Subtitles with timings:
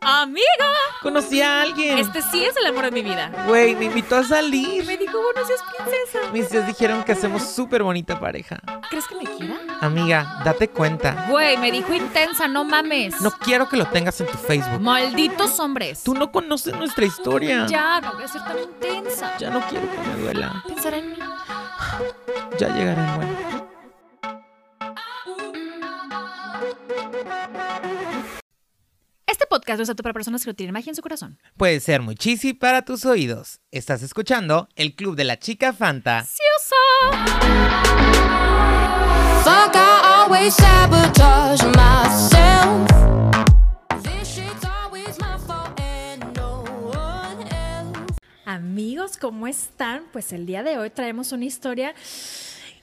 [0.00, 0.44] Amiga,
[1.02, 1.98] Conocí a alguien.
[1.98, 3.30] este sí es el amor de mi vida.
[3.48, 4.84] Güey, me invitó a salir.
[4.86, 6.32] Me dijo, buenos días, princesa.
[6.32, 8.60] Mis tías dijeron que hacemos súper bonita pareja.
[8.88, 9.56] ¿Crees que me quiera?
[9.80, 11.26] Amiga, date cuenta.
[11.28, 13.20] Güey, me dijo intensa, no mames.
[13.20, 14.80] No quiero que lo tengas en tu Facebook.
[14.80, 16.02] Malditos hombres.
[16.04, 17.66] Tú no conoces nuestra historia.
[17.66, 19.36] Ya, no voy a ser tan intensa.
[19.38, 20.62] Ya no quiero que me duela.
[20.66, 21.16] Pensará en mí.
[22.58, 23.55] Ya llegará el bueno.
[29.26, 31.38] Este podcast no es apto para personas que no tienen magia en su corazón.
[31.56, 33.60] Puede ser muy cheesy para tus oídos.
[33.70, 36.24] Estás escuchando el Club de la Chica Fanta.
[48.44, 50.04] Amigos, ¿cómo están?
[50.12, 51.94] Pues el día de hoy traemos una historia,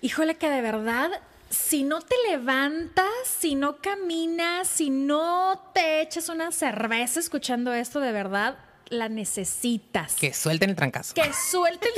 [0.02, 1.10] híjole que de verdad,
[1.54, 8.00] si no te levantas, si no caminas, si no te echas una cerveza escuchando esto,
[8.00, 8.58] de verdad,
[8.90, 10.16] la necesitas.
[10.16, 11.14] Que suelten el trancazo.
[11.14, 11.92] Que suelten.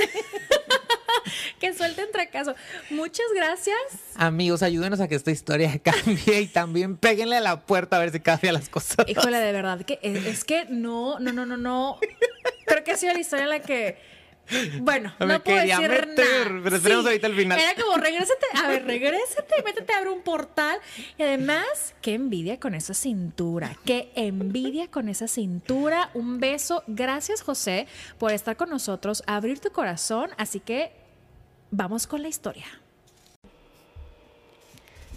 [1.60, 2.54] que suelten fracaso.
[2.90, 3.78] Muchas gracias.
[4.14, 8.12] Amigos, ayúdenos a que esta historia cambie y también péguenle a la puerta a ver
[8.12, 9.06] si cambian las cosas.
[9.08, 11.98] Híjole, de verdad, que es, es que no, no, no, no, no.
[12.66, 14.15] Creo que ha sido la historia en la que.
[14.80, 16.60] Bueno, Me no puedo quería decir meter, nada.
[16.64, 17.58] pero esperemos ahorita al final.
[17.58, 20.78] Era como, regrésate, a ver, regrésate, métete a abrir un portal.
[21.18, 26.10] Y además, qué envidia con esa cintura, qué envidia con esa cintura.
[26.14, 26.84] Un beso.
[26.86, 27.86] Gracias, José,
[28.18, 30.30] por estar con nosotros, abrir tu corazón.
[30.38, 30.92] Así que
[31.70, 32.66] vamos con la historia.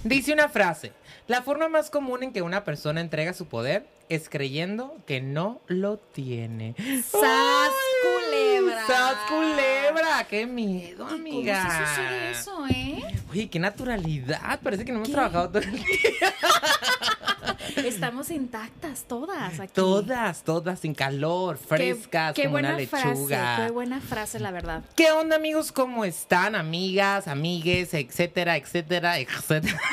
[0.03, 0.93] Dice una frase,
[1.27, 5.61] la forma más común en que una persona entrega su poder es creyendo que no
[5.67, 6.75] lo tiene.
[7.07, 7.69] ¡Sas,
[8.03, 8.88] culebra!
[8.88, 10.25] ¡Sas, culebra!
[10.29, 11.63] ¡Qué miedo, ¿Cómo amiga!
[11.63, 13.03] se sucede eso, eh?
[13.31, 14.59] Oye, qué naturalidad.
[14.61, 15.13] Parece que no hemos ¿Qué?
[15.13, 15.85] trabajado todo el día.
[17.85, 19.71] Estamos intactas todas aquí.
[19.73, 23.55] Todas, todas sin calor, Qué- frescas, qué, como buena una lechuga.
[23.55, 24.83] Frase, qué buena frase, la verdad.
[24.95, 25.71] ¿Qué onda, amigos?
[25.71, 26.55] ¿Cómo están?
[26.55, 29.80] Amigas, amigues, etcétera, etcétera, etcétera.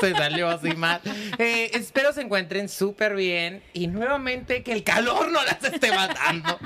[0.00, 1.00] Se salió así mal.
[1.38, 6.58] Eh, espero se encuentren súper bien y nuevamente que el calor no las esté matando.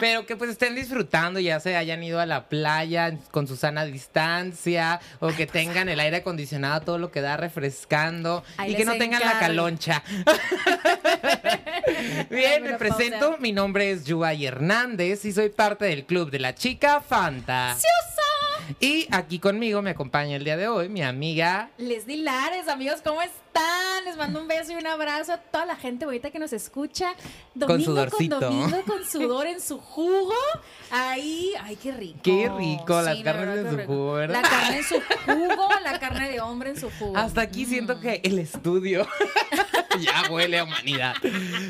[0.00, 3.84] Pero que pues estén disfrutando, ya se hayan ido a la playa con su sana
[3.84, 8.96] distancia o que tengan el aire acondicionado, todo lo que da refrescando y que no
[8.96, 10.02] tengan la caloncha.
[12.30, 13.36] Bien, me presento.
[13.38, 17.76] Mi nombre es Yuay Hernández y soy parte del club de la chica Fanta.
[18.80, 21.70] Y aquí conmigo me acompaña el día de hoy mi amiga.
[21.78, 23.43] Leslie Lares, amigos, ¿cómo están?
[24.04, 27.14] Les mando un beso y un abrazo a toda la gente bonita que nos escucha.
[27.54, 28.38] Domingo sudorcito.
[28.38, 30.34] con domingo, con sudor en su jugo.
[30.90, 32.18] Ahí, ay, qué rico.
[32.22, 33.92] Qué rico, las de carnes en su rico.
[33.92, 34.42] jugo, ¿verdad?
[34.42, 37.16] La carne en su jugo, la carne de hombre en su jugo.
[37.16, 39.06] Hasta aquí siento que el estudio
[40.00, 41.14] ya huele a humanidad.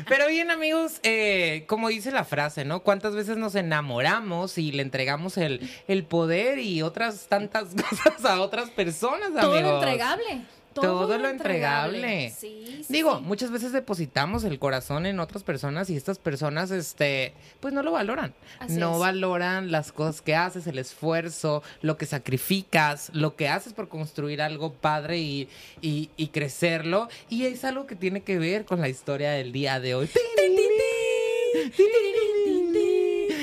[0.07, 2.81] Pero bien, amigos, eh, como dice la frase, ¿no?
[2.81, 8.41] ¿Cuántas veces nos enamoramos y le entregamos el, el poder y otras tantas cosas a
[8.41, 9.71] otras personas, Todo amigos?
[9.71, 10.41] lo entregable.
[10.81, 12.33] Todo lo entregable.
[12.37, 13.23] Sí, sí, Digo, sí.
[13.23, 17.91] muchas veces depositamos el corazón en otras personas y estas personas, este, pues no lo
[17.93, 18.33] valoran.
[18.59, 18.99] Así no es.
[18.99, 24.41] valoran las cosas que haces, el esfuerzo, lo que sacrificas, lo que haces por construir
[24.41, 25.47] algo padre y,
[25.81, 27.07] y- y crecerlo.
[27.29, 30.09] Y es algo que tiene que ver con la historia del día de hoy.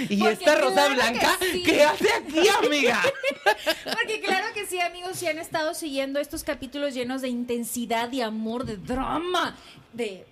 [0.09, 1.63] Y Porque esta rosa claro que blanca, sí.
[1.63, 3.03] ¿qué hace aquí, amiga?
[3.85, 8.23] Porque claro que sí, amigos, si han estado siguiendo estos capítulos llenos de intensidad, de
[8.23, 9.57] amor, de drama,
[9.93, 10.27] de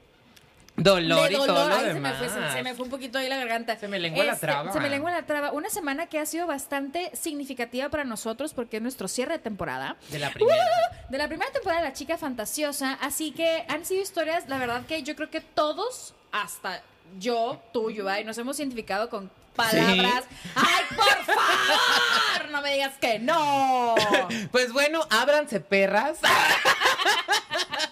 [0.82, 3.18] Dolor, de y todo lo Ay, se me, fue, se, se me fue un poquito
[3.18, 3.76] ahí la garganta.
[3.76, 4.72] Se me lengua la traba.
[4.72, 5.52] Se me lengua la traba.
[5.52, 9.96] Una semana que ha sido bastante significativa para nosotros porque es nuestro cierre de temporada.
[10.10, 10.64] De la primera.
[11.08, 12.94] De la primera temporada de La Chica Fantasiosa.
[12.94, 16.82] Así que han sido historias, la verdad que yo creo que todos, hasta
[17.18, 20.24] yo, tú, Yubay, nos hemos identificado con palabras.
[20.54, 22.50] ¡Ay, por favor!
[22.50, 23.94] No me digas que no.
[24.50, 26.18] Pues bueno, ábranse perras.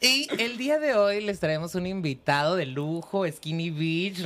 [0.00, 4.18] Y el día de hoy les traemos un invitado de lujo, Skinny Beach,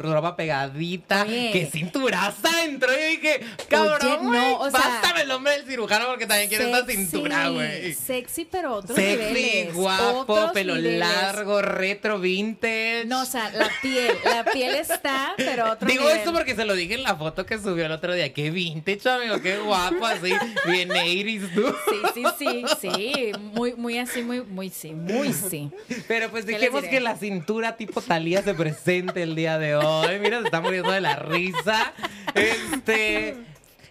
[0.00, 1.50] ropa pegadita, Oye.
[1.52, 6.26] que cinturaza entró y dije, cabrón, Oye, no, o sea, el nombre del cirujano porque
[6.26, 7.94] también quiero esta cintura, güey.
[7.94, 9.74] Sexy, pero otros Sexy, niveles.
[9.74, 10.98] guapo, otros pelo niveles.
[11.00, 13.04] largo, retro, vintage.
[13.06, 16.18] No, o sea, la piel, la piel está, pero otro Digo nivel.
[16.18, 18.32] esto porque se lo dije en la foto que subió el otro día.
[18.32, 20.32] Qué vintage, amigo, qué guapo, así,
[20.66, 21.74] bien 80s, tú.
[22.14, 23.32] Sí, sí, sí, sí.
[23.38, 25.70] Muy, muy así, muy, muy sí, muy sí.
[26.08, 26.94] Pero pues ¿Qué les dejemos diré?
[26.94, 30.18] que la cintura tipo Talía se presente el día de hoy.
[30.20, 31.92] Mira, se está muriendo de la risa.
[32.34, 33.36] Este.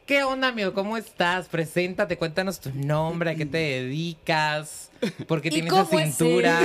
[0.06, 0.74] ¿Qué onda, amigo?
[0.74, 1.48] ¿Cómo estás?
[1.48, 4.92] Preséntate, cuéntanos tu nombre, a qué te dedicas,
[5.26, 6.60] por qué ¿Y tienes esa cintura,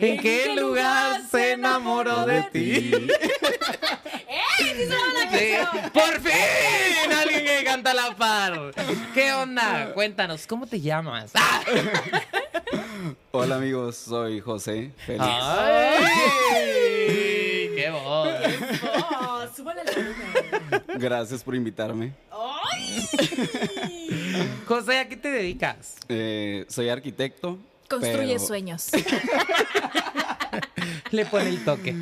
[0.00, 2.90] en qué lugar se enamoró de ti.
[4.78, 5.54] Sí,
[5.92, 7.12] ¡Por fin!
[7.12, 8.72] Alguien que canta a la par.
[9.12, 9.92] ¿Qué onda?
[9.92, 11.32] Cuéntanos, ¿cómo te llamas?
[11.34, 11.60] ¡Ah!
[13.32, 15.24] Hola amigos, soy José Félix.
[15.28, 15.96] ¡Ay!
[17.74, 18.28] ¡Qué voz!
[19.10, 20.84] Oh, súbale la luna.
[20.96, 22.12] Gracias por invitarme.
[24.66, 25.96] José, ¿a qué te dedicas?
[26.08, 27.58] Eh, soy arquitecto.
[27.88, 28.86] Construye pero- sueños.
[31.10, 31.96] Le pone el toque.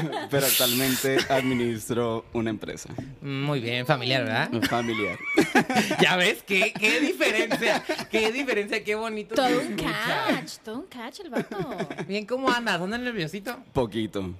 [0.30, 2.88] Pero actualmente administro una empresa
[3.20, 4.50] Muy bien, familiar, ¿verdad?
[4.68, 5.18] familiar.
[6.00, 9.34] Ya ves, qué, qué diferencia, qué diferencia, qué bonito.
[9.34, 10.24] Todo un escucha.
[10.28, 11.56] catch, todo un catch el vato.
[12.06, 12.80] Bien, ¿cómo andas?
[12.80, 13.58] ¿Andas nerviosito?
[13.72, 14.34] Poquito.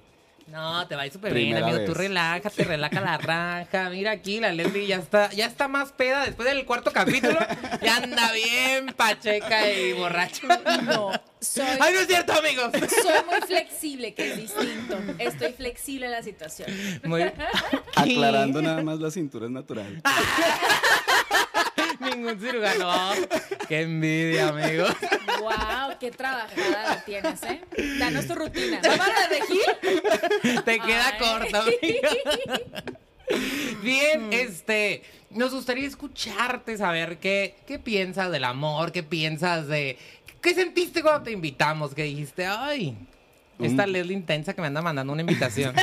[0.47, 1.77] No, te va a ir súper bien, amigo.
[1.77, 1.85] vez.
[1.85, 3.89] Tú relájate, relaja la raja.
[3.89, 7.37] Mira aquí, la Leslie ya está, ya está más peda después del cuarto capítulo.
[7.81, 10.47] Ya anda bien pacheca y borracho.
[10.83, 11.11] No,
[11.41, 12.71] soy, Ay, no es cierto, amigos.
[12.71, 14.97] soy muy flexible, que es distinto.
[15.19, 16.71] Estoy flexible en la situación.
[17.03, 17.23] Muy...
[17.95, 20.01] Aclarando nada más, la cintura es natural.
[22.17, 22.91] Ningún cirujano.
[23.67, 24.85] Qué envidia, amigo.
[25.39, 27.61] Wow, qué trabajada la tienes, ¿eh?
[27.99, 28.81] Danos tu rutina.
[28.83, 30.63] ¿No para de Gil?
[30.65, 31.19] Te queda Ay.
[31.19, 32.09] corto, amigo.
[33.83, 39.97] Bien, este, nos gustaría escucharte, saber qué, qué piensas del amor, qué piensas de...
[40.41, 41.93] ¿Qué sentiste cuando te invitamos?
[41.93, 42.95] Que dijiste, ay,
[43.59, 45.75] esta Un- Leslie intensa que me anda mandando una invitación.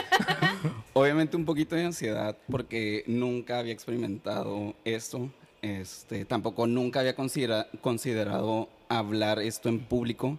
[0.94, 5.28] Obviamente un poquito de ansiedad porque nunca había experimentado esto.
[5.64, 10.38] Este, tampoco nunca había considera- considerado hablar esto en público.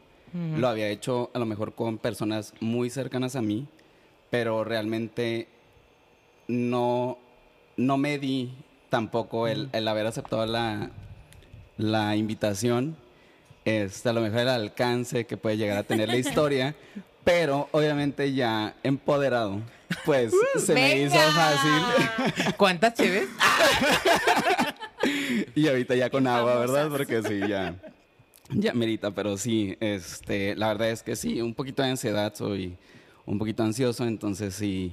[0.57, 3.67] Lo había hecho a lo mejor con personas muy cercanas a mí,
[4.29, 5.47] pero realmente
[6.49, 7.17] no,
[7.77, 8.53] no me di
[8.89, 10.91] tampoco el, el haber aceptado la,
[11.77, 12.97] la invitación.
[13.63, 16.75] Este, a lo mejor el alcance que puede llegar a tener la historia,
[17.23, 19.61] pero obviamente ya empoderado,
[20.05, 22.53] pues se me hizo fácil.
[22.57, 23.29] ¿Cuántas cheves?
[25.55, 26.89] Y ahorita ya con agua, ¿verdad?
[26.89, 27.75] Porque sí, ya,
[28.49, 32.75] ya merita, pero sí, este, la verdad es que sí, un poquito de ansiedad, soy
[33.25, 34.91] un poquito ansioso, entonces sí.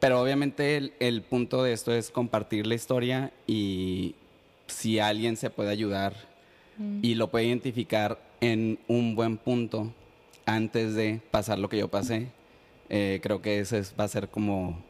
[0.00, 4.14] Pero obviamente el, el punto de esto es compartir la historia y
[4.66, 6.14] si alguien se puede ayudar
[7.02, 9.92] y lo puede identificar en un buen punto
[10.46, 12.28] antes de pasar lo que yo pasé,
[12.88, 14.82] eh, creo que ese es- va a ser como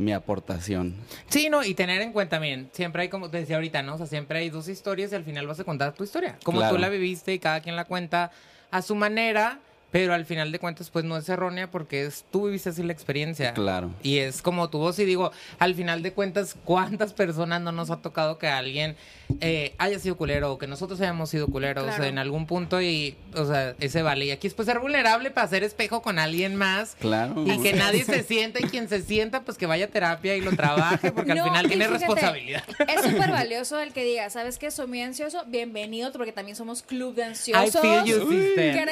[0.00, 0.94] mi aportación.
[1.28, 3.94] Sí, no, y tener en cuenta, miren, siempre hay, como te decía ahorita, ¿no?
[3.94, 6.38] O sea, siempre hay dos historias y al final vas a contar tu historia.
[6.42, 6.74] Como Claro.
[6.76, 8.30] tú la viviste y cada quien la cuenta
[8.70, 9.58] a su manera,
[9.90, 12.92] pero al final de cuentas, pues no es errónea porque es, tú viviste así la
[12.92, 13.52] experiencia.
[13.54, 13.90] Claro.
[14.02, 17.90] Y es como tu voz y digo, al final de cuentas, ¿cuántas personas no nos
[17.90, 18.96] ha tocado que alguien
[19.40, 22.04] eh, haya sido culero o que nosotros hayamos sido culeros Claro.
[22.04, 24.26] en algún punto y, o sea, ese vale.
[24.26, 26.96] Y aquí es pues ser vulnerable para hacer espejo con alguien más.
[27.00, 27.44] Claro.
[27.46, 30.40] Y que nadie se sienta y quien se sienta, pues que vaya a terapia y
[30.40, 32.64] lo trabaje, porque al final tiene fíjate, responsabilidad.
[32.88, 34.70] Es súper valioso el que diga, ¿sabes qué?
[34.70, 35.44] Soy muy ansioso.
[35.46, 37.80] Bienvenido, porque también somos club de I ansiosos.
[37.80, 38.28] feel you.
[38.54, 38.82] Créeme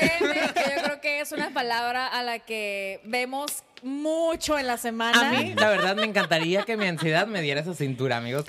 [0.54, 5.28] que yo creo que es una palabra a la que vemos mucho en la semana.
[5.28, 8.46] A mí, la verdad, me encantaría que mi ansiedad me diera esa cintura, amigos.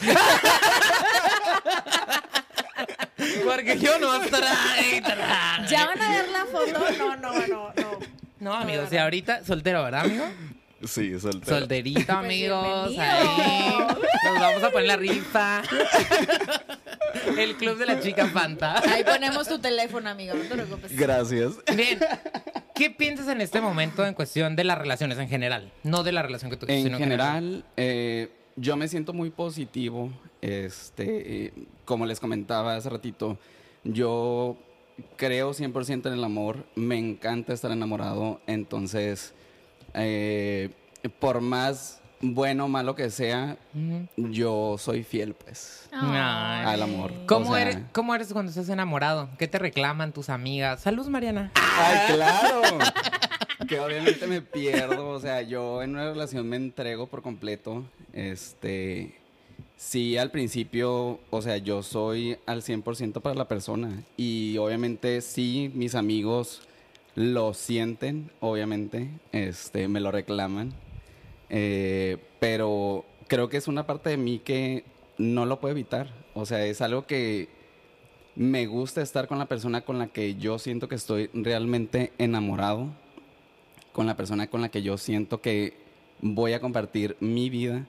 [3.43, 5.67] Porque yo no trae, trae.
[5.67, 6.79] Ya van a ver la foto.
[6.97, 7.99] No, no, no, no.
[8.39, 10.25] No, amigos, y ahorita soltero, ¿verdad, amigo?
[10.85, 11.59] Sí, soltero.
[11.59, 12.97] Solterito, Pues amigos.
[12.97, 13.77] Ahí.
[14.25, 15.61] Nos vamos a poner la rifa.
[17.37, 18.79] El club de la chica Fanta.
[18.89, 20.33] Ahí ponemos tu teléfono, amigo.
[20.35, 20.95] No te preocupes.
[20.95, 21.53] Gracias.
[21.75, 21.99] Bien.
[22.75, 25.71] ¿Qué piensas en este momento en cuestión de las relaciones en general?
[25.83, 30.11] No de la relación que tú En sino general, eh, yo me siento muy positivo.
[30.41, 33.37] Este, eh, como les comentaba hace ratito,
[33.83, 34.57] yo
[35.17, 36.65] creo 100% en el amor.
[36.75, 38.39] Me encanta estar enamorado.
[38.47, 39.33] Entonces,
[39.93, 40.69] eh,
[41.19, 43.57] por más bueno o malo que sea,
[44.17, 46.65] yo soy fiel, pues, Ay.
[46.65, 47.13] al amor.
[47.25, 49.29] ¿Cómo, O sea, eres, ¿Cómo eres cuando estás enamorado?
[49.37, 50.81] ¿Qué te reclaman tus amigas?
[50.81, 51.51] Salud, Mariana.
[51.55, 52.61] ¡Ay, claro!
[53.67, 57.83] que obviamente me pierdo, o sea, yo en una relación me entrego por completo.
[58.13, 59.15] Este,
[59.77, 64.03] sí, al principio, o sea, yo soy al 100% para la persona.
[64.17, 66.61] Y obviamente sí, mis amigos
[67.19, 70.71] lo sienten, obviamente, este, me lo reclaman.
[71.49, 74.85] Eh, pero creo que es una parte de mí que
[75.17, 76.13] no lo puedo evitar.
[76.33, 77.49] O sea, es algo que
[78.37, 82.87] me gusta estar con la persona con la que yo siento que estoy realmente enamorado,
[83.91, 85.75] con la persona con la que yo siento que
[86.21, 87.85] voy a compartir mi vida,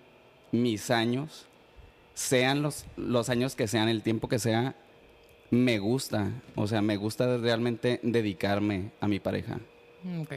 [0.50, 1.46] mis años,
[2.14, 4.74] sean los, los años que sean, el tiempo que sea,
[5.50, 6.30] me gusta.
[6.54, 9.58] O sea, me gusta realmente dedicarme a mi pareja.
[10.02, 10.32] Mm, ok.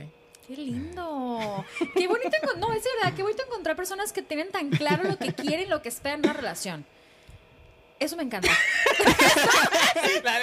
[0.47, 1.65] Qué lindo.
[1.95, 2.29] Qué bonito.
[2.57, 3.15] No, es verdad.
[3.15, 6.25] Qué bonito encontrar personas que tienen tan claro lo que quieren, lo que esperan en
[6.25, 6.85] una relación.
[7.99, 8.49] Eso me encanta.
[10.23, 10.33] La.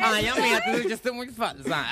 [0.00, 1.86] Ay, amiga, tú escuchaste muy falsa.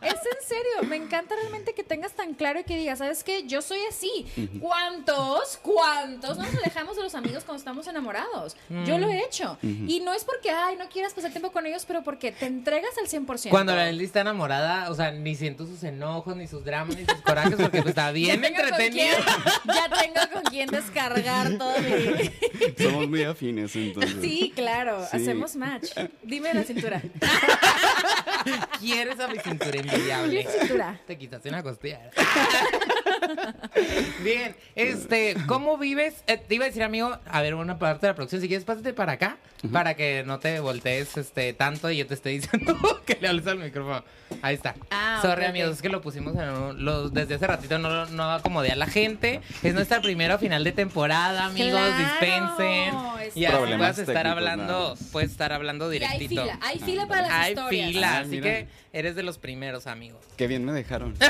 [0.39, 0.89] en serio.
[0.89, 3.43] Me encanta realmente que tengas tan claro y que digas, ¿sabes qué?
[3.47, 4.25] Yo soy así.
[4.59, 5.57] ¿Cuántos?
[5.61, 6.37] ¿Cuántos?
[6.37, 8.55] No nos alejamos de los amigos cuando estamos enamorados.
[8.85, 9.57] Yo lo he hecho.
[9.61, 12.91] Y no es porque, ay, no quieras pasar tiempo con ellos, pero porque te entregas
[12.97, 13.49] al 100%.
[13.49, 17.05] Cuando la Leslie está enamorada, o sea, ni siento sus enojos, ni sus dramas, ni
[17.05, 19.15] sus corajes, porque pues, está bien entretenida.
[19.15, 22.31] quién- ya tengo con quién descargar todo mi...
[22.83, 24.15] Somos muy afines, entonces.
[24.21, 25.17] Sí, claro, Sí.
[25.17, 25.89] hacemos match.
[26.23, 27.01] Dime la cintura.
[28.79, 30.43] ¿Quieres a mi cintura envidiable?
[30.43, 30.99] la cintura.
[31.05, 32.09] Te quitaste una costilla.
[34.23, 36.23] Bien, este, ¿cómo vives?
[36.27, 38.65] Eh, te iba a decir, amigo, a ver, una parte de la producción, si quieres,
[38.65, 39.37] pásate para acá,
[39.71, 43.47] para que no te voltees este, tanto y yo te esté diciendo que le hables
[43.47, 44.03] al micrófono.
[44.41, 44.75] Ahí está.
[44.91, 48.31] Ah, Sorry, amigos, es que lo pusimos en un- lo- desde hace ratito, no, no
[48.31, 49.41] acomodé a la gente.
[49.61, 52.95] Es nuestra primera final de temporada, amigos, Claro, dispensen.
[53.27, 56.41] es- Y así Problemas puedes estar técnicos, hablando, nada puedes estar hablando Y hay directito.
[56.43, 57.87] fila, hay fila para las Hay historias.
[57.91, 58.43] fila, Ah, así mira.
[58.43, 60.23] que eres de los primeros, amigos.
[60.37, 61.15] Qué bien me dejaron.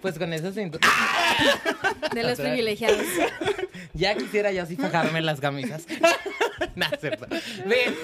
[0.00, 0.86] Pues con eso cintura.
[2.14, 3.04] De los privilegiados.
[3.94, 5.86] Ya quisiera yo así fajarme las camisas.
[6.76, 7.26] no, es cierto.
[7.66, 7.94] Bien,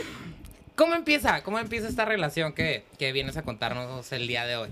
[0.75, 1.43] ¿cómo empieza?
[1.43, 4.71] ¿Cómo empieza esta relación que, que vienes a contarnos el día de hoy?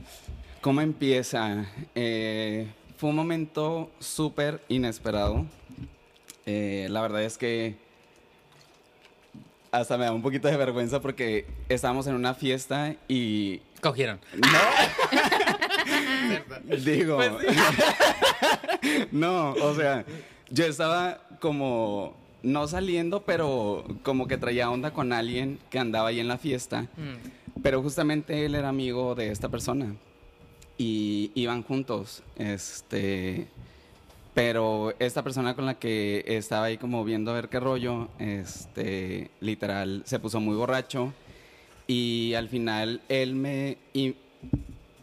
[0.60, 1.66] ¿Cómo empieza?
[1.94, 2.66] Eh,
[2.96, 5.46] fue un momento súper inesperado.
[6.46, 7.76] Eh, la verdad es que
[9.72, 13.60] hasta me da un poquito de vergüenza porque estábamos en una fiesta y...
[13.80, 14.20] Cogieron.
[14.36, 14.58] No.
[16.84, 17.16] Digo...
[17.16, 17.32] Pues
[19.12, 20.04] no, o sea,
[20.50, 22.20] yo estaba como...
[22.42, 26.88] No saliendo, pero como que traía onda con alguien que andaba ahí en la fiesta.
[26.96, 27.60] Mm.
[27.62, 29.94] Pero justamente él era amigo de esta persona
[30.76, 32.24] y iban juntos.
[32.36, 33.46] Este,
[34.34, 39.30] pero esta persona con la que estaba ahí como viendo a ver qué rollo, este,
[39.40, 41.12] literal se puso muy borracho
[41.86, 44.14] y al final él me y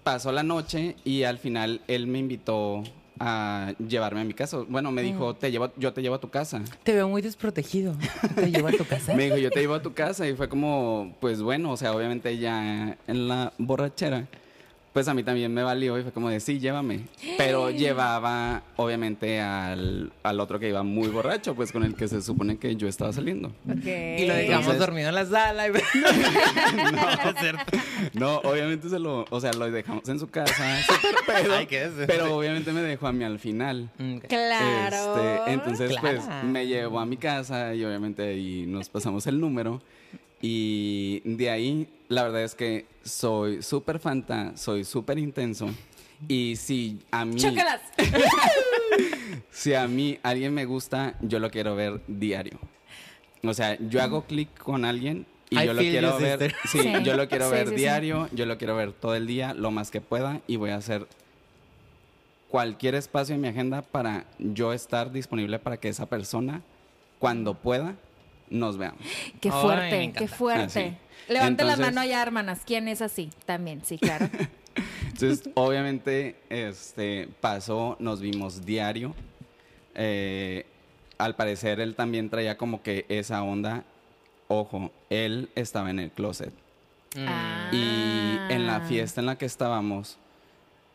[0.03, 2.83] pasó la noche y al final él me invitó
[3.19, 4.59] a llevarme a mi casa.
[4.67, 7.93] Bueno, me dijo, "Te llevo yo te llevo a tu casa." Te veo muy desprotegido.
[8.33, 9.13] ¿Te llevo a tu casa?
[9.15, 11.93] Me dijo, yo te llevo a tu casa y fue como, pues bueno, o sea,
[11.93, 14.27] obviamente ya en la borrachera,
[14.93, 17.01] pues a mí también me valió y fue como de, sí, llévame.
[17.37, 22.21] Pero llevaba, obviamente, al, al otro que iba muy borracho, pues con el que se
[22.21, 23.51] supone que yo estaba saliendo.
[23.65, 25.67] Y lo dejamos Entonces- dormido en la sala.
[25.67, 25.71] y-
[26.91, 27.77] No, es cierto.
[28.13, 31.81] No, obviamente se lo, o sea, lo dejamos en su casa, súper pedo, Ay, qué
[31.81, 32.07] decente.
[32.07, 33.89] pero obviamente me dejó a mí al final.
[33.97, 35.15] Mm, Claro.
[35.17, 36.21] Este, entonces, Claro.
[36.25, 39.81] pues me llevó a mi casa y obviamente ahí nos pasamos el número.
[40.41, 45.69] Y de ahí, la verdad es que soy súper fanta, soy súper intenso.
[46.27, 47.81] Y si a mí, ¡Chócalas!
[49.51, 52.59] si a mí alguien me gusta, yo lo quiero ver diario.
[53.43, 56.53] O sea, yo hago clic con alguien y I yo lo quiero ver.
[56.65, 56.91] Sí, Sí.
[57.03, 57.79] yo lo quiero Sí, ver sí, sí.
[57.79, 60.75] diario, yo lo quiero ver todo el día, lo más que pueda, y voy a
[60.75, 61.07] hacer
[62.49, 66.61] cualquier espacio en mi agenda para yo estar disponible para que esa persona,
[67.19, 67.95] cuando pueda,
[68.49, 69.01] nos veamos.
[69.39, 70.63] Qué fuerte, qué fuerte.
[70.63, 70.69] Ah,
[71.27, 71.33] sí.
[71.33, 72.61] Levante la mano allá, hermanas.
[72.65, 73.29] ¿Quién es así?
[73.45, 74.29] También, sí, claro.
[75.21, 79.13] Entonces, obviamente, este, pasó, nos vimos diario.
[79.95, 80.65] Eh,
[81.17, 83.83] al parecer, él también traía como que esa onda.
[84.47, 86.53] Ojo, él estaba en el closet.
[87.15, 87.25] mm.
[87.27, 87.69] Ah.
[87.71, 90.17] Y en la fiesta en la que estábamos,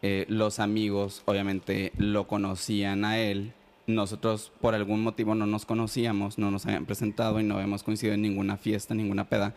[0.03, 3.53] eh, los amigos obviamente lo conocían a él.
[3.87, 8.15] Nosotros por algún motivo no nos conocíamos, no nos habían presentado y no habíamos coincidido
[8.15, 9.55] en ninguna fiesta, ninguna peda.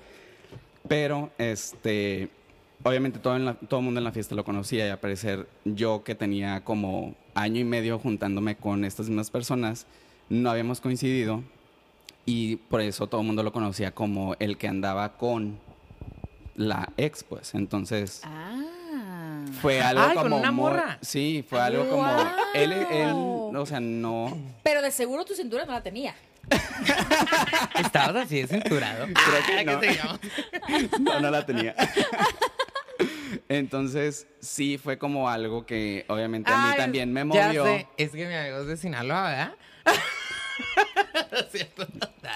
[0.88, 2.30] Pero, este,
[2.84, 6.04] obviamente todo, en todo el mundo en la fiesta lo conocía y al parecer yo
[6.04, 9.86] que tenía como año y medio juntándome con estas mismas personas,
[10.30, 11.44] no habíamos coincidido
[12.26, 15.58] y por eso todo el mundo lo conocía como el que andaba con
[16.56, 17.54] la ex, pues.
[17.56, 18.62] Entonces Ah.
[19.62, 20.98] Fue algo Ay, con como una muy- morra.
[21.02, 22.28] Sí, fue algo como ¡Guau!
[22.54, 24.38] él, él, o sea, no.
[24.64, 26.16] Pero de seguro tu cintura no la tenía.
[27.80, 29.06] Estabas así de cinturado.
[29.08, 30.20] Creo que no.
[31.00, 31.76] No, no la tenía.
[33.50, 37.66] Entonces, sí fue como algo que obviamente a mí Ay, también me ya movió.
[37.66, 37.88] sé.
[37.98, 39.54] Es que mi amigo es de Sinaloa, ¿verdad?
[41.32, 41.88] es cierto.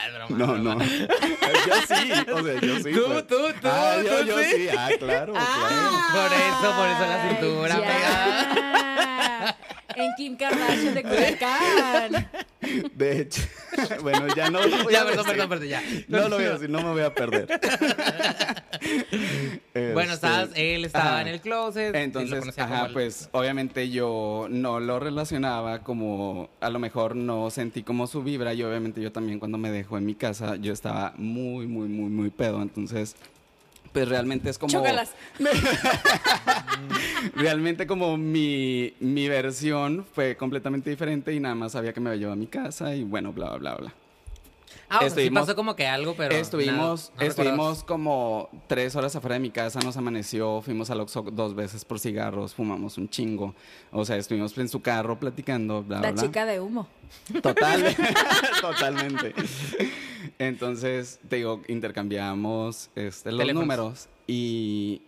[0.03, 0.75] Ah, broma, No, broma.
[0.75, 0.85] no.
[0.85, 2.91] Yo sí, o sea, yo sí.
[2.93, 3.27] Tú, pues.
[3.27, 4.45] tú, tú, Ah, yo, tú yo sí.
[4.51, 4.67] sí.
[4.77, 9.57] Ah, claro, Por eso, por eso la cintura Ya.
[9.95, 12.29] En Kim Kardashian de Culiacán.
[12.93, 13.41] De hecho,
[14.01, 14.59] bueno, ya no
[14.91, 15.25] Ya, perdón, decir.
[15.25, 15.83] perdón, perdón, ya.
[16.07, 17.47] No lo voy a decir, no me voy a perder.
[19.73, 21.21] Bueno, Este, estabas, él estaba ajá.
[21.21, 21.93] en el closet.
[21.93, 27.49] lo Entonces, ajá, el- pues obviamente yo no lo relacionaba como, a lo mejor no
[27.49, 30.73] sentí como su vibra y obviamente yo también cuando me dejó en mi casa yo
[30.73, 32.61] estaba muy, muy, muy, muy pedo.
[32.61, 33.15] Entonces,
[33.91, 34.81] pues realmente es como...
[37.35, 42.33] Realmente como mi, mi versión fue completamente diferente y nada más sabía que me llevado
[42.33, 43.93] a mi casa y bueno, bla, bla, bla, bla.
[44.91, 46.35] Ah, o sea, sí pasó como que algo, pero.
[46.35, 50.99] estuvimos nada, no estuvimos como tres horas afuera de mi casa, nos amaneció, fuimos al
[50.99, 53.55] Oxxo dos veces por cigarros, fumamos un chingo.
[53.91, 56.21] O sea, estuvimos en su carro platicando, bla, bla, La bla.
[56.21, 56.89] chica de humo.
[57.41, 57.95] Total,
[58.61, 59.33] totalmente.
[60.39, 63.63] Entonces, te digo, intercambiamos este, los Teléfonos.
[63.63, 65.01] números y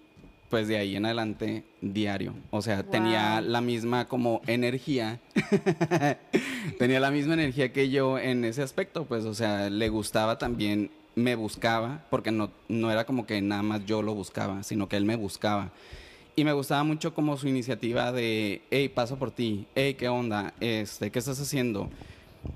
[0.53, 2.35] pues de ahí en adelante diario.
[2.51, 5.19] O sea, tenía la misma como energía.
[6.77, 10.91] tenía la misma energía que yo en ese aspecto, pues, o sea, le gustaba también,
[11.15, 14.95] me buscaba, porque no, no era como que nada más yo lo buscaba, sino que
[14.95, 15.71] él me buscaba.
[16.35, 20.53] Y me gustaba mucho como su iniciativa de, hey, paso por ti, hey, ¿qué onda?
[20.59, 21.89] Este, ¿Qué estás haciendo?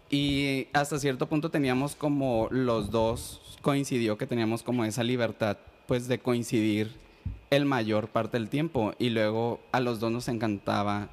[0.10, 6.08] Y hasta cierto punto teníamos como los dos, coincidió que teníamos como esa libertad, pues
[6.08, 6.91] de coincidir
[7.50, 8.94] el mayor parte del tiempo.
[9.00, 11.10] Y luego a los dos nos encantaba,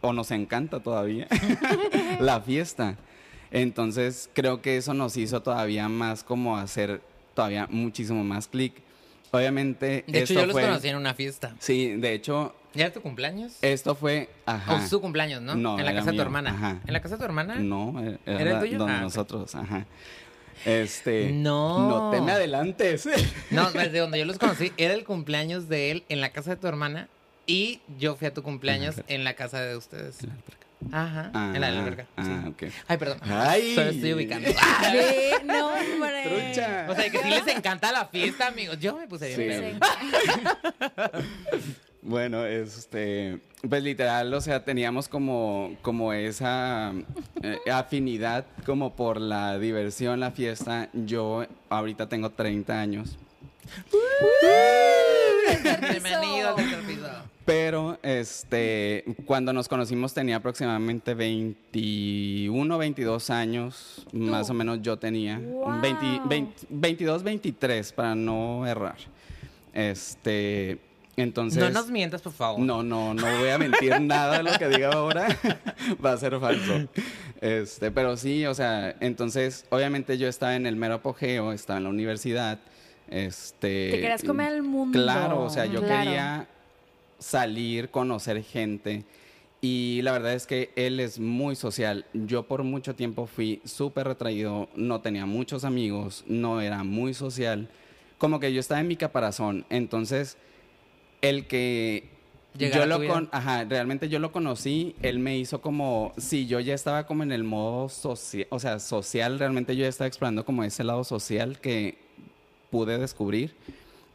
[0.00, 1.28] o nos encanta todavía,
[2.20, 2.96] la fiesta.
[3.50, 7.02] Entonces creo que eso nos hizo todavía más como hacer
[7.34, 8.74] todavía muchísimo más clic.
[9.30, 11.54] Obviamente, De hecho, esto yo los fue- conocí en una fiesta.
[11.58, 13.52] Sí, de hecho, ¿Ya era tu cumpleaños?
[13.62, 14.28] esto fue.
[14.46, 14.74] Ajá.
[14.74, 15.54] O su cumpleaños, ¿no?
[15.54, 16.50] No, En la era casa de tu hermana.
[16.50, 16.80] ajá.
[16.86, 17.56] ¿En la casa de tu hermana?
[17.56, 18.78] No, era, ¿Era el tuyo?
[18.78, 19.02] donde Ah, ok.
[19.02, 19.86] nosotros, ajá.
[20.64, 21.32] Este.
[21.32, 21.88] No.
[21.88, 23.08] No te me adelantes.
[23.50, 26.56] No, desde donde yo los conocí, era el cumpleaños de él en la casa de
[26.56, 27.08] tu hermana
[27.46, 30.18] y yo fui a tu cumpleaños en la casa de ustedes.
[30.90, 32.06] Ajá, en la de la Ah, alberca.
[32.16, 32.48] Ah, sí.
[32.48, 32.72] ok.
[32.88, 33.18] Ay, perdón.
[33.22, 33.74] Ay.
[33.76, 34.48] Solo estoy ubicando.
[34.92, 36.52] Sí, no, hombre.
[36.52, 36.86] Trucha.
[36.90, 38.78] O sea, que sí les encanta la fiesta, amigos.
[38.80, 39.78] Yo me puse bien Sí.
[39.78, 41.10] pedo.
[42.02, 46.92] Bueno, este, pues literal, o sea, teníamos como, como esa
[47.42, 50.88] eh, afinidad como por la diversión, la fiesta.
[50.92, 53.16] Yo ahorita tengo 30 años,
[55.90, 64.80] Bienvenido al pero este, cuando nos conocimos tenía aproximadamente 21, 22 años, más o menos
[64.82, 65.80] yo tenía, Wow.
[65.80, 68.96] 20 20 22, 23 para no errar.
[69.72, 70.78] Este,
[71.16, 72.60] entonces No nos mientas, por favor.
[72.60, 75.28] No, no, no voy a mentir nada de lo que diga ahora.
[76.04, 76.88] Va a ser falso.
[77.40, 81.84] Este, pero sí, o sea, entonces, obviamente yo estaba en el mero apogeo, estaba en
[81.84, 82.58] la universidad.
[83.08, 83.90] Este.
[83.90, 84.98] Te querías comer el mundo.
[85.00, 86.04] Claro, o sea, yo Claro.
[86.04, 86.48] quería
[87.18, 89.04] salir, conocer gente.
[89.60, 92.04] Y la verdad es que él es muy social.
[92.14, 97.68] Yo por mucho tiempo fui súper retraído, no tenía muchos amigos, no era muy social.
[98.18, 99.64] Como que yo estaba en mi caparazón.
[99.70, 100.36] Entonces,
[101.22, 102.12] el que
[102.56, 106.60] Llegar yo lo con, ajá, realmente yo lo conocí, él me hizo como, sí, yo
[106.60, 110.44] ya estaba como en el modo social, o sea, social, realmente yo ya estaba explorando
[110.44, 111.96] como ese lado social que
[112.70, 113.54] pude descubrir.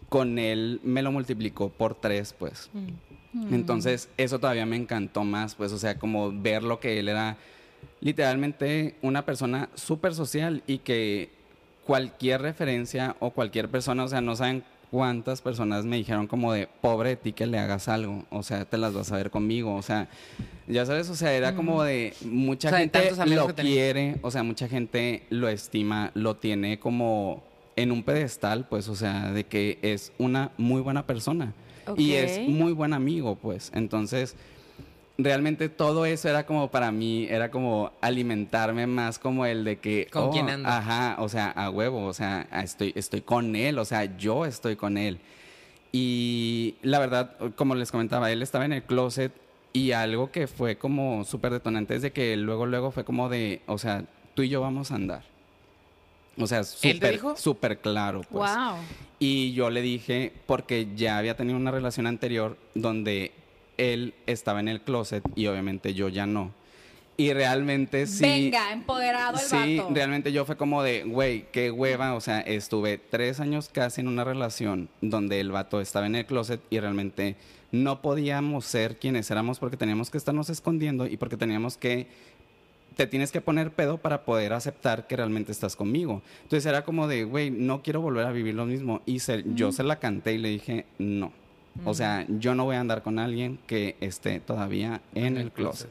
[0.10, 2.70] Con él me lo multiplicó por tres, pues.
[3.52, 7.38] Entonces, eso todavía me encantó más, pues, o sea, como ver lo que él era
[8.00, 11.30] literalmente una persona súper social y que
[11.86, 16.68] cualquier referencia o cualquier persona, o sea, no saben cuántas personas me dijeron como de,
[16.82, 19.76] pobre de ti que le hagas algo, o sea, te las vas a ver conmigo,
[19.76, 20.08] o sea,
[20.68, 24.18] ya sabes, o sea, era como de mucha O sea, de gente amigos lo quiere,
[24.22, 27.44] o sea, mucha gente lo estima, lo tiene como
[27.76, 31.54] en un pedestal, pues, o sea, de que es una muy buena persona.
[31.96, 34.36] Y es muy buen amigo, pues, entonces
[35.18, 40.08] realmente todo eso era como para mí, era como alimentarme más como el de que...
[40.12, 40.70] ¿Con oh, quién ando?
[40.70, 44.76] Ajá, o sea, a huevo, o sea, estoy, estoy con él, o sea, yo estoy
[44.76, 45.20] con él.
[45.92, 49.32] Y la verdad, como les comentaba, él estaba en el closet
[49.74, 53.62] y algo que fue como súper detonante es de que luego, luego fue como de,
[53.66, 55.24] o sea, tú y yo vamos a andar.
[56.40, 57.36] O sea, súper, dijo?
[57.36, 58.52] súper claro, pues.
[58.52, 58.76] Wow.
[59.18, 63.32] Y yo le dije, porque ya había tenido una relación anterior donde
[63.78, 66.52] él estaba en el closet y obviamente yo ya no.
[67.20, 68.22] Y realmente sí.
[68.24, 69.90] Venga, empoderado el Sí, vato.
[69.94, 72.14] realmente yo fue como de, güey, qué hueva.
[72.14, 76.28] O sea, estuve tres años casi en una relación donde el vato estaba en el
[76.28, 77.36] closet y realmente
[77.72, 82.08] no podíamos ser quienes éramos porque teníamos que estarnos escondiendo y porque teníamos que
[82.96, 86.22] te tienes que poner pedo para poder aceptar que realmente estás conmigo.
[86.44, 89.02] Entonces era como de, güey, no quiero volver a vivir lo mismo.
[89.06, 91.32] Y se- yo se la canté y le dije, no.
[91.86, 95.44] O sea, yo no voy a andar con alguien que esté todavía en En el
[95.44, 95.90] el closet.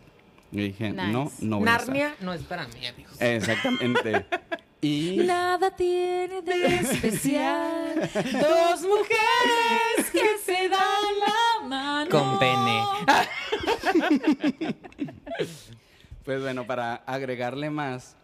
[0.53, 1.07] Y dije, Nice.
[1.09, 1.89] no, no voy a estar.
[1.89, 3.17] Narnia no es para mí, amigos.
[3.21, 4.27] Exactamente.
[4.83, 8.11] Y Nada tiene de especial.
[8.15, 10.81] Dos mujeres que se dan
[11.19, 12.11] la mano.
[12.11, 12.83] con pene.
[16.25, 18.17] pues bueno, para agregarle más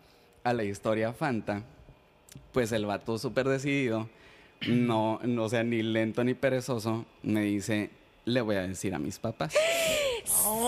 [0.45, 1.63] a la historia Fanta,
[2.53, 4.09] pues el vato súper decidido,
[4.69, 7.91] no, no, o sea, ni lento ni perezoso, me dice,
[8.25, 9.55] le voy a decir a mis papás.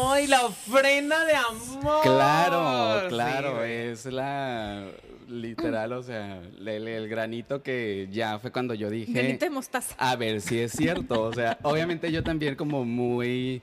[0.09, 2.03] ¡Ay, la ofrenda de amor!
[2.03, 4.87] Claro, claro, Sí, es la
[5.29, 9.95] literal, o sea, el, el granito que ya fue cuando yo dije, Granito de mostaza.
[9.99, 13.63] a ver si es cierto, o sea, obviamente yo también como muy,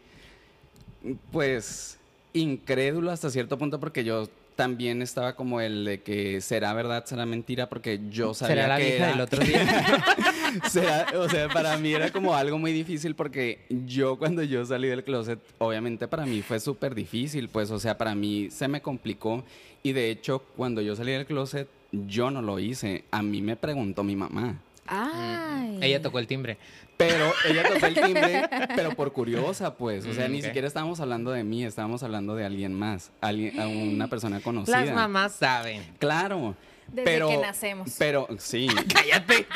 [1.32, 2.00] pues,
[2.34, 7.26] incrédulo hasta cierto punto porque yo también estaba como el de que será verdad, será
[7.26, 10.06] mentira, porque yo sabía ¿Será la que era- del otro día?
[10.70, 14.88] Será- o sea, para mí era como algo muy difícil porque yo cuando yo salí
[14.88, 18.82] del closet, obviamente para mí fue súper difícil, pues, o sea, para mí se me
[18.82, 19.44] complicó
[19.84, 23.56] y de hecho cuando yo salí del closet, yo no lo hice, a mí me
[23.56, 24.60] preguntó mi mamá.
[24.88, 25.80] Ay.
[25.82, 26.58] Ella tocó el timbre.
[26.98, 30.06] Pero ella tocó el timbre, pero por curiosa, pues.
[30.06, 33.60] O sea, Mm, ni siquiera estábamos hablando de mí, estábamos hablando de alguien más, alguien,
[33.60, 34.86] a una persona conocida.
[34.86, 35.82] Las mamás saben.
[35.98, 36.56] Claro.
[36.88, 37.96] Desde pero, que nacemos.
[37.98, 38.68] Pero, sí.
[38.94, 39.48] Cállate.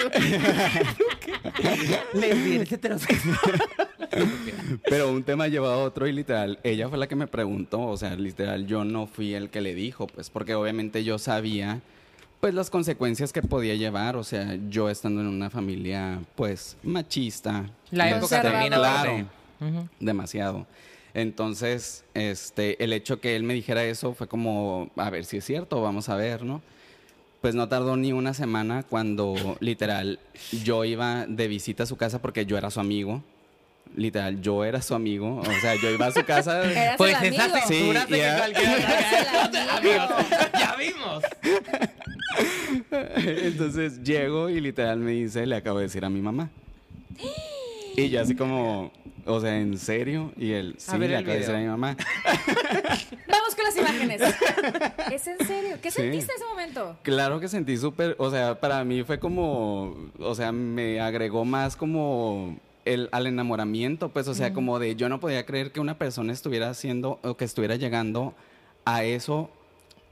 [2.72, 3.38] Heterosexual.
[4.90, 7.98] Pero un tema llevó a otro y literal, ella fue la que me preguntó, o
[7.98, 11.82] sea, literal, yo no fui el que le dijo, pues, porque obviamente yo sabía,
[12.40, 17.70] pues, las consecuencias que podía llevar, o sea, yo estando en una familia, pues, machista.
[17.92, 19.28] La época también, Claro,
[20.00, 20.68] demasiado.
[21.16, 25.46] Entonces, este, el hecho que él me dijera eso fue como, a ver si es
[25.46, 26.62] cierto, vamos a ver, ¿no?
[27.40, 30.20] Pues no tardó ni una semana cuando literal
[30.64, 33.24] yo iba de visita a su casa porque yo era su amigo.
[33.96, 35.38] Literal, yo era su amigo.
[35.38, 36.64] O sea, yo iba a su casa.
[36.98, 37.62] Pues esa.
[37.68, 38.26] Sí, que.
[38.26, 40.10] Amigos,
[40.60, 41.24] ya vimos.
[43.46, 46.50] Entonces llego y literal me dice, le acabo de decir a mi mamá.
[47.98, 48.92] Y yo así como,
[49.26, 50.32] o sea, ¿en serio?
[50.38, 51.96] Y él, sí, le acabo de decir a mi mamá.
[53.28, 54.22] Vamos con las imágenes.
[55.12, 55.78] ¿Es en serio?
[55.82, 56.02] ¿Qué Sí.
[56.02, 56.98] sentiste en ese momento?
[57.04, 61.76] Claro que sentí súper, o sea, para mí fue como, o sea, me agregó más
[61.78, 65.98] como el, al enamoramiento, pues, o sea, como de yo no podía creer que una
[65.98, 68.34] persona estuviera haciendo o que estuviera llegando
[68.84, 69.50] a eso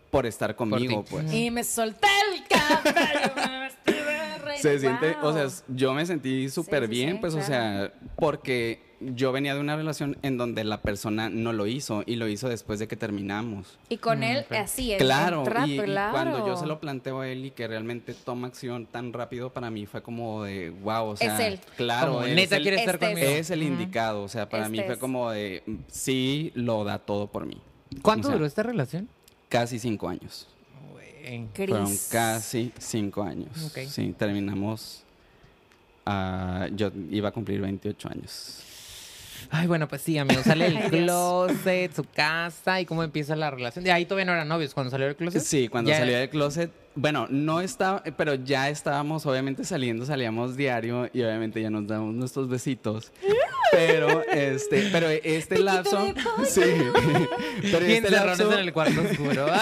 [0.09, 1.33] por estar conmigo, pues.
[1.33, 2.07] Y me solté
[2.53, 3.71] el.
[4.61, 8.81] Se siente, o sea, yo me sentí súper sí, bien, sí, pues, o sea, porque
[9.01, 12.47] yo venía de una relación en donde la persona no lo hizo y lo hizo
[12.47, 13.77] después de que terminamos.
[13.89, 16.11] Y con Mm, él así, en- Claro, trato, y, y claro.
[16.13, 19.69] cuando yo se lo planteo a él y que realmente toma acción tan rápido, para
[19.69, 21.59] mí fue como de, wow, o sea, Es él.
[21.75, 23.31] claro, Como, es neta el, quiere estar Este es- conmigo.
[23.39, 24.99] es el indicado, o sea, para mí Este fue es.
[25.01, 27.57] como de, sí, lo da todo por mí.
[28.01, 29.09] ¿Cuánto O sea, duró esta relación?
[29.49, 30.47] Casi cinco años.
[31.23, 31.47] Güey.
[31.53, 31.69] Cris.
[31.69, 33.49] Fueron casi cinco años.
[33.71, 33.79] Ok.
[33.89, 35.03] Sí, terminamos,
[36.05, 38.59] ah, yo iba a cumplir 28 años.
[39.49, 40.41] Ay, bueno, pues sí, amigo.
[40.41, 43.83] Sale el closet, su casa y cómo empieza la relación.
[43.83, 45.41] De ahí todavía no eran novios cuando salió del closet.
[45.41, 50.55] Sí, cuando Ya- salí del closet, bueno, no estaba, pero ya estábamos obviamente saliendo, salíamos
[50.55, 53.11] diario y obviamente ya nos damos nuestros besitos.
[53.71, 56.13] Pero este, pero este lapso,
[56.45, 56.61] sí,
[57.71, 59.47] pero este lapso, en el cuarto oscuro.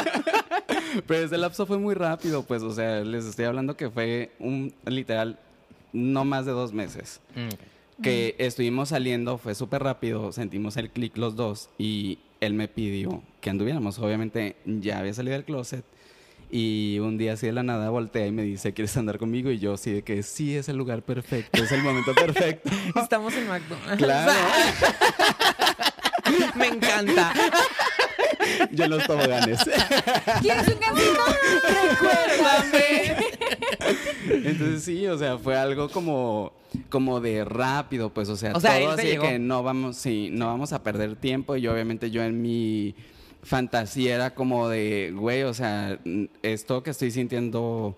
[1.07, 4.73] pero este lapso fue muy rápido, pues, o sea, les estoy hablando que fue un
[4.85, 5.39] literal
[5.93, 7.21] no más de dos meses.
[7.35, 8.01] Mm.
[8.01, 13.21] que estuvimos saliendo, fue súper rápido, sentimos el clic los dos y él me pidió
[13.41, 13.99] que anduviéramos.
[13.99, 15.85] Obviamente ya había salido del closet
[16.49, 19.51] y un día así de la nada voltea y me dice, ¿quieres andar conmigo?
[19.51, 22.69] Y yo sí de que sí, es el lugar perfecto, es el momento perfecto.
[23.01, 24.03] Estamos en McDonald's.
[24.03, 24.33] Claro,
[26.55, 27.33] Me encanta.
[28.71, 29.59] yo en los toboganes.
[30.41, 30.75] ¿Quieres un?
[31.89, 33.15] Recuérdame.
[34.43, 36.53] Entonces sí, o sea, fue algo como,
[36.89, 39.23] como de rápido, pues, o sea, O sea, todo así llegó.
[39.23, 42.95] que no vamos, sí, no vamos a perder tiempo y obviamente yo en mi
[43.43, 45.97] fantasía era como de, güey, o sea,
[46.43, 47.97] esto que estoy sintiendo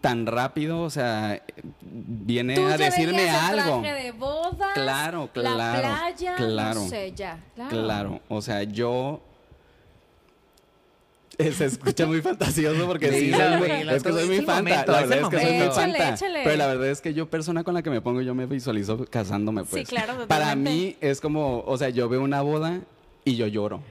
[0.00, 1.42] tan rápido, o sea,
[1.82, 3.80] viene Tú a ya decirme algo.
[3.82, 6.80] traje de bodas, Claro, La claro, playa, claro.
[6.80, 7.38] no sé, ya.
[7.54, 7.70] Claro.
[7.70, 9.20] Claro, o sea, yo
[11.52, 14.84] se escucha muy fantasioso porque sí, soy dilo, es que soy muy fanta.
[14.86, 16.16] la es verdad es que soy muy fanta.
[16.44, 19.04] Pero la verdad es que yo, persona con la que me pongo, yo me visualizo
[19.10, 19.88] casándome, pues.
[19.88, 22.80] claro, Para mí es como, o sea, yo veo una boda
[23.24, 23.82] y yo lloro.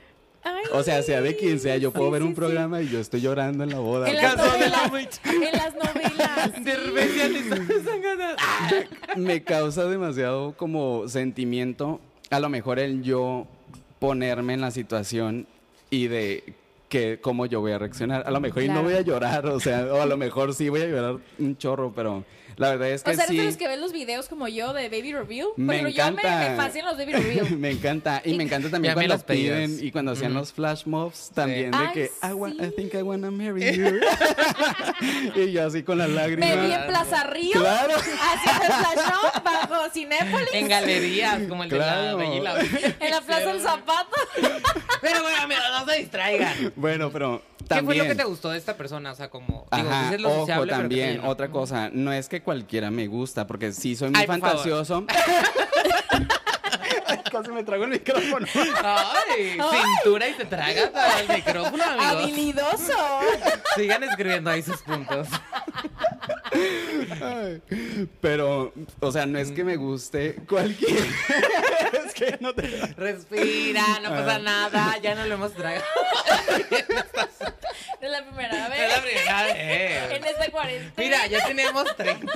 [0.45, 2.89] Ay, O sea, sea de quien sea, yo puedo Sí, ver sí, un programa y
[2.89, 4.09] yo estoy llorando en la boda.
[4.09, 5.21] En las novelas.
[5.23, 6.63] En las novelas.
[6.65, 7.43] De repente
[9.15, 12.01] me causa demasiado como sentimiento.
[12.29, 13.47] A lo mejor el yo
[13.99, 15.47] ponerme en la situación
[15.89, 16.55] y de
[16.93, 18.21] que cómo yo voy a reaccionar.
[18.23, 20.69] A lo mejor y no voy a llorar, o sea, o a lo mejor sí
[20.69, 22.23] voy a llorar un chorro, pero
[22.57, 23.37] la verdad es que O sea, eres sí.
[23.37, 25.47] de los que ven los videos como yo de Baby Reveal.
[25.57, 26.49] Me ejemplo, yo me, encanta.
[26.49, 27.57] me fascinan los Baby Reveal.
[27.57, 28.21] me encanta.
[28.25, 29.55] Y me encanta también cuando pedías.
[29.69, 30.39] piden y cuando hacían Ujú.
[30.39, 32.73] los flash mobs también de Ay, que I, wa- I sí.
[32.75, 33.99] think I wanna marry you.
[35.35, 36.49] y yo así con las lágrimas.
[36.49, 37.53] Me vi en Plaza Río.
[37.59, 37.93] Claro.
[37.95, 40.49] Haciendo flash mob bajo Cinépolis.
[40.53, 42.17] En galerías, como el Claro.
[42.17, 42.59] de la y la.
[42.99, 44.15] En la Plaza del Zapato.
[45.01, 46.73] Pero bueno, mira, no se distraigan.
[46.75, 47.85] Bueno, pero ¿Qué también.
[47.85, 49.11] fue lo que te gustó de esta persona?
[49.11, 52.29] O sea, como, digo, Ajá, dices lo ojo sociable, ¿qué también, otra cosa, no es
[52.29, 55.05] que cualquiera me gusta, porque sí soy muy Ay, fantasioso.
[57.07, 58.45] Ay, Casi me trago el micrófono.
[58.83, 62.05] Ay, cintura y te tragas al micrófono, amigos.
[62.05, 63.19] Habilidoso.
[63.75, 65.27] Sigan escribiendo ahí sus puntos.
[67.21, 67.61] Ay,
[68.21, 71.05] Pero, o sea, no es que me guste cualquiera.
[72.05, 72.67] es que no te.
[72.97, 75.83] Respira, no pasa nada, ya no lo hemos tragado.
[78.01, 78.79] Es la primera vez.
[78.79, 80.11] Es la primera vez.
[80.11, 80.93] En esta cuarentena.
[80.97, 82.33] Mira, ya tenemos 30.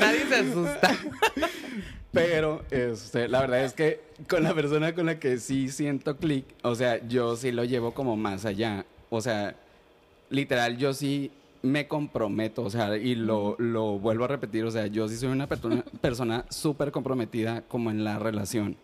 [0.00, 0.96] Nadie se asusta.
[2.14, 6.44] Pero, este, la verdad es que con la persona con la que sí siento clic,
[6.62, 8.86] o sea, yo sí lo llevo como más allá.
[9.10, 9.56] O sea,
[10.30, 14.86] literal, yo sí me comprometo, o sea, y lo, lo vuelvo a repetir, o sea,
[14.86, 18.76] yo sí soy una persona, persona súper comprometida como en la relación.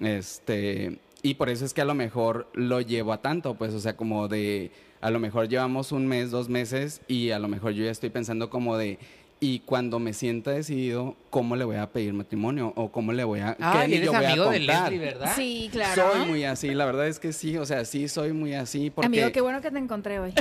[0.00, 3.80] Este, y por eso es que a lo mejor lo llevo a tanto, pues, o
[3.80, 7.72] sea, como de, a lo mejor llevamos un mes, dos meses, y a lo mejor
[7.72, 8.98] yo ya estoy pensando como de,
[9.38, 12.72] y cuando me sienta decidido, ¿cómo le voy a pedir matrimonio?
[12.74, 14.92] O cómo le voy a, qué Ay, anillo eres voy a de comprar?
[14.92, 15.32] Leslie, ¿verdad?
[15.36, 16.02] Sí, claro.
[16.12, 19.06] Soy muy así, la verdad es que sí, o sea, sí soy muy así porque,
[19.06, 20.32] Amigo, qué bueno que te encontré hoy.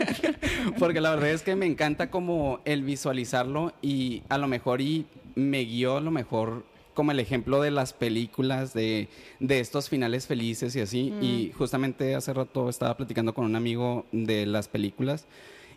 [0.78, 5.06] porque la verdad es que me encanta como el visualizarlo y a lo mejor y
[5.34, 9.08] me guió a lo mejor como el ejemplo de las películas, de,
[9.40, 11.12] de estos finales felices y así.
[11.20, 15.26] Y justamente hace rato estaba platicando con un amigo de las películas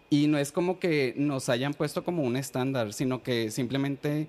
[0.09, 4.27] y no es como que nos hayan puesto como un estándar, sino que simplemente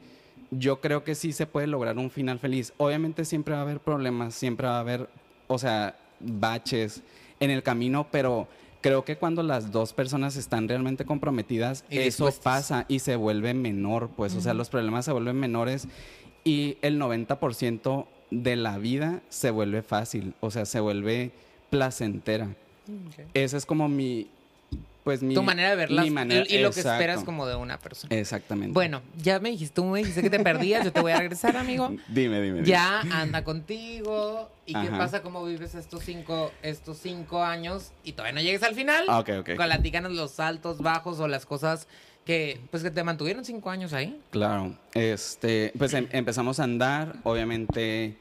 [0.51, 2.73] yo creo que sí se puede lograr un final feliz.
[2.79, 5.09] Obviamente siempre va a haber problemas, siempre va a haber,
[5.47, 7.03] o sea, baches
[7.41, 8.49] en el camino, pero
[8.81, 13.55] creo que cuando las dos personas están realmente comprometidas, Y eso pasa y se vuelve
[13.55, 15.89] menor, pues, o sea, los problemas se vuelven menores
[16.45, 21.33] y el 90% de la vida se vuelve fácil, o sea, se vuelve
[21.71, 22.55] placentera.
[23.35, 24.29] Esa es como mi,
[25.05, 25.35] pues mi...
[25.35, 28.15] Tu manera de verlas mi manera- y, y lo que esperas como de una persona.
[28.15, 28.73] Exactamente.
[28.75, 31.57] Bueno, ya me dijiste, tú me dijiste que te perdías, yo te voy a regresar,
[31.57, 31.89] amigo.
[32.09, 32.57] Dime, dime.
[32.63, 32.67] dime.
[32.67, 34.51] Ya anda contigo.
[34.67, 35.23] ¿Y qué pasa?
[35.23, 39.05] ¿Cómo vives estos cinco, estos cinco años y todavía no llegues al final?
[39.09, 39.51] Ah, ok, ok.
[39.57, 41.89] Platícanos los altos, bajos o las cosas
[42.27, 44.21] que, pues, que te mantuvieron cinco años ahí.
[44.31, 48.19] Claro, este, pues em- empezamos a andar, obviamente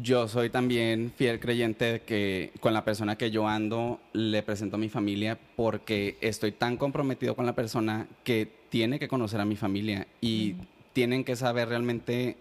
[0.00, 4.76] yo soy también fiel creyente de que con la persona que yo ando le presento
[4.76, 9.44] a mi familia porque estoy tan comprometido con la persona que tiene que conocer a
[9.44, 10.54] mi familia y
[10.92, 12.36] tienen que saber realmente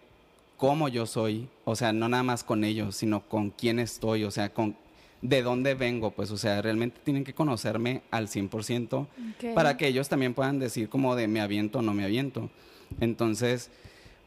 [0.58, 4.32] cómo yo soy, o sea, no nada más con ellos, sino con quién estoy, o
[4.32, 4.76] sea, con
[5.22, 9.54] de dónde vengo, pues, o sea, realmente tienen que conocerme al 100% Ok.
[9.54, 12.50] para que ellos también puedan decir como de me aviento o no me aviento.
[13.00, 13.70] Entonces,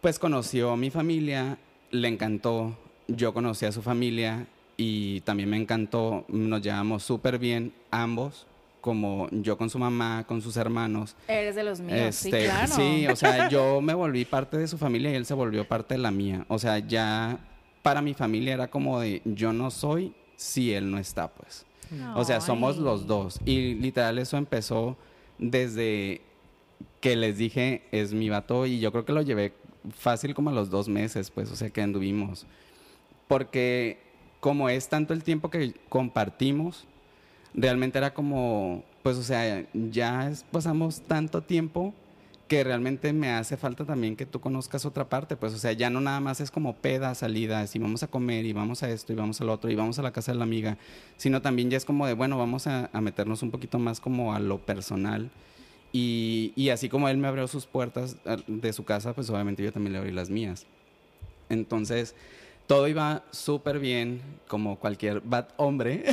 [0.01, 1.59] pues conoció a mi familia,
[1.91, 2.77] le encantó,
[3.09, 8.47] yo conocí a su familia y también me encantó, nos llevamos súper bien ambos,
[8.81, 11.17] como yo con su mamá, con sus hermanos.
[11.27, 12.75] Eres de los míos, sí, Este, claro.
[12.75, 15.95] sí, o sea, yo me volví parte de su familia y él se volvió parte
[15.95, 16.45] de la mía.
[16.49, 17.39] O sea, ya
[17.83, 21.65] para mi familia era como de yo no soy si él no está, pues.
[22.17, 23.39] O sea, somos los dos.
[23.45, 24.97] Y literal eso empezó
[25.39, 26.21] desde
[27.01, 29.53] que les dije es mi vato y yo creo que lo llevé
[29.97, 32.47] fácil como a los dos meses, pues, o sea, que anduvimos.
[33.29, 33.99] Porque
[34.41, 36.87] como es tanto el tiempo que compartimos,
[37.55, 41.95] realmente era como, pues, o sea, ya es- pasamos tanto tiempo
[42.49, 45.89] que realmente me hace falta también que tú conozcas otra parte, pues, o sea, ya
[45.89, 49.15] no nada más es como peda, salidas, y vamos a comer, y vamos a esto,
[49.15, 50.77] y vamos al otro, y vamos a la casa de la amiga,
[51.17, 54.35] sino también ya es como de, bueno, vamos a, a meternos un poquito más como
[54.35, 55.31] a lo personal.
[55.91, 59.63] Y, y así como él me abrió sus puertas eh, de su casa, pues obviamente
[59.63, 60.67] yo también le abrí las mías.
[61.49, 62.15] Entonces,
[62.67, 66.05] todo iba súper bien, como cualquier bad hombre.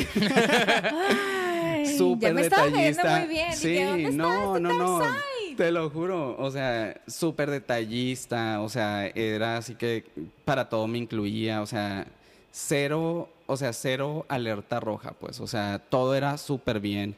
[1.98, 3.20] Súper detallista.
[3.20, 3.54] muy bien.
[3.54, 5.00] Sí, Dije, ¿dónde no, este no, no.
[5.00, 5.56] Tarzai?
[5.56, 6.36] Te lo juro.
[6.38, 8.62] O sea, súper detallista.
[8.62, 10.06] O sea, era así que
[10.46, 11.62] para todo me incluía.
[11.62, 12.08] O sea,
[12.52, 15.40] cero, o sea, cero alerta roja, pues.
[15.40, 17.16] O sea, todo era súper bien.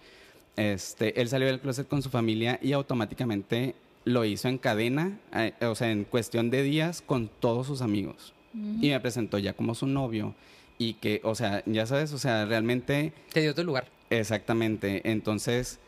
[0.55, 5.53] Este, él salió del closet con su familia y automáticamente lo hizo en cadena, eh,
[5.65, 8.32] o sea, en cuestión de días con todos sus amigos.
[8.53, 10.35] Y me presentó ya como su novio.
[10.79, 13.87] y que, o sea, ya sabes, o sea, realmente Te dio tu lugar.
[14.09, 15.01] Exactamente.
[15.09, 15.79] Entonces,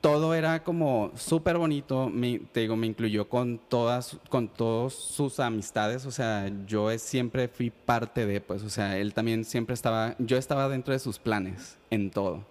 [0.00, 2.08] todo era como súper bonito.
[2.08, 6.06] Me- te digo, me incluyó con todas, con todos sus amistades.
[6.06, 10.36] O sea, yo siempre fui parte de, pues, o sea, él también siempre estaba, yo
[10.36, 12.44] estaba dentro de sus planes en todo.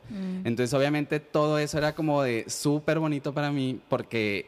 [0.43, 4.45] Entonces, obviamente, todo eso era como de súper bonito para mí porque,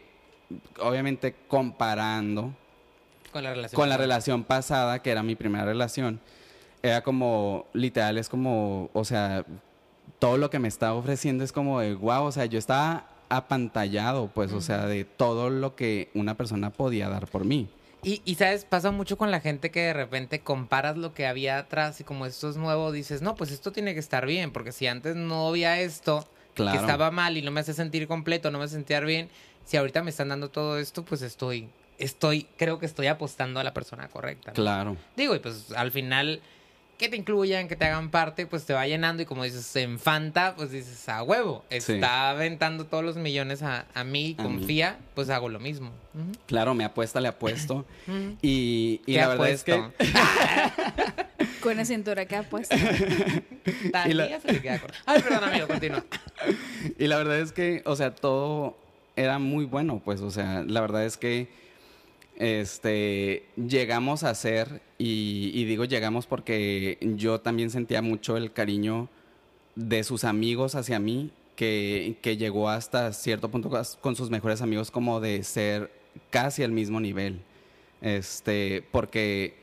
[0.81, 2.53] obviamente, comparando
[3.31, 3.79] Con la relación.
[3.79, 6.19] con la relación pasada, que era mi primera relación,
[6.81, 9.45] era como, literal, es como, o sea,
[10.19, 14.27] todo lo que me estaba ofreciendo es como de, wow, o sea, yo estaba apantallado,
[14.33, 17.69] pues, o sea, de todo lo que una persona podía dar por mí.
[18.01, 21.57] Y, y, sabes, pasa mucho con la gente que de repente comparas lo que había
[21.57, 24.71] atrás y como esto es nuevo, dices, no, pues esto tiene que estar bien, porque
[24.71, 26.77] si antes no había esto, Claro.
[26.77, 29.29] que estaba mal y no me hace sentir completo, no me sentir bien,
[29.65, 33.63] si ahorita me están dando todo esto, pues estoy, estoy, creo que estoy apostando a
[33.63, 34.51] la persona correcta.
[34.51, 34.55] ¿no?
[34.55, 34.97] Claro.
[35.15, 36.41] Digo, y pues al final,
[36.97, 39.99] que te incluyan, que te hagan parte, pues te va llenando y como dices, en
[39.99, 41.93] Fanta, pues dices, a huevo, Sí.
[41.93, 44.47] está aventando todos los millones a, a mí, A mí.
[44.49, 45.91] confía, pues hago lo mismo.
[46.47, 47.85] Claro, me apuesta, le apuesto.
[48.41, 49.73] Y, y ¿Qué la verdad es que...
[49.73, 50.03] apuesto?
[51.61, 52.75] Con la cintura que ha puesto.
[53.91, 54.97] Talía Y la- se le queda corta.
[55.05, 56.03] Ay, perdón, amigo, continúa.
[56.97, 58.77] Y la verdad es que, o sea, todo
[59.17, 61.49] era muy bueno, pues, o sea, la verdad es que
[62.39, 69.09] este llegamos a ser, y, digo llegamos porque yo también sentía mucho el cariño
[69.75, 74.61] de sus amigos hacia mí, que, que llegó hasta cierto punto con- con sus mejores
[74.61, 75.91] amigos como de ser
[76.29, 77.41] casi al mismo nivel.
[78.01, 79.55] Este, porque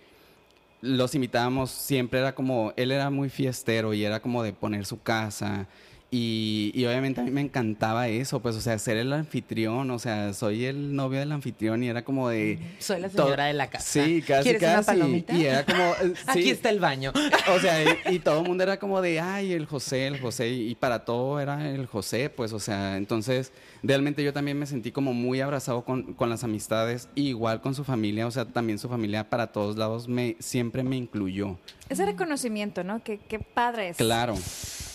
[0.83, 5.01] los invitábamos, siempre era como, él era muy fiestero y era como de poner su
[5.03, 5.67] casa.
[6.09, 9.99] Y, y obviamente a mí me encantaba eso, pues, o sea, ser el anfitrión, o
[9.99, 12.61] sea, soy el novio del anfitrión y era como de...
[12.79, 14.05] Soy la señora de la casa.
[14.05, 14.87] Sí, casi, ¿Quieres una casi.
[14.87, 15.35] palomita?
[15.35, 15.83] Y era como...
[15.83, 17.13] eh, Aquí está el baño.
[17.55, 20.49] O sea, y, y todo el mundo era como de, ay, el José, el José,
[20.49, 23.51] y para todo era el José, pues, o sea, entonces,
[23.83, 27.83] realmente yo también me sentí como muy abrazado con, con las amistades, igual con su
[27.83, 31.59] familia, o sea, también su familia para todos lados me, siempre me incluyó.
[31.89, 33.03] Ese reconocimiento, ¿no?
[33.03, 33.97] Qué, qué padre es.
[33.97, 34.37] Claro,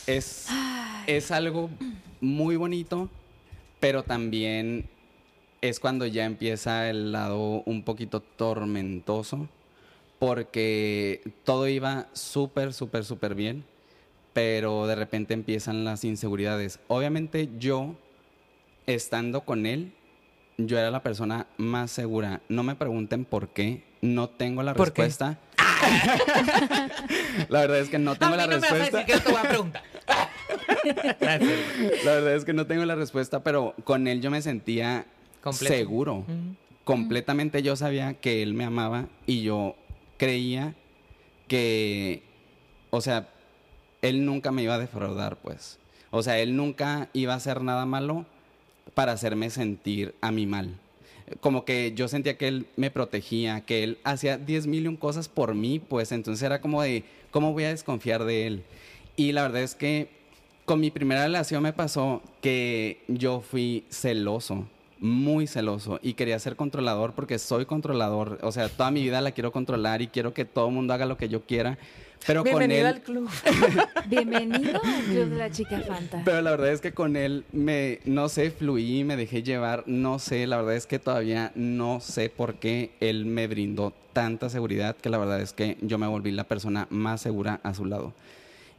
[0.07, 0.47] es,
[1.07, 1.69] es algo
[2.19, 3.09] muy bonito,
[3.79, 4.89] pero también
[5.61, 9.47] es cuando ya empieza el lado un poquito tormentoso,
[10.19, 13.63] porque todo iba súper, súper, súper bien,
[14.33, 16.79] pero de repente empiezan las inseguridades.
[16.87, 17.95] Obviamente yo,
[18.87, 19.93] estando con él,
[20.57, 22.41] yo era la persona más segura.
[22.49, 25.09] No me pregunten por qué, no tengo la ¿Por qué?
[27.49, 28.97] la verdad es que no tengo a la mí no me vas a respuesta.
[28.99, 29.83] decir que no te voy a preguntar.
[31.19, 32.05] Gracias.
[32.05, 35.05] La verdad es que no tengo la respuesta, pero con él yo me sentía
[35.41, 35.73] Completo.
[35.73, 36.25] seguro.
[36.83, 39.75] Completamente yo sabía que él me amaba y yo
[40.17, 40.73] creía
[41.47, 42.23] que,
[42.89, 43.29] o sea,
[44.01, 45.79] él nunca me iba a defraudar, pues.
[46.09, 48.25] O sea, él nunca iba a hacer nada malo
[48.93, 50.77] para hacerme sentir a mí mal.
[51.39, 55.55] Como que yo sentía que él me protegía, que él hacía 10 mil cosas por
[55.55, 58.63] mí, pues entonces era como de, ¿cómo voy a desconfiar de él?
[59.15, 60.09] Y la verdad es que
[60.65, 64.67] con mi primera relación me pasó que yo fui celoso,
[64.99, 68.39] muy celoso, y quería ser controlador porque soy controlador.
[68.41, 71.05] O sea, toda mi vida la quiero controlar y quiero que todo el mundo haga
[71.05, 71.77] lo que yo quiera.
[72.25, 72.95] Pero con Bienvenido él...
[72.95, 73.29] al club.
[74.07, 76.21] Bienvenido al Club de la Chica Fanta.
[76.23, 80.19] Pero la verdad es que con él me, no sé, fluí, me dejé llevar, no
[80.19, 84.95] sé, la verdad es que todavía no sé por qué él me brindó tanta seguridad
[84.95, 88.13] que la verdad es que yo me volví la persona más segura a su lado.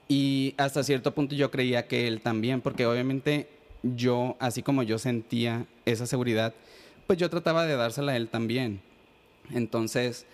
[0.08, 3.48] Y hasta cierto punto yo creía que él también, porque obviamente
[3.82, 6.54] yo, así como yo sentía esa seguridad,
[7.06, 8.80] pues yo trataba de dársela a él también.
[9.52, 10.26] Entonces,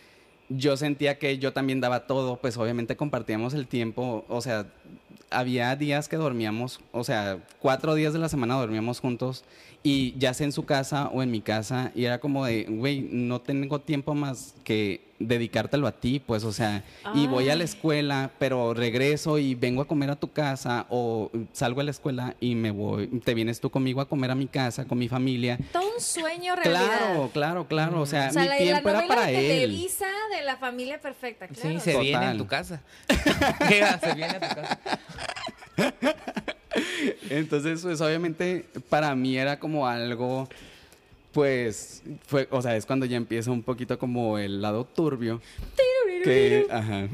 [0.48, 4.66] yo sentía que yo también daba todo, pues obviamente compartíamos el tiempo, o sea,
[5.31, 9.44] había días que dormíamos, o sea, cuatro días de la semana dormíamos juntos
[9.83, 13.00] y ya sea en su casa o en mi casa y era como de, güey,
[13.00, 17.62] no tengo tiempo más que dedicártelo a ti, pues, o sea, y voy a la
[17.62, 17.70] Ay.
[17.70, 22.36] escuela, pero regreso y vengo a comer a tu casa o salgo a la escuela
[22.40, 25.59] y me voy, te vienes tú conmigo a comer a mi casa, con mi familia.
[25.72, 26.86] Todo un sueño realidad.
[26.86, 29.70] Claro, claro, claro, o sea, O sea, mi la, la tiempo era para de él.
[29.70, 31.70] Televisa de la familia perfecta, claro.
[31.70, 32.32] Sí, se viene Total.
[32.32, 32.82] en tu casa.
[34.01, 34.78] Se viene a tu casa.
[37.30, 40.48] Entonces, pues obviamente para mí era como algo,
[41.32, 45.40] pues, fue, o sea, es cuando ya empieza un poquito como el lado turbio.
[46.24, 47.09] Que, ajá,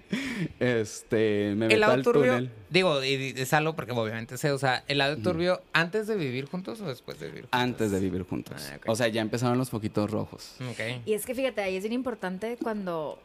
[0.60, 2.50] este, me El meto lado al turbio, túnel.
[2.68, 6.16] digo, y y es algo porque obviamente sé, o sea, el lado turbio antes de
[6.16, 7.58] vivir juntos o después de vivir juntos.
[7.58, 8.70] Antes de vivir juntos.
[8.70, 8.78] Ah.
[8.86, 10.56] O sea, ya empezaron los foquitos rojos.
[10.70, 11.06] Ok.
[11.06, 13.18] Y es que fíjate, ahí es bien importante cuando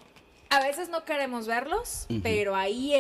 [0.50, 2.94] A veces no queremos verlos, pero ahí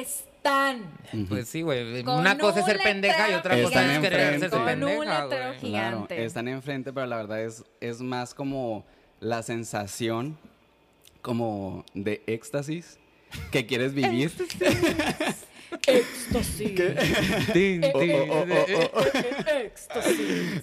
[0.47, 1.27] están.
[1.29, 2.03] Pues sí, güey.
[2.03, 4.55] Con Una cosa es ser un pendeja y otra letrero cosa es querer Con hacerse
[4.57, 5.59] un pendeja, letrero güey.
[5.59, 6.15] gigante.
[6.15, 8.85] Claro, están enfrente, pero la verdad es, es más como
[9.19, 10.37] la sensación
[11.21, 12.97] como de éxtasis
[13.51, 14.31] que quieres vivir.
[15.85, 16.79] Éxtasis.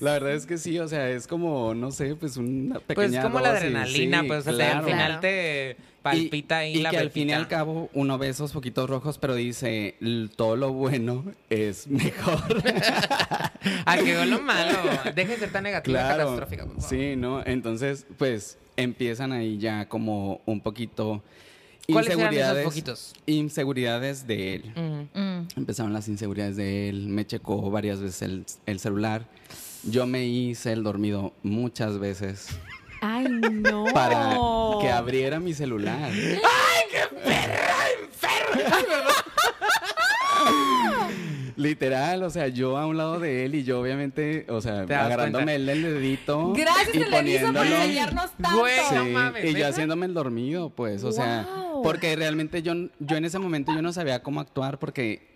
[0.00, 3.20] La verdad es que sí, o sea, es como, no sé, pues una pequeña Pues
[3.24, 5.20] como la adrenalina, sí, pues o sea, al final Claro.
[5.20, 8.88] te palpita ahí y la que al fin y al cabo uno ve esos poquitos
[8.88, 12.62] rojos, pero dice, "L- todo lo bueno es mejor.
[13.86, 14.76] Ah, quedó lo malo.
[15.14, 16.18] Deje de ser tan negativa y claro.
[16.24, 16.88] catastrófica, por favor.
[16.90, 17.42] Sí, ¿no?
[17.46, 21.22] Entonces, pues empiezan ahí ya como un poquito
[21.90, 23.12] ¿Cuáles eran esos inseguridades, poquitos?
[23.26, 24.72] inseguridades de él.
[24.76, 25.18] Mm.
[25.18, 25.48] Mm.
[25.56, 29.26] Empezaron las inseguridades de él, me checó varias veces el, el celular.
[29.84, 32.48] Yo me hice el dormido muchas veces
[33.06, 33.84] Ay, no.
[33.92, 34.30] para
[34.80, 36.10] que abriera mi celular.
[41.56, 45.54] Literal, o sea, yo a un lado de él y yo obviamente, o sea, agarrándome
[45.54, 48.58] el dedito Gracias, y Televisa, por poniéndolo- enseñarnos tanto.
[48.58, 51.73] Güey, Sí, no mames, y yo haciéndome el dormido, pues, o sea, Wow.
[51.84, 55.34] Porque realmente yo, yo en ese momento yo no sabía cómo actuar porque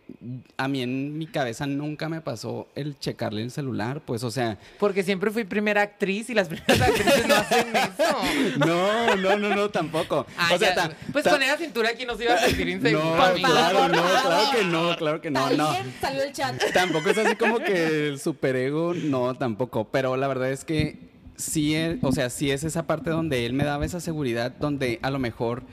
[0.57, 4.59] a mí en mi cabeza nunca me pasó el checarle el celular, pues, o sea,
[4.79, 8.59] Porque siempre fui primera actriz y las primeras actrices no hacen eso.
[8.59, 10.27] no, no, no, no, tampoco.
[10.39, 10.75] Ah, o sea, ya.
[10.75, 13.05] ta- pues ta- con esa cintura aquí no se iba a sentir inseguro.
[13.05, 15.73] No, claro, no, claro que no, claro que no, no.
[16.01, 16.59] Salió el chat.
[16.73, 19.89] Tampoco es así como que el superego, no, tampoco.
[19.91, 20.99] Pero la verdad es que
[21.37, 24.99] sí, él- o sea, sí es esa parte donde él me daba esa seguridad, donde
[25.03, 25.65] a lo mejor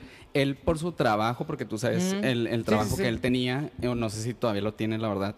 [0.42, 3.02] él por su trabajo, porque tú sabes el, el trabajo sí, sí.
[3.02, 5.34] que él tenía, o no sé si todavía lo tiene, la verdad.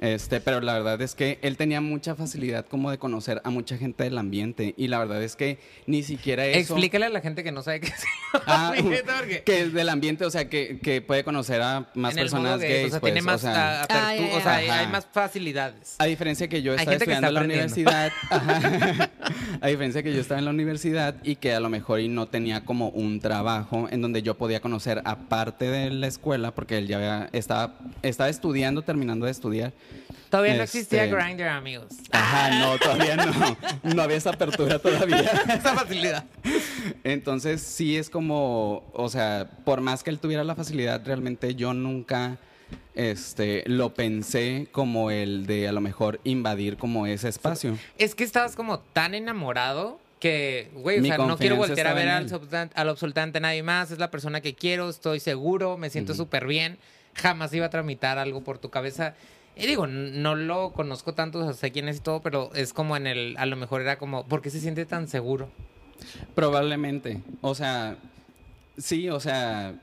[0.00, 3.76] Este, pero la verdad es que él tenía mucha facilidad como de conocer a mucha
[3.76, 7.42] gente del ambiente y la verdad es que ni siquiera eso Explícale a la gente
[7.42, 8.04] que no sabe qué es.
[8.46, 8.74] Ah,
[9.44, 12.68] que es del ambiente, o sea, que, que puede conocer a más en personas gay,
[12.70, 15.96] gays, o sea, pues, tiene más o sea, ah, o sea, hay- más facilidades.
[15.98, 19.10] A diferencia que yo estaba estudiando en la universidad, ajá,
[19.62, 22.26] a diferencia que yo estaba en la universidad y que a lo mejor y no
[22.28, 26.86] tenía como un trabajo en donde yo podía conocer aparte de la escuela, porque él
[26.86, 29.72] ya había- estaba, estaba estudiando, terminando de estudiar.
[30.30, 31.86] Todavía no Este- existía Grindr, amigos.
[32.10, 33.56] Ajá, no, todavía no,
[33.94, 35.20] no había esa apertura todavía.
[35.48, 36.24] Esa facilidad.
[37.04, 41.72] Entonces sí es como, o sea, por más que él tuviera la facilidad, realmente yo
[41.72, 42.36] nunca
[42.94, 47.78] este, lo pensé como el de a lo mejor invadir como ese espacio.
[47.96, 51.94] Es que estabas como tan enamorado que, güey, o Mi sea, no quiero voltear a
[51.94, 52.26] ver al,
[52.74, 52.96] al
[53.40, 53.90] nadie más.
[53.90, 56.76] Es la persona que quiero, estoy seguro, me siento súper bien.
[57.14, 59.14] Jamás iba a tramitar algo por tu cabeza.
[59.58, 62.72] Y digo, no lo conozco tanto, o sea, sé quién es y todo, pero es
[62.72, 65.48] como en el, a lo mejor era como, ¿por qué se siente tan seguro?
[66.34, 67.22] Probablemente.
[67.40, 67.96] O sea,
[68.76, 69.74] sí, o sea,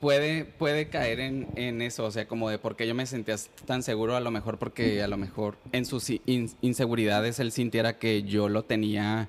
[0.00, 3.36] puede, puede caer en, en eso, o sea, como de por qué yo me sentía
[3.66, 7.98] tan seguro, a lo mejor porque a lo mejor en sus in- inseguridades él sintiera
[7.98, 9.28] que yo lo tenía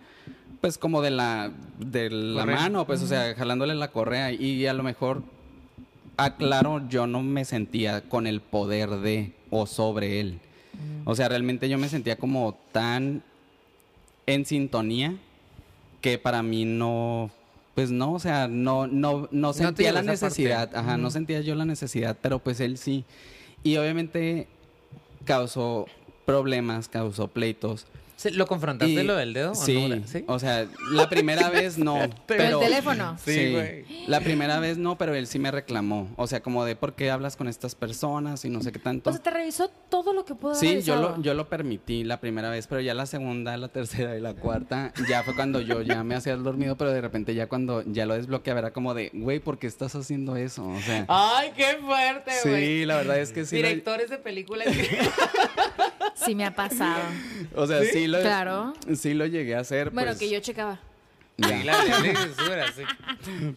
[0.61, 2.55] pues como de la de la Correa.
[2.57, 5.23] mano, pues o sea, jalándole la correa y a lo mejor
[6.26, 10.39] aclaro, yo no me sentía con el poder de o sobre él.
[11.05, 13.24] O sea, realmente yo me sentía como tan
[14.26, 15.15] en sintonía
[16.01, 17.32] que para mí no,
[17.76, 20.78] pues no, o sea, no, no, no sentía la necesidad, parte.
[20.78, 23.03] ajá, no sentía yo la necesidad, pero pues él sí.
[23.63, 24.47] Y obviamente
[25.26, 25.88] causó
[26.26, 27.86] problemas, causó pleitos.
[28.20, 29.51] ¿Se- ¿Lo confrontaste Y- lo del dedo?
[29.53, 30.05] o Sí, no?
[30.05, 30.26] ¿Sí?
[30.28, 31.95] o sea, la primera vez no,
[32.28, 33.17] Pero pero el teléfono.
[33.24, 33.86] Sí, güey.
[34.07, 37.11] La primera vez no, pero él sí me reclamó, o sea, como de por qué
[37.11, 39.09] hablas con estas personas y no sé qué tanto.
[39.09, 42.20] O sea, te revisó todo lo que pudo Sí, yo lo, yo lo permití la
[42.20, 45.82] primera vez, pero ya la segunda, la tercera y la cuarta, ya fue cuando yo
[45.82, 48.93] ya me hacía el dormido, pero de repente ya cuando ya lo desbloqueaba era como
[48.93, 50.67] de, güey, ¿por qué estás haciendo eso?
[50.67, 52.65] O sea, ¡Ay, qué fuerte, güey!
[52.80, 53.61] sí, la verdad es que sí.
[53.61, 54.67] lo- Directores de películas.
[56.16, 57.01] Sí me ha pasado.
[57.55, 58.74] o sea, sí, lo, Claro.
[58.95, 59.89] sí lo llegué a hacer.
[59.91, 60.80] Bueno, pues, que yo checaba.
[61.38, 61.47] ya.
[61.60, 62.84] Sí, la ley de censura, sí.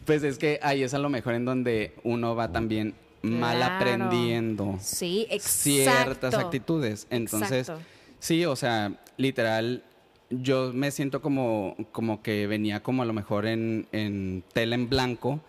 [0.04, 3.74] Pues es que ahí es a lo mejor en donde uno va también mal Claro.
[3.76, 5.58] aprendiendo Sí, exacto.
[5.58, 7.06] ciertas actitudes.
[7.10, 7.82] Entonces, Exacto.
[8.18, 9.82] sí, o sea, literal,
[10.30, 14.88] yo me siento como, como que venía como a lo mejor en, en tela en
[14.88, 15.40] blanco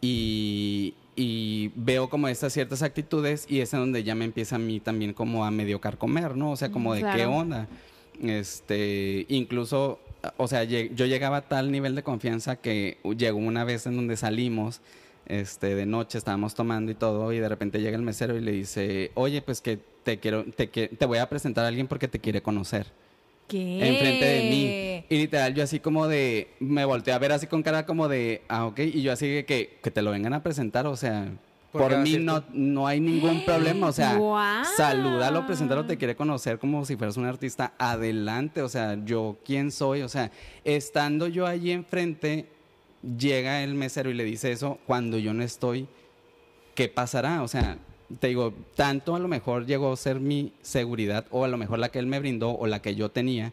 [0.00, 4.58] y, y veo como estas ciertas actitudes y es en donde ya me empieza a
[4.58, 6.52] mí también como a medio carcomer, ¿no?
[6.52, 7.68] O sea, como de qué onda.
[8.22, 9.98] Este, incluso,
[10.36, 14.16] o sea, yo llegaba a tal nivel de confianza que llegó una vez en donde
[14.16, 14.80] salimos,
[15.26, 18.52] este, de noche estábamos tomando y todo, y de repente llega el mesero y le
[18.52, 22.08] dice, oye, pues que te quiero, te, que- te voy a presentar a alguien porque
[22.08, 22.86] te quiere conocer.
[23.52, 25.04] Enfrente de mí.
[25.08, 28.42] Y literal, yo así como de, me volteé a ver así con cara como de,
[28.48, 31.28] ah, ok, y yo así de que, que te lo vengan a presentar, o sea,
[31.72, 34.64] por mí no, no hay ningún problema, o sea, ¡Guau!
[34.76, 39.70] salúdalo, preséntalo, te quiere conocer como si fueras un artista, adelante, o sea, yo quién
[39.70, 40.30] soy, o sea,
[40.64, 42.48] estando yo allí enfrente,
[43.18, 45.88] llega el mesero y le dice eso, cuando yo no estoy,
[46.74, 47.42] ¿qué pasará?
[47.42, 47.78] O sea,
[48.20, 51.78] te digo, tanto a lo mejor llegó a ser mi seguridad o a lo mejor
[51.78, 53.52] la que él me brindó o la que yo tenía,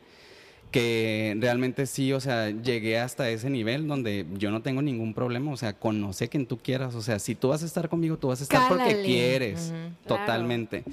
[0.72, 5.52] que realmente sí, o sea, llegué hasta ese nivel donde yo no tengo ningún problema,
[5.52, 8.28] o sea, conoce quien tú quieras, o sea, si tú vas a estar conmigo, tú
[8.28, 9.94] vas a estar porque quieres, Claro.
[10.06, 10.84] totalmente.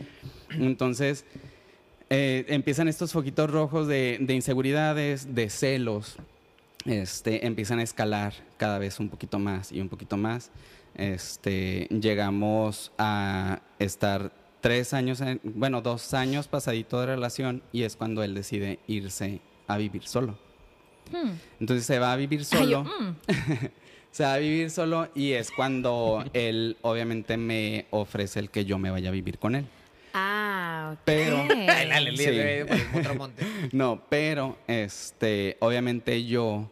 [0.50, 1.24] Entonces,
[2.08, 6.16] eh, empiezan estos foquitos rojos de, de inseguridades, de celos,
[6.86, 10.50] este, empiezan a escalar cada vez un poquito más y un poquito más.
[10.96, 17.96] Este, llegamos a estar tres años, en- bueno, dos años pasadito de relación y es
[17.96, 20.38] cuando él decide irse a vivir solo.
[21.12, 21.32] Hmm.
[21.60, 23.16] Entonces se va a vivir Ay, solo, mm.
[24.10, 28.78] se va a vivir solo y es cuando él obviamente me ofrece el que yo
[28.78, 29.66] me vaya a vivir con él.
[30.14, 31.00] Ah, ok.
[31.04, 31.44] Pero-
[32.16, 32.24] Sí.
[32.24, 33.44] de- por el otro monte.
[33.72, 36.70] No, pero este, obviamente yo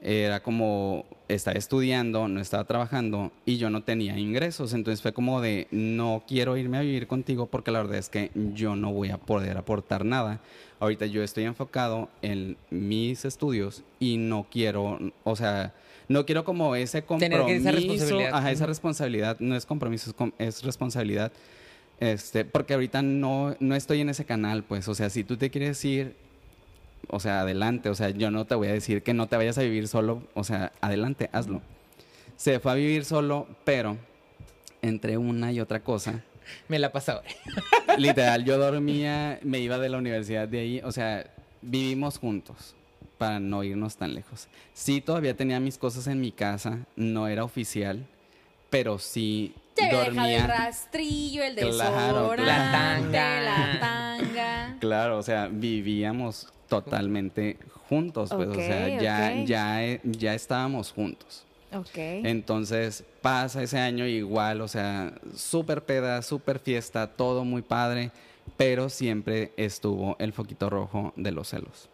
[0.00, 5.40] era como estaba estudiando, no estaba trabajando y yo no tenía ingresos, entonces fue como
[5.40, 9.10] de no quiero irme a vivir contigo porque la verdad es que yo no voy
[9.10, 10.40] a poder aportar nada.
[10.80, 15.72] Ahorita yo estoy enfocado en mis estudios y no quiero, o sea,
[16.08, 18.30] no quiero como ese compromiso, esa responsabilidad.
[18.34, 21.32] ajá, esa responsabilidad, no es compromiso, es, com- es responsabilidad.
[22.00, 25.48] Este, porque ahorita no, no estoy en ese canal, pues, o sea, si tú te
[25.48, 26.16] quieres ir,
[27.08, 29.58] o sea, adelante, o sea, yo no te voy a decir que no te vayas
[29.58, 31.60] a vivir solo, o sea, adelante, hazlo.
[32.36, 33.96] Se fue a vivir solo, pero
[34.82, 36.22] entre una y otra cosa,
[36.68, 37.22] Me la pasaba.
[37.98, 41.26] literal, yo dormía, me iba de la universidad de ahí, o sea,
[41.62, 42.74] vivimos juntos
[43.16, 44.48] para no irnos tan lejos.
[44.74, 48.04] Sí, todavía tenía mis cosas en mi casa, no era oficial,
[48.68, 50.22] pero sí Te había dormía.
[50.26, 53.40] dejado el rastrillo, el Claro, desodorante, La tanga.
[53.40, 54.76] la tanga.
[54.80, 57.58] Claro, o sea, vivíamos totalmente
[57.88, 61.44] juntos, pues, o sea, ya, ya, ya estábamos juntos.
[61.72, 61.96] Ok.
[61.96, 68.10] Entonces pasa ese año igual, o sea, súper peda, súper fiesta, todo muy padre,
[68.56, 71.88] pero siempre estuvo el foquito rojo de los celos.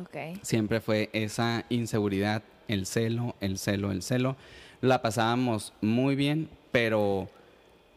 [0.00, 0.40] Ok.
[0.42, 4.36] Siempre fue esa inseguridad, el celo, el celo, el celo.
[4.80, 7.28] La pasábamos muy bien, pero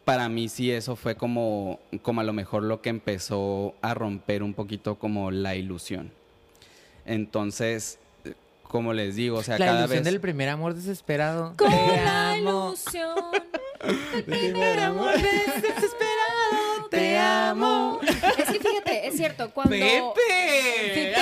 [0.05, 4.43] para mí sí eso fue como, como a lo mejor lo que empezó a romper
[4.43, 6.11] un poquito como la ilusión.
[7.05, 7.99] Entonces,
[8.63, 10.13] como les digo, o sea, La cada ilusión vez...
[10.13, 11.53] del primer amor desesperado.
[11.57, 13.15] Con la ilusión.
[14.25, 16.10] Primer amor desesperado.
[16.91, 17.99] Te amo.
[18.37, 19.71] Es que fíjate, es cierto, cuando.
[19.71, 20.13] ¡Pepe!
[20.93, 21.15] Pepe,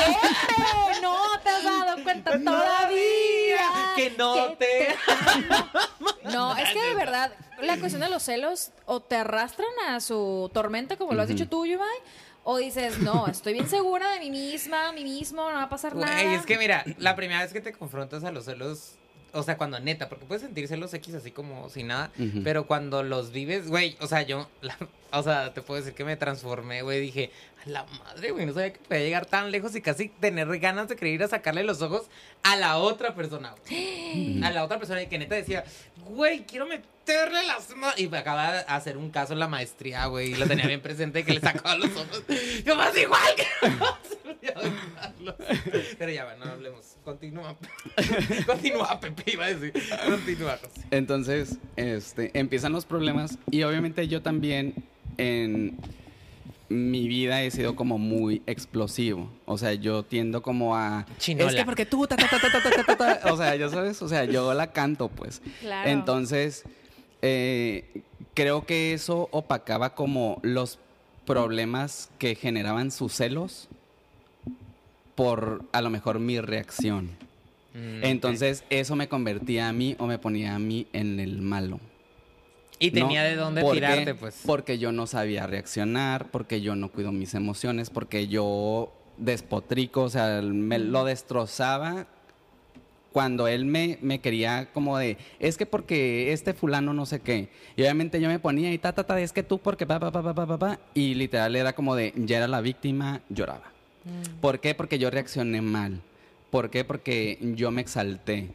[1.02, 3.60] no te has dado cuenta todavía.
[3.96, 4.96] Que no te-
[6.32, 10.50] No, es que de verdad, la cuestión de los celos o te arrastran a su
[10.54, 11.98] tormenta, como lo has dicho tú, Yuvay,
[12.44, 15.96] o dices, no, estoy bien segura de mí misma, mí mismo, no va a pasar
[15.96, 16.22] nada.
[16.24, 18.94] Güey, es que mira, la primera vez que te confrontas a los celos,
[19.34, 22.10] o sea, cuando neta, porque puedes sentir celos X así como sin nada,
[22.44, 24.78] pero cuando los vives, güey, o sea, yo, la-
[25.12, 27.32] o sea, te puedo decir que me transformé, güey, dije,
[27.66, 30.88] a la madre, güey, no sabía que podía llegar tan lejos y casi tener ganas
[30.88, 32.08] de querer ir a sacarle los ojos
[32.44, 34.42] a la otra persona, güey.
[34.44, 35.64] A la otra persona y que neta decía,
[36.06, 38.00] güey, quiero meterle las manos.
[38.00, 40.82] Y me acaba de hacer un caso en la maestría, güey, y lo tenía bien
[40.82, 42.24] presente que le sacaba los ojos.
[42.66, 43.46] Yo más igual que.
[45.98, 46.96] Pero ya, va, no hablemos.
[47.04, 47.56] Continúa.
[48.46, 49.74] Continúa, Pepe, iba a decir.
[50.06, 50.82] Continúa, José.
[50.92, 54.74] Entonces, este, empiezan los problemas y obviamente yo también
[55.20, 55.78] en
[56.70, 59.30] mi vida he sido como muy explosivo.
[59.46, 61.06] O sea, yo tiendo como a...
[61.18, 61.50] Chinola.
[61.50, 62.06] Es que porque tú...
[62.08, 63.34] ta, ta, ta, ta, ta, ta, ta, ta".
[63.34, 65.42] O sea, ya sabes, o sea, yo la canto pues.
[65.62, 65.90] Claro.
[65.90, 66.64] Entonces,
[67.22, 68.04] eh,
[68.34, 70.80] creo que eso opacaba como los
[71.26, 73.68] problemas que generaban sus celos
[75.16, 77.10] por a lo mejor mi reacción.
[77.74, 81.80] Mm, Entonces, eso me convertía a mí o me ponía a mí en el malo.
[82.80, 83.30] Y tenía ¿no?
[83.30, 83.82] de dónde ¿Por qué?
[83.82, 84.42] tirarte, pues.
[84.46, 90.10] Porque yo no sabía reaccionar, porque yo no cuido mis emociones, porque yo despotrico, o
[90.10, 92.08] sea, me lo destrozaba
[93.12, 97.50] cuando él me, me quería como de, es que porque este fulano no sé qué.
[97.76, 100.12] Y obviamente yo me ponía y ta, ta, ta, es que tú porque pa, pa,
[100.12, 100.80] pa, pa, pa, pa, pa.
[100.94, 103.72] Y literal era como de, ya era la víctima, lloraba.
[104.42, 104.76] ¿Por qué?
[104.76, 106.02] Porque yo reaccioné mal.
[106.50, 106.84] ¿Por qué?
[106.84, 108.50] Porque yo me exalté.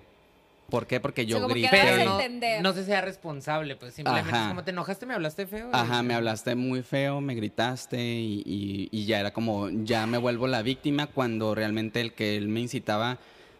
[0.71, 0.99] ¿Por qué?
[0.99, 1.69] Porque O yo sea, grité.
[1.71, 4.43] Pero no, no se sea responsable, pues simplemente Ajá.
[4.43, 5.69] es como te enojaste, me hablaste feo.
[5.73, 10.19] Ajá, me hablaste muy feo, me gritaste y, y- y ya era como, ya me
[10.19, 13.19] vuelvo la víctima cuando realmente el que él me incitaba,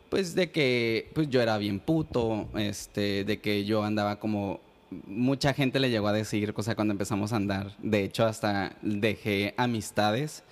[0.09, 4.61] pues de que pues yo era bien puto, este, de que yo andaba como,
[5.07, 8.77] mucha gente le llegó a decir, o sea, cuando empezamos a andar, de hecho hasta
[8.83, 10.43] dejé amistades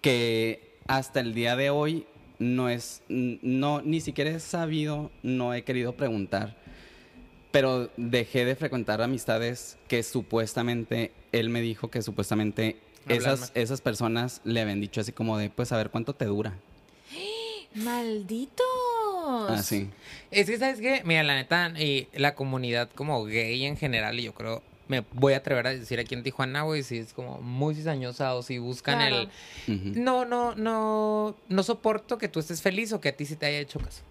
[0.00, 2.06] que hasta el día de hoy
[2.38, 6.56] no es, no, ni siquiera he sabido, no he querido preguntar
[7.50, 12.76] pero dejé de frecuentar amistades que supuestamente él me dijo que supuestamente
[13.08, 16.58] esas, esas personas le habían dicho así como de, pues a ver cuánto te dura.
[17.74, 18.64] Malditos.
[19.48, 19.90] Así.
[20.30, 21.02] Es que, ¿sabes qué?
[21.04, 25.34] Mira, la neta, y la comunidad como gay en general, y yo creo, me voy
[25.34, 28.58] a atrever a decir aquí en Tijuana, güey, si es como muy cizañosa o si
[28.58, 29.28] buscan Claro.
[29.68, 30.02] el...
[30.04, 33.46] No, no, no, no soporto que tú estés feliz o que a ti sí te
[33.46, 34.02] haya hecho caso.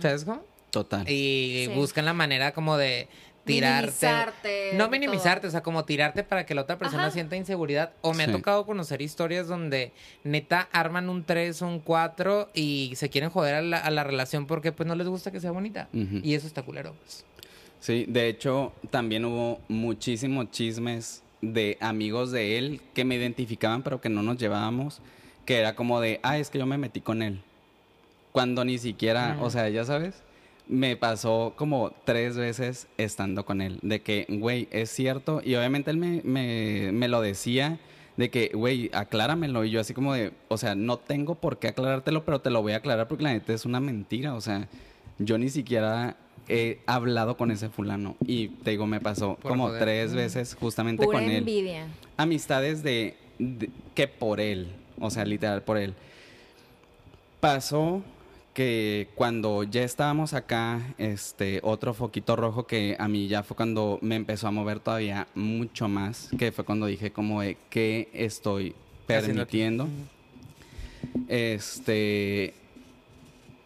[0.00, 0.42] ¿Sabes cómo?
[0.70, 1.08] Total.
[1.08, 1.72] Y Sí.
[1.74, 3.08] buscan la manera como de
[3.44, 4.06] tirarte.
[4.06, 4.90] Minimizarte, No todo.
[4.90, 7.12] minimizarte, o sea, como tirarte para que la otra persona Ajá.
[7.12, 7.92] sienta inseguridad.
[8.00, 8.30] O me Sí.
[8.30, 9.92] ha tocado conocer historias donde
[10.24, 14.04] neta arman un 3 o un 4 y se quieren joder a la, a la
[14.04, 15.88] relación porque pues no les gusta que sea bonita.
[15.92, 17.24] Y eso está culero, pues.
[17.82, 24.00] Sí, de hecho, también hubo muchísimos chismes de amigos de él que me identificaban pero
[24.00, 25.00] que no nos llevábamos,
[25.44, 27.40] que era como de, ah, es que yo me metí con él.
[28.30, 30.22] Cuando ni siquiera, o sea, ya sabes,
[30.68, 35.90] me pasó como tres veces estando con él, de que, güey, es cierto, y obviamente
[35.90, 37.80] él me, me, me lo decía,
[38.16, 41.66] de que, güey, acláramelo, y yo así como de, o sea, no tengo por qué
[41.66, 44.68] aclarártelo, pero te lo voy a aclarar porque la neta es una mentira, o sea,
[45.24, 46.16] yo ni siquiera
[46.48, 49.82] he hablado con ese fulano, y te digo, me pasó Por como joder.
[49.82, 51.86] tres veces justamente Pura con él envidia.
[52.16, 54.68] amistades de, de- que por él,
[55.00, 55.94] o sea, literal por él.
[57.40, 58.02] Pasó
[58.54, 63.98] que cuando ya estábamos acá, este otro foquito rojo que a mí ya fue cuando
[64.02, 68.74] me empezó a mover todavía mucho más, que fue cuando dije como de qué estoy
[69.06, 69.88] permitiendo.
[71.28, 72.54] Este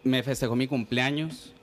[0.07, 1.53] me festejó mi cumpleaños.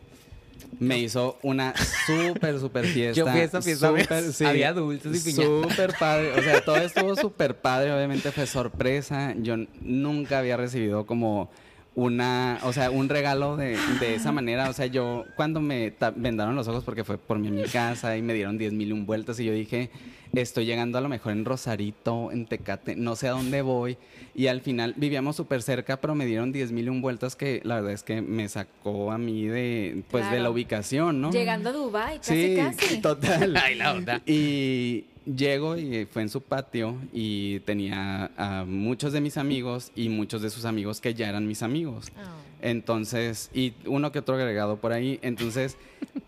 [0.81, 1.73] Me hizo una
[2.07, 3.17] súper, súper fiesta.
[3.17, 5.69] Yo fui a esa fiesta, había- súper, sí, había dulces y piñata.
[5.69, 6.33] Súper padre.
[6.33, 7.93] O sea, todo estuvo súper padre.
[7.93, 9.35] Obviamente fue sorpresa.
[9.39, 11.51] Yo nunca había recibido como
[11.97, 14.69] una, o sea, un regalo de, de esa manera.
[14.69, 18.17] O sea, yo cuando me vendaron los ojos porque fue por mí en mi casa
[18.17, 19.91] y me dieron 10 mil un vueltas y yo dije,
[20.33, 23.97] estoy llegando a lo mejor en Rosarito, en Tecate, no sé a dónde voy.
[24.35, 27.77] Y al final vivíamos súper cerca, pero me dieron 10 mil un vueltas que la
[27.77, 31.31] verdad es que me sacó a mí de, pues, de la ubicación, ¿no?
[31.31, 33.01] Llegando a Dubai, casi, Sí, casi.
[33.01, 33.57] total.
[33.63, 34.21] Ay, la onda.
[34.27, 40.09] Y llego y fue en su patio y tenía a muchos de mis amigos y
[40.09, 42.13] muchos de sus amigos que ya eran mis amigos.
[42.17, 42.45] Oh.
[42.63, 45.19] Entonces, y uno que otro agregado por ahí.
[45.23, 45.77] Entonces,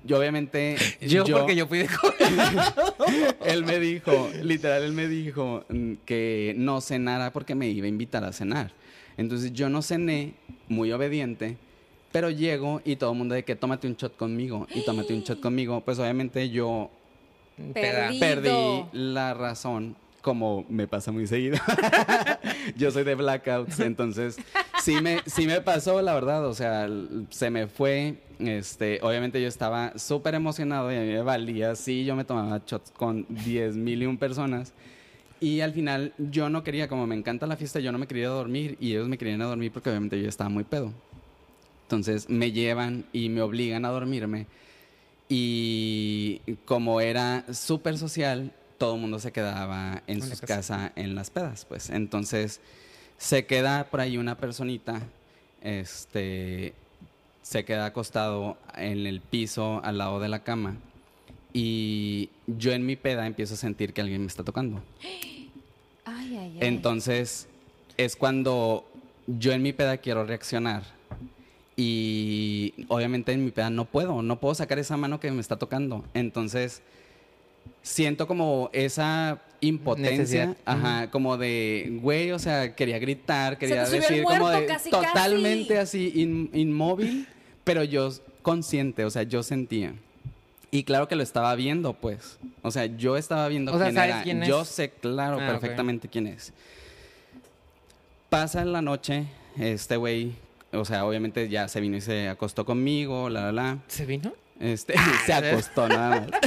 [0.04, 0.76] yo obviamente...
[1.00, 1.88] Yo, porque yo fui de
[3.46, 7.88] él me dijo, literal, él me dijo mm, que no cenara porque me iba a
[7.88, 8.72] invitar a cenar.
[9.16, 10.34] Entonces yo no cené,
[10.68, 11.56] muy obediente,
[12.12, 15.22] pero llego y todo el mundo de que tómate un shot conmigo y tómate un
[15.22, 15.80] shot conmigo.
[15.80, 16.90] Pues obviamente yo
[17.74, 18.84] Perdí.
[18.92, 21.56] la razón, como me pasa muy seguido.
[22.76, 24.36] yo soy de blackouts, entonces
[24.82, 26.46] sí me, sí me pasó, la verdad.
[26.46, 26.88] O sea,
[27.30, 28.16] se me fue.
[28.38, 31.74] Este, obviamente yo estaba súper emocionado y a mí me valía.
[31.74, 34.74] Sí, yo me tomaba shots con 10 mil y un personas.
[35.40, 38.28] Y al final yo no quería, como me encanta la fiesta, yo no me quería
[38.28, 40.92] dormir y ellos me querían a dormir porque obviamente yo estaba muy pedo.
[41.82, 44.46] Entonces me llevan y me obligan a dormirme.
[45.28, 50.56] Y como era súper social, todo el mundo se quedaba en En la sus casa.
[50.56, 51.90] casas en las pedas, pues.
[51.90, 52.60] Entonces
[53.18, 55.00] se queda por ahí una personita,
[55.62, 56.74] este,
[57.42, 60.76] se queda acostado en el piso al lado de la cama.
[61.52, 64.82] Y yo en mi peda empiezo a sentir que alguien me está tocando.
[66.08, 66.58] Ay, ay, ay.
[66.60, 67.48] Entonces,
[67.96, 68.88] es cuando
[69.26, 70.84] yo en mi peda quiero reaccionar.
[71.76, 75.56] Y obviamente en mi peda no puedo, no puedo sacar esa mano que me está
[75.58, 76.04] tocando.
[76.14, 76.80] Entonces,
[77.82, 80.56] siento como esa impotencia, Necesidad.
[80.64, 86.08] ajá, como de, güey, o sea, quería gritar, quería decir como de casi, totalmente casi.
[86.08, 87.26] así in- inmóvil,
[87.64, 88.10] pero yo
[88.42, 89.94] consciente, o sea, yo sentía.
[90.70, 92.38] Y claro que lo estaba viendo, pues.
[92.62, 94.22] O sea, yo estaba viendo O sea, quién ¿sabes era.
[94.22, 94.48] quién es?
[94.48, 96.52] Yo sé, claro, Ah, perfectamente quién es.
[98.28, 99.26] Pasa la noche,
[99.58, 100.32] este güey,
[100.72, 103.78] o sea, obviamente ya se vino y se acostó conmigo, la, la, la.
[103.88, 104.32] ¿Se vino?
[104.58, 104.94] Este,
[105.26, 106.26] se acostó nada más.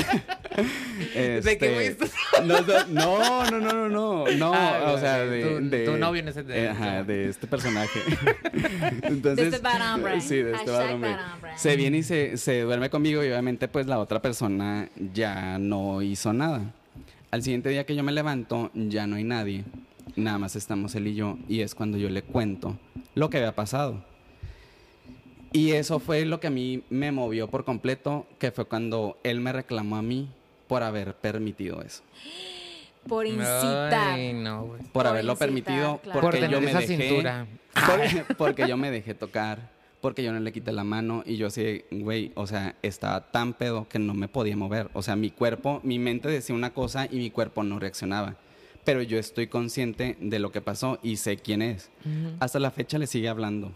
[1.13, 2.11] ¿De qué Este, estás
[2.43, 6.21] no, no, no, no, no, no, no, Ah, o sea, de, tu- de- tu novio
[6.21, 7.99] en ese- de- eh, ajá, de este personaje.
[9.03, 10.21] Entonces, De este bad hombre.
[10.21, 11.11] Sí, de este bad Hashtag hombre.
[11.11, 11.51] bad hombre.
[11.55, 16.01] Se viene y se, se duerme conmigo y obviamente pues la otra persona ya no
[16.01, 16.61] hizo nada.
[17.31, 19.63] Al siguiente día que yo me levanto ya no hay nadie,
[20.15, 22.77] nada más estamos él y yo y es cuando yo le cuento
[23.13, 24.03] lo que había pasado.
[25.51, 29.39] Y eso fue lo que a mí me movió por completo, que fue cuando él
[29.39, 30.29] me reclamó a mí
[30.67, 32.03] por haber permitido eso.
[33.07, 33.93] Por incitar.
[33.93, 34.81] Ay, no, güey.
[34.83, 36.19] Por Por haberlo incitar, permitido, claro.
[36.19, 37.47] Por porque yo tener me esa dejé, cintura.
[38.27, 39.71] por- porque yo me dejé tocar,
[40.01, 43.53] porque yo no le quité la mano y yo así, güey, o sea, estaba tan
[43.53, 44.89] pedo que no me podía mover.
[44.93, 48.35] O sea, mi cuerpo, mi mente decía una cosa y mi cuerpo no reaccionaba.
[48.85, 51.89] Pero yo estoy consciente de lo que pasó y sé quién es.
[52.39, 53.71] Hasta la fecha le sigue hablando.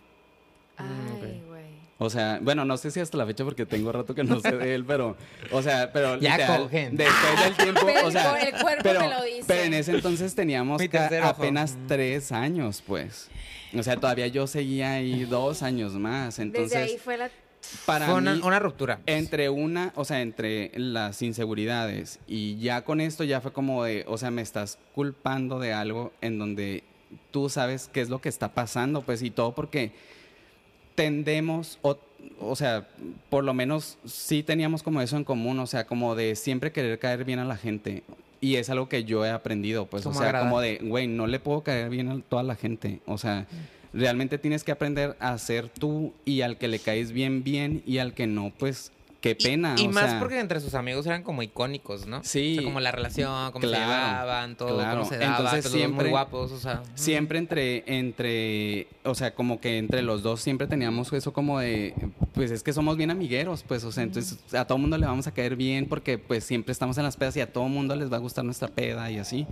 [0.78, 0.88] Ay,
[1.20, 1.53] güey.
[2.00, 4.52] O sea, bueno, no sé si hasta la fecha porque tengo rato que no sé
[4.52, 5.16] de él, pero,
[5.52, 6.98] o sea, pero Ya literal, cogen.
[6.98, 9.44] después del tiempo, Pero o sea, el cuerpo pero, te lo dice.
[9.48, 10.82] pero en ese entonces teníamos
[11.22, 13.30] apenas tres años, pues.
[13.78, 17.30] O sea, todavía yo seguía ahí dos años más, entonces Desde ahí fue la.
[17.86, 19.00] para Fue una, mí una ruptura.
[19.06, 24.04] entre una, o sea, entre las inseguridades y ya con esto ya fue como de,
[24.08, 26.84] o sea, me estás culpando de algo en donde
[27.32, 29.92] tú sabes qué es lo que está pasando, pues, y todo porque
[30.96, 31.98] tendemos, o,
[32.40, 32.88] o sea,
[33.30, 37.00] por lo menos sí teníamos como eso en común, o sea, como de siempre querer
[37.00, 38.04] caer bien a la gente.
[38.42, 41.40] Y es algo que yo he aprendido, pues, o sea, como de, güey, no le
[41.40, 43.00] puedo caer bien a toda la gente.
[43.06, 43.48] O sea,
[43.94, 48.00] realmente tienes que aprender a ser tú y al que le caes bien, bien y
[48.00, 48.92] al que no, pues,
[49.24, 49.74] qué pena.
[49.78, 52.22] Y, o más sea, porque entre sus amigos eran como icónicos, ¿no?
[52.26, 52.52] Sí.
[52.52, 54.98] O sea, como la relación, cómo se Claro, llevaban, todo, claro.
[55.00, 56.84] cómo se daban, Entonces, todos siempre- muy guapos, o sea.
[56.96, 61.94] Siempre entre, entre, o sea, como que entre los dos siempre teníamos eso como de,
[62.34, 65.26] pues es que somos bien amigueros, pues, o sea, entonces a todo mundo le vamos
[65.28, 68.12] a caer bien porque pues siempre estamos en las pedas y a todo mundo les
[68.12, 69.48] va a gustar nuestra peda y así.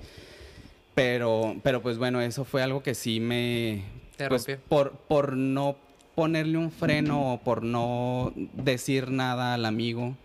[0.93, 3.84] Pero, pero pues bueno, eso fue algo que sí me,
[4.17, 4.65] Te pues, rompió.
[4.67, 5.78] por, por no
[6.16, 10.16] ponerle un freno o por no decir nada al amigo,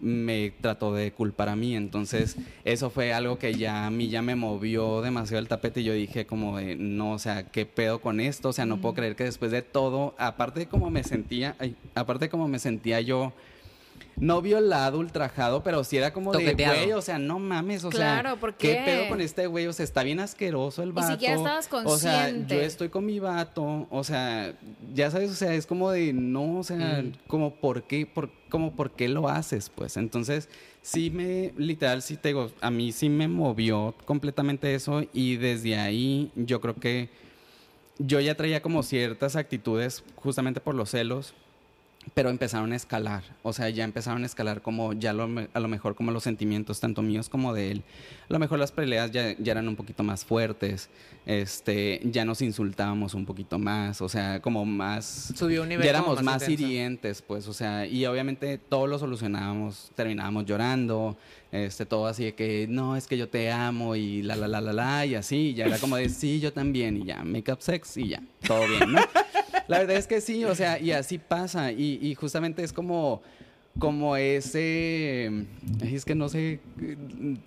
[0.00, 1.74] me trató de culpar a mí.
[1.74, 5.80] Entonces, eso fue algo que ya a mí ya me movió demasiado el tapete.
[5.80, 8.50] Y yo dije como de, no, o sea, ¿qué pedo con esto?
[8.50, 11.76] O sea, no puedo creer que después de todo, aparte de cómo me sentía, ay,
[11.94, 13.32] aparte de cómo me sentía yo,
[14.16, 16.74] no violado, ultrajado, pero sí era como Toqueteado.
[16.74, 18.82] de, güey, o sea, no mames, o Claro, sea, ¿por ¿qué qué?
[18.84, 19.66] pedo con este güey?
[19.66, 21.12] O sea, está bien asqueroso el Ni vato.
[21.12, 22.54] siquiera estabas O sea, consciente.
[22.54, 24.54] yo estoy con mi vato, o sea,
[24.94, 27.12] ya sabes, o sea, es como de, no, o sea, Mm.
[27.26, 29.68] como, ¿por qué, por, como, ¿por qué lo haces?
[29.68, 30.48] Pues, entonces,
[30.80, 35.76] sí me, literal, sí te digo, a mí sí me movió completamente eso y desde
[35.76, 37.08] ahí yo creo que
[37.98, 41.34] yo ya traía como ciertas actitudes justamente por los celos,
[42.12, 45.68] pero empezaron a escalar, o sea, ya empezaron a escalar como ya lo a lo
[45.68, 47.82] mejor como los sentimientos tanto míos como de él.
[48.28, 50.90] A lo mejor las peleas ya, ya eran un poquito más fuertes,
[51.26, 55.90] este, ya nos insultábamos un poquito más, o sea, como más Subió un nivel ya
[55.90, 56.62] éramos más, intenso.
[56.62, 61.16] hirientes, pues, o sea, y obviamente todo lo solucionábamos, terminábamos llorando,
[61.52, 64.60] este, todo así de que, no, es que yo te amo y la, la, la,
[64.60, 67.50] la, la, y así, y ya era como de, sí, yo también, y ya, make
[67.50, 69.00] up sex, y ya, todo bien, ¿no?
[69.68, 73.22] La verdad es que sí, o sea, y así pasa, y, y justamente es como,
[73.78, 75.30] como ese,
[75.82, 76.60] es que no sé,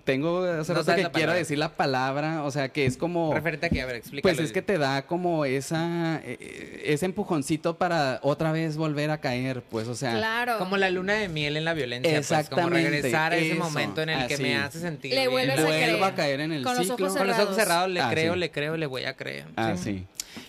[0.04, 1.34] tengo hace No rato que quiero palabra.
[1.34, 3.32] decir la palabra, o sea, que es como...
[3.32, 4.34] Referente a que, a ver, explícalo.
[4.34, 9.20] Pues es que te da como esa eh, ese empujoncito para otra vez volver a
[9.22, 10.58] caer, pues, o sea, Claro.
[10.58, 12.10] Como la luna de miel en la violencia.
[12.12, 15.14] Pues, como Exactamente, regresar a ese eso, momento en el que me hace sentir.
[15.14, 17.06] Le vuelvo a caer en el Con los ciclo.
[17.06, 17.56] ojos Con los ojos cerrados.
[17.56, 18.38] cerrados le Ah, creo, sí.
[18.40, 19.46] le creo, le voy a creer.
[19.56, 19.82] Ah, Sí.
[19.84, 20.04] sí.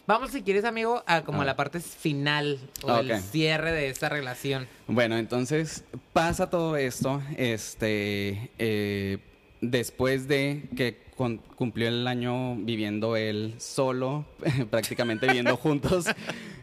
[0.07, 1.43] Vamos, si quieres, amigo, a como Ah.
[1.43, 4.67] a la parte final o el cierre de esta relación.
[4.87, 9.17] Bueno, entonces pasa todo esto, este, eh,
[9.61, 11.09] después de que
[11.55, 14.25] cumplió el año viviendo él solo,
[14.71, 16.05] prácticamente viviendo juntos,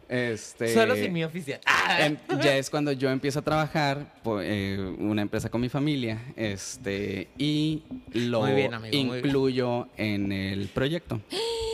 [0.08, 1.60] este, Solo sin mi oficial.
[1.66, 2.08] Ah.
[2.42, 7.28] ya es cuando yo empiezo a trabajar por eh, una empresa con mi familia, este,
[7.36, 11.20] y lo bien, amigo, incluyo en el proyecto.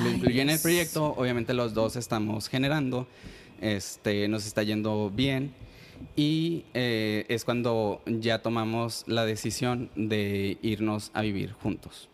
[0.00, 3.06] Lo incluyo en el proyecto, obviamente los dos estamos generando,
[3.60, 5.52] este, nos está yendo bien
[6.16, 12.08] y eh, es cuando ya tomamos la decisión de irnos a vivir juntos.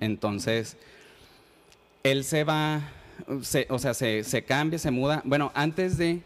[0.00, 0.76] Entonces,
[2.02, 2.92] él se va,
[3.42, 5.22] se- o sea, se, se cambia, se muda.
[5.24, 6.20] Bueno, antes de,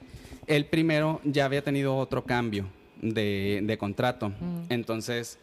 [0.46, 2.66] él primero ya había tenido otro cambio
[3.00, 4.32] de, de contrato.
[4.68, 5.38] Entonces,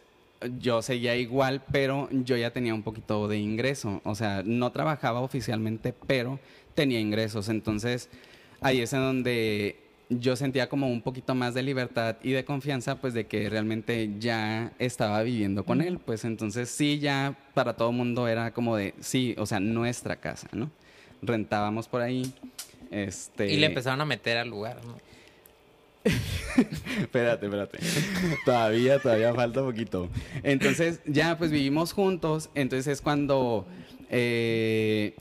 [0.58, 4.00] yo seguía igual, pero yo ya tenía un poquito de ingreso.
[4.04, 6.38] O sea, no trabajaba oficialmente, pero
[6.74, 7.48] tenía ingresos.
[7.48, 8.08] Entonces,
[8.60, 9.76] ahí es en donde
[10.10, 14.10] yo sentía como un poquito más de libertad y de confianza, pues de que realmente
[14.18, 15.98] ya estaba viviendo con él.
[15.98, 20.48] Pues entonces sí, ya para todo mundo era como de, sí, o sea, nuestra casa,
[20.52, 20.70] ¿no?
[21.20, 22.32] Rentábamos por ahí.
[22.90, 23.52] Este...
[23.52, 24.96] Y le empezaron a meter al lugar, ¿no?
[27.00, 27.78] espérate, espérate.
[28.44, 30.08] todavía, todavía falta poquito.
[30.42, 32.50] Entonces, ya pues vivimos juntos.
[32.54, 33.66] Entonces es cuando
[34.10, 35.14] eh,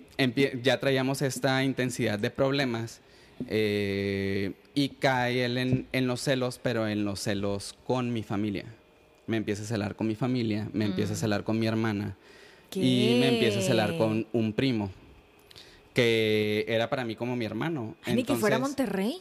[0.64, 3.02] ya traíamos esta intensidad de problemas.
[3.48, 8.66] eh, y cae él en, en los celos, pero en los celos con mi familia.
[9.26, 12.16] Me empieza a celar con mi familia, me empieza a celar con mi hermana.
[12.76, 14.92] Y me empieza a celar con un primo.
[15.96, 17.96] Que era para mí como mi hermano.
[18.04, 19.18] Ay, ni que fuera Monterrey.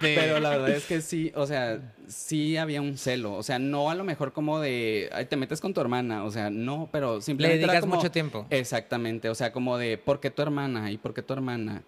[0.00, 3.34] Pero la verdad es que sí, o sea, sí había un celo.
[3.34, 6.24] O sea, no a lo mejor como de, "Ay, te metes con tu hermana.
[6.24, 7.62] O sea, no, pero simplemente.
[7.62, 8.46] era dedicas como- mucho tiempo.
[8.50, 9.28] Exactamente.
[9.28, 10.90] O sea, como de, ¿por qué tu hermana?
[10.90, 11.82] ¿Y por qué tu hermana?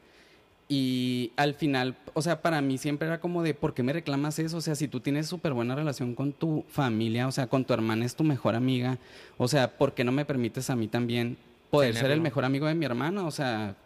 [0.71, 4.39] Y al final, o sea, para mí siempre era como de, ¿por qué me reclamas
[4.39, 4.59] eso?
[4.59, 7.73] O sea, si tú tienes súper buena relación con tu familia, o sea, con tu
[7.73, 8.99] hermana es tu mejor amiga,
[9.39, 11.39] o sea, ¿por qué no me permites a mí también
[11.71, 13.27] poder ser el mejor amigo de mi hermana?
[13.27, 13.77] O sea,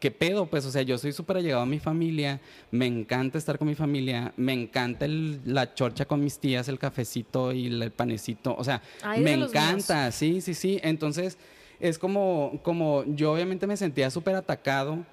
[0.00, 0.46] ¿qué pedo?
[0.46, 3.74] Pues, o sea, yo soy súper allegado a mi familia, me encanta estar con mi
[3.74, 8.64] familia, me encanta el- la chorcha con mis tías, el cafecito y el panecito, o
[8.64, 10.78] sea, Ay, me encanta, sí, sí, sí.
[10.82, 11.38] Entonces,
[11.80, 15.04] es como, como yo obviamente me sentía súper atacado.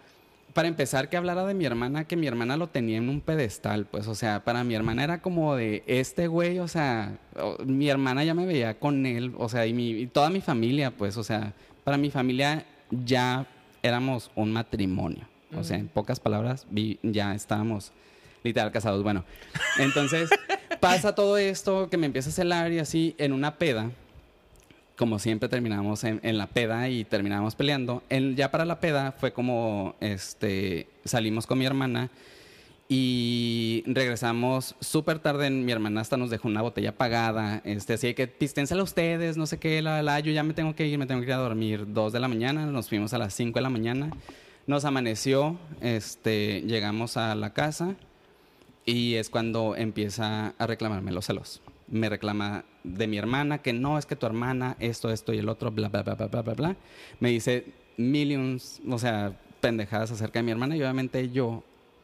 [0.53, 3.85] Para empezar, que hablara de mi hermana, que mi hermana lo tenía en un pedestal,
[3.85, 7.17] pues, o sea, para mi hermana era como de este güey, o sea,
[7.65, 10.91] mi hermana ya me veía con él, o sea, y, mi, y toda mi familia,
[10.91, 11.53] pues, o sea,
[11.85, 13.47] para mi familia ya
[13.83, 15.25] éramos un matrimonio,
[15.55, 17.91] o sea, en pocas palabras, vi- ya estábamos
[18.43, 19.03] literal casados.
[19.03, 19.23] Bueno,
[19.79, 20.29] entonces
[20.79, 23.91] pasa todo esto que me empieza a celar y así en una peda
[24.97, 28.03] como siempre terminamos en, en la peda y terminamos peleando.
[28.09, 32.09] En- ya para la peda fue como este salimos con mi hermana
[32.93, 35.49] y regresamos súper tarde.
[35.49, 37.61] Mi hermana hasta nos dejó una botella pagada.
[37.63, 40.85] Este, así que pisténsela ustedes, no sé qué, la, la, yo ya me tengo que
[40.85, 41.85] ir, me tengo que ir a dormir.
[41.93, 44.11] Dos de la mañana, nos fuimos a las cinco de la mañana.
[44.67, 47.95] Nos amaneció, este, llegamos a la casa
[48.83, 51.61] y es cuando empieza a reclamarme los celos.
[51.87, 55.47] Me reclama de mi hermana que no, es que tu hermana, esto, esto y el
[55.47, 56.75] otro, bla, bla, bla, bla, bla, bla, bla.
[57.21, 61.63] Me dice millions, o sea, pendejadas acerca de mi hermana y obviamente yo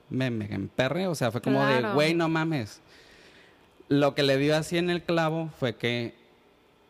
[0.10, 2.82] me, me emperré, o sea, fue como de, güey, no mames.
[3.89, 6.14] Lo que le dio así en el clavo fue que,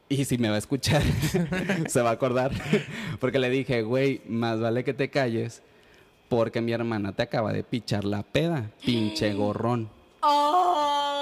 [0.10, 1.02] y si me va a escuchar,
[1.88, 2.52] se va a acordar,
[3.20, 5.62] porque le dije, güey, más vale que te calles,
[6.30, 9.90] porque mi hermana te acaba de pichar la peda, pinche gorrón.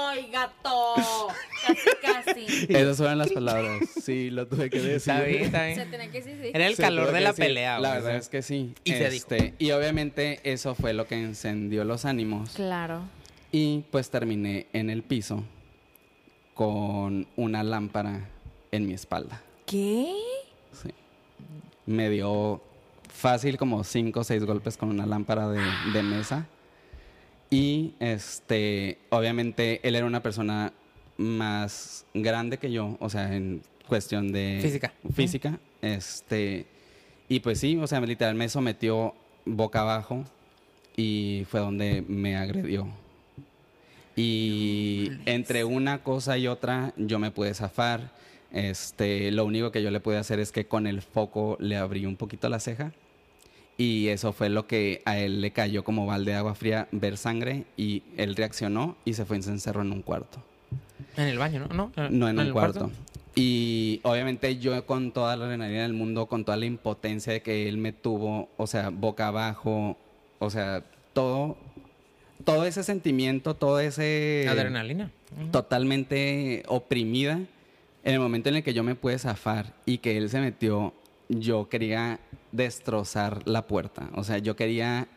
[0.08, 0.94] ¡Ay, gato!
[1.66, 1.90] Casi,
[2.46, 2.66] casi.
[2.72, 3.80] Esas fueron las palabras.
[4.02, 4.96] Sí, lo tuve que decir.
[4.96, 6.50] Está bien, está Se tiene que decir sí.
[6.54, 7.44] Era el Se calor de la decir.
[7.44, 7.78] pelea.
[7.80, 8.74] La verdad es que sí.
[8.84, 9.26] Y se dijo.
[9.34, 12.50] Este, Y obviamente eso fue lo que encendió los ánimos.
[12.50, 13.00] Claro.
[13.52, 15.42] Y pues terminé en el piso
[16.54, 18.28] con una lámpara
[18.72, 19.42] en mi espalda.
[19.66, 20.12] ¿Qué?
[20.72, 20.90] Sí.
[21.86, 22.62] Me dio
[23.12, 25.60] fácil como cinco o seis golpes con una lámpara de,
[25.92, 26.46] de mesa.
[27.50, 30.72] Y este, obviamente él era una persona
[31.16, 34.92] más grande que yo, o sea, en cuestión de Física.
[35.14, 35.58] Física.
[35.80, 36.66] Este,
[37.28, 40.24] y pues sí, o sea, literal me sometió boca abajo
[40.96, 42.88] y fue donde me agredió.
[44.16, 48.10] Y entre una cosa y otra yo me pude zafar.
[48.50, 52.06] Este, lo único que yo le pude hacer es que con el foco le abrí
[52.06, 52.92] un poquito la ceja.
[53.78, 57.18] Y eso fue lo que a él le cayó como balde de agua fría ver
[57.18, 60.42] sangre y él reaccionó y se fue y se encerró en un cuarto.
[61.16, 61.92] En el baño, ¿no?
[61.94, 62.90] No, No en un el cuarto.
[63.34, 67.68] Y obviamente yo con toda la adrenalina del mundo, con toda la impotencia de que
[67.68, 69.98] él me tuvo, o sea, boca abajo,
[70.38, 71.58] o sea, todo,
[72.44, 74.46] todo ese sentimiento, todo ese...
[74.48, 75.10] Adrenalina.
[75.38, 75.50] Ujú.
[75.50, 77.40] totalmente oprimida.
[78.04, 80.94] En el momento en el que yo me pude zafar y que él se metió,
[81.28, 82.20] yo quería
[82.52, 84.08] destrozar la puerta.
[84.14, 85.08] O sea, yo quería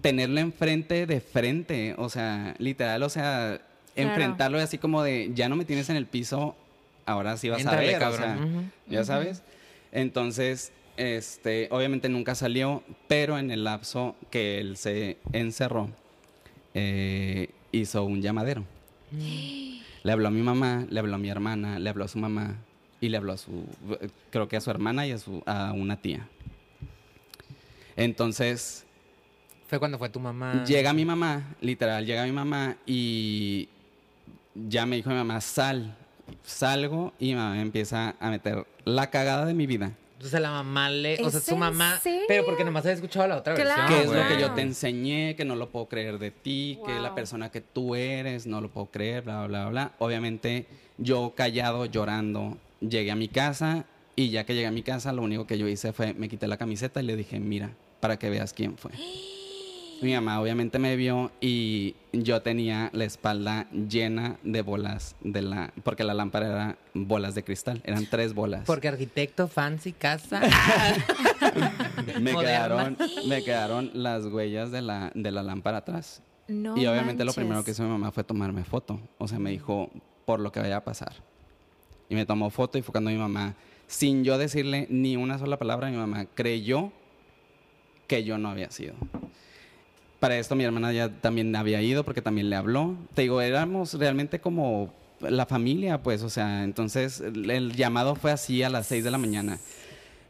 [0.00, 1.94] tenerlo enfrente de frente.
[1.98, 3.60] O sea, literal, o sea,
[3.94, 4.10] Claro.
[4.10, 6.56] enfrentarlo así como de, ya no me tienes en el piso,
[7.06, 7.96] ahora sí vas a ver.
[7.96, 8.72] o cabrón.
[8.88, 9.42] ya sabes.
[9.92, 15.90] Entonces, este, obviamente nunca salió, pero en el lapso que él se encerró,
[16.74, 18.64] eh, hizo un llamadero.
[19.12, 22.56] Le habló a mi mamá, le habló a mi hermana, le habló a su mamá
[23.04, 23.64] y le habló a su,
[24.30, 26.26] creo que a su hermana y a, su, a una tía.
[27.96, 28.84] Entonces,
[29.68, 30.64] Fue cuando fue tu mamá.
[30.64, 33.68] llega mi mamá, literal, llega mi mamá y
[34.54, 35.96] ya me dijo mi mamá, sal.
[36.42, 39.92] Salgo y mi mamá me empieza a meter la cagada de mi vida.
[40.14, 42.22] Entonces la mamá le, o sea, ¿Es su mamá, serio?
[42.26, 43.82] pero porque nomás había escuchado la otra Claro.
[43.82, 43.88] versión.
[43.88, 44.40] ¿Qué es lo que güey.
[44.40, 45.36] yo te enseñé?
[45.36, 47.02] Que no lo puedo creer de ti, que Wow.
[47.02, 49.92] la persona que tú eres, no lo puedo creer, bla, bla, bla.
[49.98, 52.56] Obviamente, yo callado, llorando,
[52.88, 55.68] llegué a mi casa y ya que llegué a mi casa, lo único que yo
[55.68, 57.70] hice fue, me quité la camiseta y le dije, mira,
[58.00, 58.92] para que veas quién fue.
[60.02, 65.72] Mi mamá obviamente me vio y yo tenía la espalda llena de bolas de la,
[65.82, 68.64] porque la lámpara era bolas de cristal, eran tres bolas.
[68.66, 70.42] Porque arquitecto, fancy, casa.
[72.20, 72.40] me Moderna.
[72.42, 76.22] quedaron, me quedaron las huellas de la, de la lámpara atrás.
[76.48, 79.00] No y obviamente lo primero que hizo mi mamá fue tomarme foto.
[79.18, 79.90] O sea, me dijo,
[80.26, 81.14] por lo que vaya a pasar.
[82.08, 83.54] Y me tomó foto y fue cuando mi mamá,
[83.86, 86.92] sin yo decirle ni una sola palabra, mi mamá creyó
[88.06, 88.94] que yo no había sido.
[90.20, 92.96] Para esto mi hermana ya también había ido porque también le habló.
[93.14, 98.62] Te digo, éramos realmente como la familia, pues, o sea, entonces el, llamado fue así
[98.62, 99.58] a las 6 de la mañana.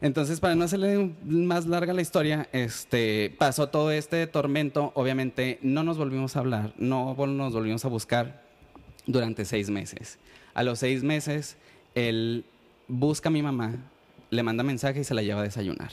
[0.01, 4.91] Entonces, para no hacerle más larga la historia, este, pasó todo este tormento.
[4.95, 8.43] Obviamente, no nos volvimos a hablar, no nos volvimos a buscar
[9.07, 10.19] durante seis meses.
[10.55, 11.57] A los seis meses,
[11.93, 12.43] él
[12.87, 13.75] busca a mi mamá,
[14.31, 15.91] le manda mensaje y se la lleva a desayunar.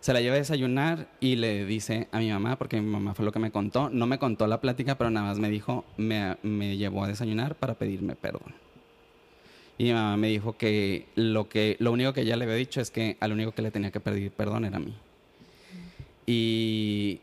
[0.00, 3.24] Se la lleva a desayunar y le dice a mi mamá, porque mi mamá fue
[3.24, 6.36] lo que me contó, no me contó la plática, pero nada más me dijo, me,
[6.42, 8.54] me llevó a desayunar para pedirme perdón.
[9.78, 12.80] Y mi mamá me dijo que lo, que lo único que ella le había dicho
[12.80, 14.94] es que al único que le tenía que pedir perdón era a mí.
[16.26, 17.20] Y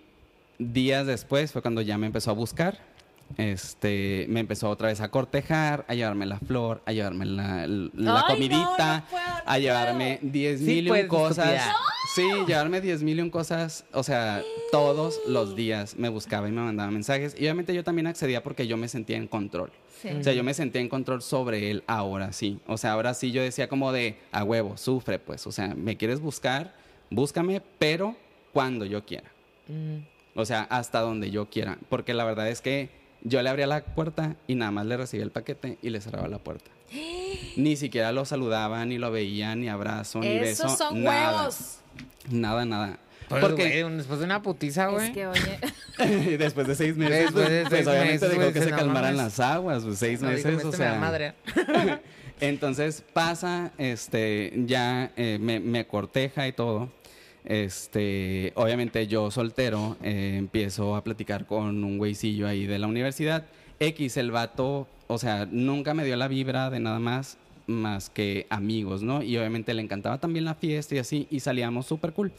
[0.59, 2.79] días después fue cuando ya me empezó a buscar.
[3.37, 8.23] Este, me empezó otra vez a cortejar, a llevarme la flor, a llevarme la, la
[8.27, 11.63] Ay, comidita, no, no puedo, no a llevarme 10 Sí mil y un puedes, cosas.
[12.15, 13.85] Sí, llevarme 10 mil y un cosas.
[13.93, 17.35] O sea, todos los días me buscaba y me mandaba mensajes.
[17.37, 19.71] Y obviamente yo también accedía porque yo me sentía en control.
[20.01, 20.09] Sí.
[20.09, 22.59] O sea, yo me sentía en control sobre él ahora sí.
[22.67, 25.45] O sea, ahora sí yo decía como de, a huevo, sufre pues.
[25.47, 26.73] O sea, me quieres buscar,
[27.09, 28.15] búscame, pero
[28.51, 29.31] cuando yo quiera.
[29.67, 29.97] Mm.
[30.35, 31.77] O sea, hasta donde yo quiera.
[31.89, 32.89] Porque la verdad es que
[33.23, 36.27] yo le abría la puerta y nada más le recibía el paquete y le cerraba
[36.27, 36.69] la puerta.
[37.57, 40.65] Ni siquiera lo saludaba, ni lo veía, ni abrazo, ni beso.
[40.67, 41.37] Esos son nada.
[41.39, 41.77] huevos.
[42.29, 42.97] Nada, nada.
[43.29, 45.07] Porque güey, después de una putiza, güey.
[45.07, 46.37] Es que, oye.
[46.37, 49.37] después de seis meses, Después de pues, seis obviamente meses, que se "No calmaran mames".
[49.37, 50.99] las aguas, pues seis No, meses, o "Este me da sea.
[50.99, 51.33] madre.
[52.41, 56.89] Entonces pasa, este, ya eh, me, me corteja y todo.
[57.45, 63.45] Este, obviamente yo soltero, eh, empiezo a platicar con un güeycillo ahí de la universidad.
[63.79, 67.37] X, el vato, o sea, nunca me dio la vibra de nada más
[67.67, 69.23] más que amigos, ¿no?
[69.23, 72.31] Y obviamente le encantaba también la fiesta y así, y salíamos súper cool.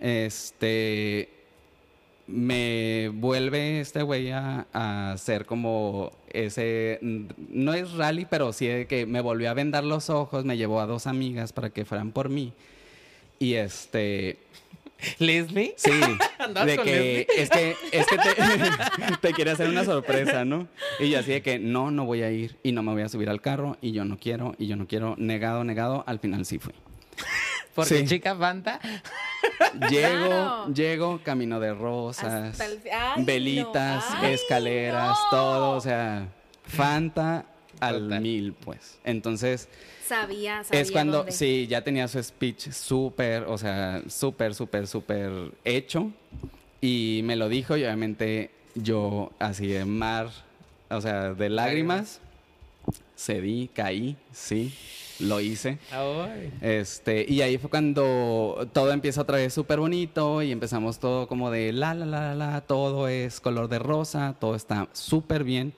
[0.00, 1.28] Este,
[2.26, 9.06] me vuelve este güey a, a hacer como ese, no es rally, pero sí que
[9.06, 12.28] me volvió a vendar los ojos, me llevó a dos amigas para que fueran por
[12.28, 12.52] mí.
[13.38, 14.38] Y este,
[15.18, 15.74] ¿Leslie?
[15.76, 15.90] sí,
[16.38, 17.42] ¿Andabas de con que Leslie?
[17.42, 20.66] es que, es que te, te quiere hacer una sorpresa, ¿no?
[20.98, 23.08] Y yo así de que no, no voy a ir y no me voy a
[23.08, 26.44] subir al carro y yo no quiero y yo no quiero, negado, negado, al final
[26.44, 26.74] sí fui.
[27.74, 28.06] Porque Sí.
[28.06, 28.80] chica Fanta.
[29.88, 30.74] Llego, Claro.
[30.74, 34.18] llego, camino de rosas, Hasta el- ay, velitas, no.
[34.20, 35.30] Ay, escaleras, no.
[35.30, 36.26] todo, o sea,
[36.64, 37.46] Fanta
[37.80, 38.20] al Total.
[38.20, 38.98] mil, pues.
[39.04, 39.68] Entonces,
[40.08, 40.80] Sabía, sabía.
[40.80, 41.32] es cuando, dónde.
[41.32, 45.30] sí, ya tenía su speech súper, o sea, súper, súper, súper
[45.64, 46.10] hecho.
[46.80, 50.30] Y me lo dijo y obviamente yo así de mar,
[50.88, 52.20] o sea, de lágrimas,
[53.16, 54.72] cedí, caí, sí,
[55.18, 55.78] lo hice.
[55.90, 56.52] Ay.
[56.60, 61.50] Este, y ahí fue cuando todo empieza otra vez súper bonito y empezamos todo como
[61.50, 65.74] de la, la, la, la, la, todo es color de rosa, todo está súper bien.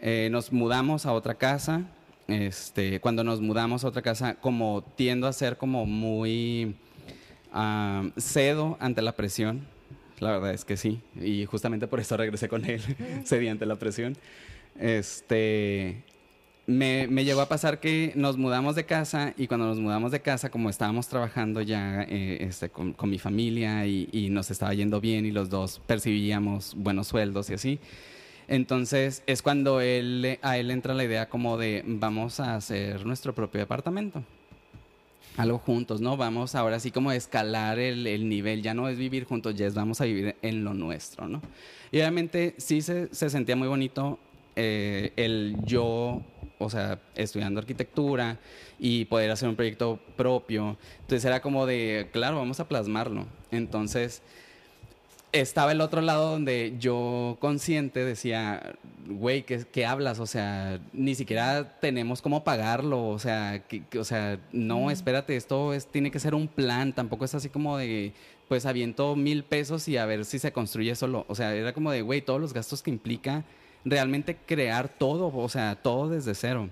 [0.00, 1.82] Eh, nos mudamos a otra casa.
[2.32, 6.74] Este, cuando nos mudamos a otra casa, como tiendo a ser como muy
[7.52, 9.66] ah, cedo ante la presión.
[10.18, 11.00] La verdad es que sí.
[11.20, 12.80] Y justamente por eso regresé con él,
[13.26, 14.16] cedí ante la presión.
[14.78, 16.02] Este,
[16.66, 20.20] me, me llegó a pasar que nos mudamos de casa y cuando nos mudamos de
[20.20, 24.72] casa, como estábamos trabajando ya eh, este, con, con mi familia y, y nos estaba
[24.72, 27.80] yendo bien y los dos percibíamos buenos sueldos y así,
[28.48, 33.34] entonces es cuando él, a él entra la idea como de vamos a hacer nuestro
[33.34, 34.22] propio departamento.
[35.36, 36.16] Algo juntos, ¿no?
[36.18, 39.66] Vamos ahora sí como a escalar el, el nivel, ya no es vivir juntos, ya
[39.66, 41.40] es vamos a vivir en lo nuestro, ¿no?
[41.90, 44.18] Y obviamente sí se, se sentía muy bonito
[44.54, 46.20] eh, el yo,
[46.58, 48.38] o sea, estudiando arquitectura
[48.78, 50.76] y poder hacer un proyecto propio.
[51.00, 53.26] Entonces era como de, claro, vamos a plasmarlo.
[53.50, 54.22] Entonces
[55.32, 58.74] estaba el otro lado donde yo consciente decía,
[59.06, 60.18] güey, ¿qué, qué hablas?
[60.20, 63.08] O sea, ni siquiera tenemos cómo pagarlo.
[63.08, 66.92] O sea, que, que- o sea, no, espérate, esto es, tiene que ser un plan.
[66.92, 68.12] Tampoco es así como de,
[68.48, 71.24] pues aviento mil pesos y a ver si se construye solo.
[71.28, 73.44] O sea, era como de, güey, todos los gastos que implica
[73.84, 76.68] realmente crear todo, o sea, todo desde cero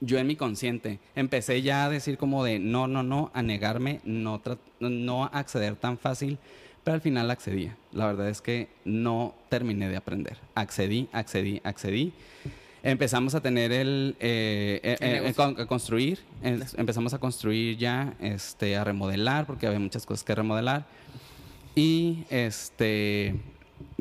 [0.00, 4.00] yo en mi consciente empecé ya a decir como de no, no, no, a negarme,
[4.04, 4.40] no,
[4.80, 6.38] no acceder tan fácil,
[6.84, 7.76] pero al final accedía.
[7.92, 10.36] La verdad es que no terminé de aprender.
[10.54, 12.12] Accedí, accedí, accedí.
[12.82, 18.12] Empezamos a tener el, eh, eh, eh, con- a construir, es- empezamos a construir ya,
[18.20, 20.84] este, a remodelar, porque había muchas cosas que remodelar.
[21.74, 23.34] Y este,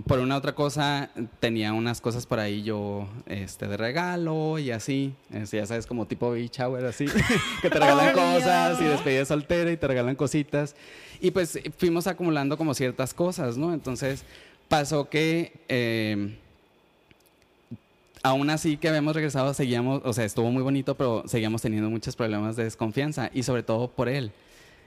[0.06, 1.10] por una otra cosa,
[1.40, 5.14] tenía unas cosas por ahí yo este, de regalo y así.
[5.32, 7.06] Este, ya sabes, como tipo baby shower, así.
[7.62, 10.76] que te regalan Ay, cosas y despedida de soltera y te regalan cositas.
[11.24, 13.74] Y pues fuimos acumulando como ciertas cosas, ¿no?
[13.74, 14.24] Entonces
[14.68, 15.54] pasó que.
[15.70, 16.38] eh,
[18.26, 22.16] Aún así que habíamos regresado, seguíamos, o sea, estuvo muy bonito, pero seguíamos teniendo muchos
[22.16, 24.32] problemas de desconfianza y sobre todo por él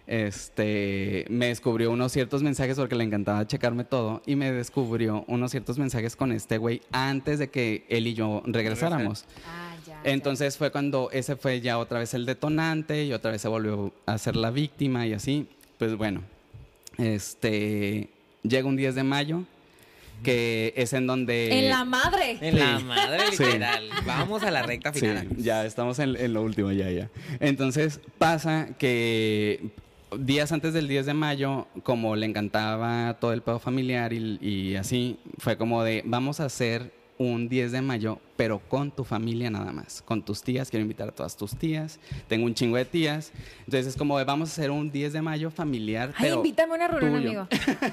[0.06, 5.50] este, me descubrió unos ciertos mensajes porque le encantaba checarme todo y me descubrió unos
[5.50, 9.26] ciertos mensajes con este güey antes de que él y yo regresáramos.
[9.46, 10.00] Ah, ya.
[10.04, 13.92] Entonces fue cuando ese fue ya otra vez el detonante y otra vez se volvió
[14.06, 15.46] a ser la víctima y así.
[15.78, 16.22] Pues bueno,
[16.98, 18.08] este,
[18.42, 19.42] llega un 10 de mayo
[20.22, 21.58] que es en donde...
[21.58, 22.38] En la madre.
[22.40, 23.44] En la madre, Sí.
[23.44, 23.90] literal.
[24.06, 25.28] Vamos a la recta Sí, final.
[25.36, 27.10] ya estamos en, en lo último, ya, ya.
[27.38, 29.60] Entonces pasa que
[30.18, 34.76] días antes del 10 de mayo, como le encantaba todo el pedo familiar y, y
[34.76, 39.50] así, fue como de, vamos a hacer un 10 de mayo, pero con tu familia
[39.50, 41.98] nada más, con tus tías, quiero invitar a todas tus tías,
[42.28, 45.50] tengo un chingo de tías, entonces es como vamos a hacer un 10 de mayo
[45.50, 47.48] familiar, Ay, pero invítame a una reunión, amigo.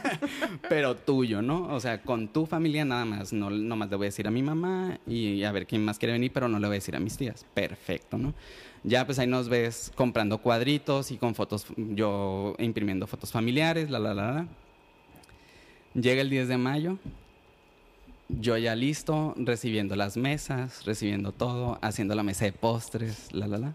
[0.70, 1.74] pero tuyo, ¿no?
[1.74, 3.34] O sea, con tu familia nada más.
[3.34, 6.14] No nomás le voy a decir a mi mamá y a ver quién más quiere
[6.14, 7.46] venir, pero no le voy a decir a mis tías.
[7.54, 8.34] Perfecto, ¿no?
[8.84, 14.00] Ya pues ahí nos ves comprando cuadritos y con fotos, yo imprimiendo fotos familiares, la,
[14.00, 14.48] la, la, la.
[15.94, 16.98] Llega el 10 de mayo,
[18.40, 23.58] yo ya listo, recibiendo las mesas, recibiendo todo, haciendo la mesa de postres, la, la,
[23.58, 23.74] la.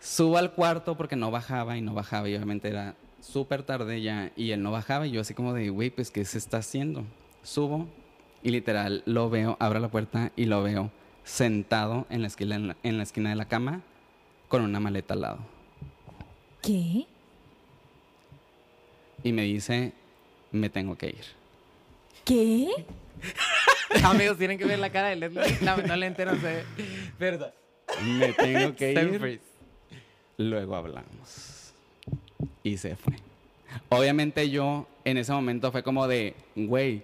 [0.00, 4.30] Subo al cuarto porque no bajaba y no bajaba y obviamente era súper tarde ya
[4.36, 7.04] y él no bajaba y yo así como de, güey, pues ¿qué se está haciendo?
[7.42, 7.88] Subo
[8.42, 10.90] y literal lo veo, abro la puerta y lo veo
[11.24, 13.82] sentado en la esquina, en la, en la esquina de la cama
[14.48, 15.38] con una maleta al lado.
[16.62, 17.06] ¿Qué?
[19.24, 19.92] Y me dice,
[20.52, 21.24] me tengo que ir.
[22.24, 22.68] ¿Qué?
[24.04, 25.58] Amigos, tienen que ver la cara de Leslie.
[25.62, 26.64] Lamentablemente no sé.
[27.18, 27.54] Verdad.
[28.02, 29.18] Me tengo que ir.
[29.18, 29.44] freeze.
[30.38, 31.72] Luego hablamos.
[32.62, 33.14] Y se fue.
[33.88, 37.02] Obviamente yo en ese momento fue como de, güey,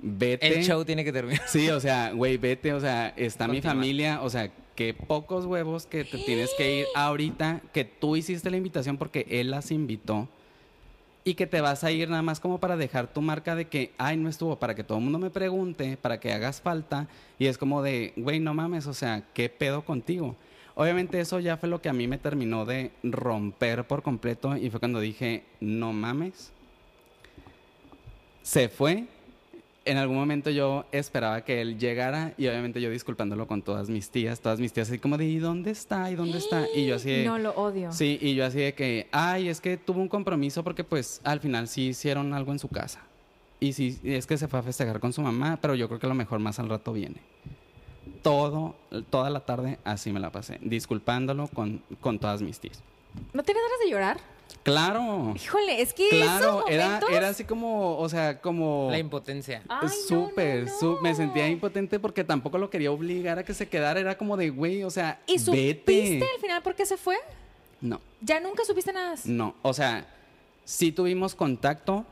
[0.00, 0.58] vete.
[0.58, 1.42] El show tiene que terminar.
[1.46, 5.86] Sí, o sea, güey, vete, o sea, está mi familia, o sea, qué pocos huevos
[5.86, 10.28] que te tienes que ir ahorita, que tú hiciste la invitación porque él las invitó
[11.28, 13.92] y que te vas a ir nada más como para dejar tu marca de que,
[13.98, 17.06] ay, no estuvo, para que todo el mundo me pregunte, para que hagas falta
[17.38, 20.36] y es como de, güey, no mames, o sea, ¿qué pedo contigo?
[20.74, 24.70] Obviamente eso ya fue lo que a mí me terminó de romper por completo y
[24.70, 26.50] fue cuando dije, no mames.
[28.42, 29.04] Se fue,
[29.88, 34.10] en algún momento yo esperaba que él llegara y obviamente yo disculpándolo con todas mis
[34.10, 36.10] tías, todas mis tías así como de, ¿y dónde está?
[36.10, 36.66] ¿Y dónde está?
[36.74, 37.90] Y yo así de, No lo odio.
[37.92, 41.40] sí, y yo así de que, ay, es que tuvo un compromiso porque pues al
[41.40, 43.00] final sí hicieron algo en su casa.
[43.60, 46.06] Y sí, es que se fue a festejar con su mamá, pero yo creo que
[46.06, 47.16] a lo mejor más al rato viene.
[48.22, 48.74] Todo,
[49.10, 52.82] toda la tarde así me la pasé, disculpándolo con, con todas mis tías.
[53.32, 54.18] ¿No tienes ganas de llorar?
[54.62, 57.10] Claro, Híjole, es que claro, esos era, momentos...
[57.10, 58.88] era así como, o sea, como...
[58.90, 59.62] La impotencia.
[59.68, 63.66] No, Súper, no, su- me sentía impotente porque tampoco lo quería obligar a que se
[63.68, 63.98] quedara.
[64.00, 67.16] Era como de, güey, o sea, ¿Y supiste al final por qué se fue?
[67.80, 69.14] No, Ya nunca supiste nada.
[69.24, 69.54] no.
[69.62, 70.06] O sea,
[70.64, 72.04] sí tuvimos contacto,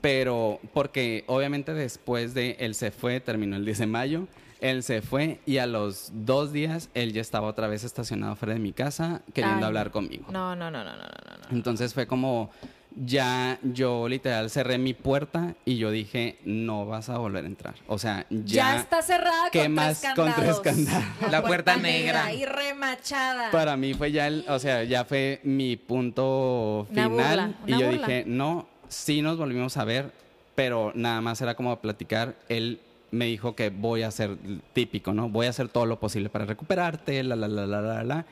[0.00, 4.28] pero porque obviamente después de él se fue, terminó el 10 de mayo,
[4.60, 8.54] él se fue y a los dos días él ya estaba otra vez estacionado fuera
[8.54, 10.26] de mi casa queriendo Ay, hablar conmigo.
[10.30, 11.02] No, no, no, no, no, no,
[11.50, 11.56] no.
[11.56, 12.50] Entonces fue como,
[12.98, 17.74] ya yo literal cerré mi puerta y yo dije, no vas a volver a entrar.
[17.86, 20.62] O sea, Ya, ya, está cerrada ¿qué con más tres con candados.
[20.62, 21.30] tres candados?
[21.30, 22.32] La puerta negra.
[22.32, 23.50] Y remachada.
[23.50, 27.56] Para mí fue ya el, o sea, ya fue mi punto Una final.
[27.66, 27.90] y yo burla.
[28.06, 30.10] dije, no, sí nos volvimos a ver,
[30.54, 32.34] pero nada más era como platicar.
[32.48, 32.80] Él
[33.10, 34.36] me dijo que voy a hacer
[34.72, 35.28] típico, ¿no?
[35.28, 38.26] Voy a hacer todo lo posible para recuperarte, la, la, la, la, la, la.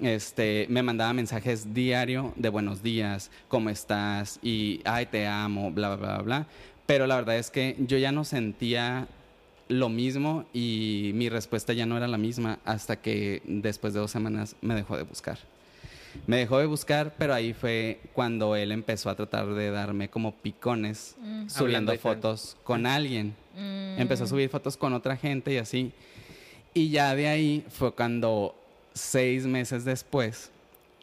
[0.00, 4.38] Este, me mandaba mensajes diario de buenos días, ¿cómo estás?
[4.42, 6.46] Y, ay, te amo, bla, bla, bla, bla.
[6.86, 9.08] Pero la verdad es que yo ya no sentía
[9.68, 14.10] lo mismo y mi respuesta ya no era la misma hasta que después de dos
[14.10, 15.38] semanas me dejó de buscar.
[16.26, 20.34] Me dejó de buscar, pero ahí fue cuando él empezó a tratar de darme como
[20.34, 23.34] picones Hablando subiendo fotos con alguien.
[23.56, 25.92] Empezó a subir fotos con otra gente y así.
[26.74, 28.54] Y ya de ahí fue cuando
[28.94, 30.50] seis meses después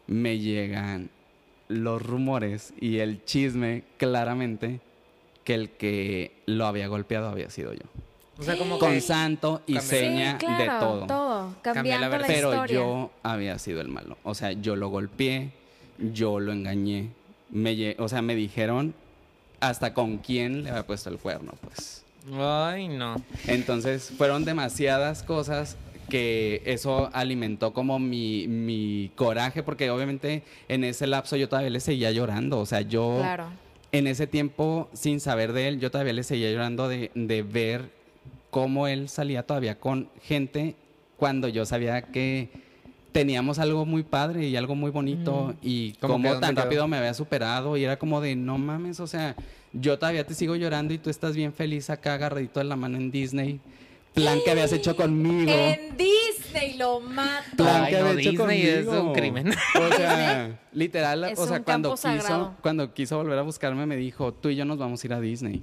[0.08, 1.10] me llegan
[1.68, 4.80] los rumores y el chisme claramente
[5.44, 7.84] que el que lo había golpeado había sido yo.
[8.40, 9.90] O sea, como Con que santo y Cambié.
[10.00, 11.06] seña sí, claro, de todo.
[11.08, 11.56] todo.
[11.64, 12.20] Cambié la la.
[12.28, 12.76] Pero historia.
[12.76, 14.18] yo había sido el malo.
[14.24, 15.50] O sea, yo lo golpeé,
[16.14, 17.10] yo lo engañé.
[17.50, 18.94] Me, lle- o sea, me dijeron
[19.60, 22.04] hasta con quién le había puesto el cuerno, pues.
[22.40, 23.16] Ay, no.
[23.48, 25.78] Entonces fueron demasiadas cosas
[26.10, 31.80] que eso alimentó como mi, mi coraje, porque obviamente en ese lapso yo todavía le
[31.80, 32.60] seguía llorando.
[32.60, 33.46] O sea, yo Claro.
[33.92, 37.97] en ese tiempo, sin saber de él, yo todavía le seguía llorando de, de ver
[38.50, 40.76] cómo él salía todavía con gente
[41.18, 42.50] cuando yo sabía que
[43.12, 46.64] teníamos algo muy padre y algo muy bonito y ¿Cómo tan quedó?
[46.64, 49.36] rápido me había superado y era como de no mames, o sea,
[49.74, 52.98] yo todavía te sigo llorando y tú estás bien feliz acá agarradito de la mano
[52.98, 53.60] en Disney.
[54.14, 55.52] Plan que habías hecho conmigo.
[55.52, 57.56] En Disney lo mato.
[57.58, 59.04] Plan Ay, que no, había hecho Disney es conmigo.
[59.10, 59.50] un crimen.
[59.50, 62.56] O sea, literal, Es o sea, cuando quiso, sagrado.
[62.62, 65.20] cuando quiso volver a buscarme me dijo, tú y yo nos vamos a ir a
[65.20, 65.62] Disney.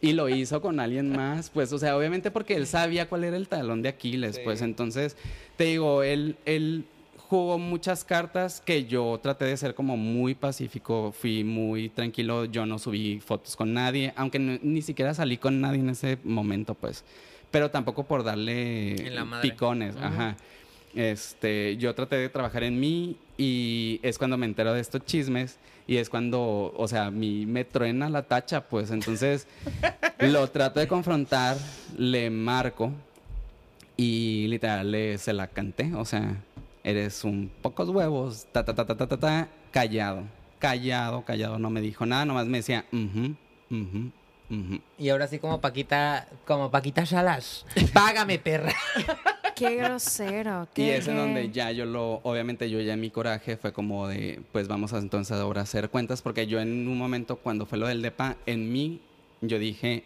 [0.00, 3.36] Y lo hizo con alguien más, pues, o sea, obviamente porque él sabía cuál era
[3.36, 4.42] el talón de Aquiles, Sí.
[4.44, 5.16] pues, entonces,
[5.56, 6.84] te digo, él, él
[7.16, 12.64] jugó muchas cartas que yo traté de ser como muy pacífico, fui muy tranquilo, yo
[12.64, 16.74] no subí fotos con nadie, aunque no- ni siquiera salí con nadie en ese momento,
[16.74, 17.04] pues,
[17.50, 18.94] pero tampoco por darle
[19.42, 20.36] picones, ajá.
[20.94, 25.58] Este, yo traté de trabajar en mí y es cuando me entero de estos chismes
[25.86, 29.46] y es cuando, o sea, mi me truena la tacha, pues entonces
[30.20, 31.56] lo trato de confrontar,
[31.96, 32.92] le marco
[33.96, 36.36] y literal le, se la canté, o sea,
[36.84, 40.24] eres un pocos huevos, ta ta ta ta ta ta, ta, callado,
[40.58, 43.36] callado, callado, no me dijo nada, nomás me decía, mhm,
[43.70, 44.12] mhm,
[44.48, 44.80] mhm.
[44.98, 47.64] Y ahora sí como Paquita, como Paquita Salas.
[47.92, 48.74] Págame, perra.
[49.58, 50.64] Qué grosero.
[50.72, 53.72] Y qué- es en donde ya yo lo, obviamente yo ya en mi coraje fue
[53.72, 57.36] como de, pues vamos a entonces ahora a hacer cuentas, porque yo en un momento
[57.36, 59.00] cuando fue lo del DEPA, en mí,
[59.40, 60.04] yo dije,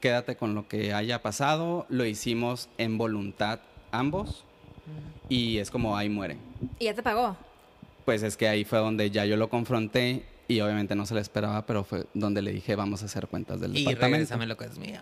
[0.00, 3.60] quédate con lo que haya pasado, lo hicimos en voluntad
[3.92, 4.44] ambos,
[5.28, 6.36] y es como ahí muere.
[6.78, 7.36] Y ya te pagó.
[8.04, 11.20] Pues es que ahí fue donde ya yo lo confronté, y obviamente no se le
[11.20, 14.14] esperaba, pero fue donde le dije, vamos a hacer cuentas del Y departamento.
[14.18, 15.00] regrésame lo que es mío.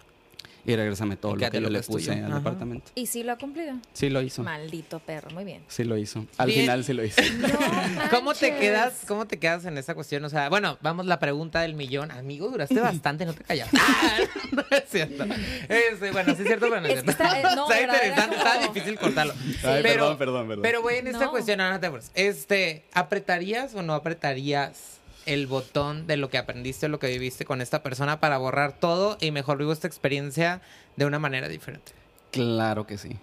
[0.67, 2.37] Y regrésame todo Y lo que yo le puse al Ajá.
[2.37, 2.91] departamento.
[2.95, 3.75] Y sí lo ha cumplido.
[3.93, 4.43] Sí lo hizo.
[4.43, 5.31] Maldito perro.
[5.31, 5.63] Muy bien.
[5.69, 6.25] Sí lo hizo.
[6.39, 6.61] Al Bien.
[6.63, 7.21] final sí lo hizo.
[8.11, 9.03] ¿Cómo te quedas?
[9.07, 10.25] ¿Cómo te quedas en esa cuestión?
[10.25, 12.11] O sea, bueno, vamos la pregunta del millón.
[12.11, 13.69] Amigo, duraste bastante, no te callas.
[14.07, 14.19] Ah,
[14.53, 15.25] no es cierto.
[15.69, 17.11] Este, bueno, sí es cierto, pero no es cierto.
[17.11, 19.35] está- eh, no, está interesante, como- está difícil cortarlo.
[19.65, 20.63] Ay, pero, perdón, perdón, perdón.
[20.63, 21.31] Pero voy en esta No.
[21.31, 22.11] cuestión, no, no te apures.
[22.15, 27.45] Este, ¿apretarías o no apretarías el botón de lo que aprendiste o lo que viviste
[27.45, 30.61] con esta persona para borrar todo y mejor vivo esta experiencia
[30.97, 31.93] de una manera diferente?
[32.31, 33.17] Claro que sí.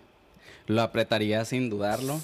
[0.68, 2.22] Lo apretaría sin dudarlo.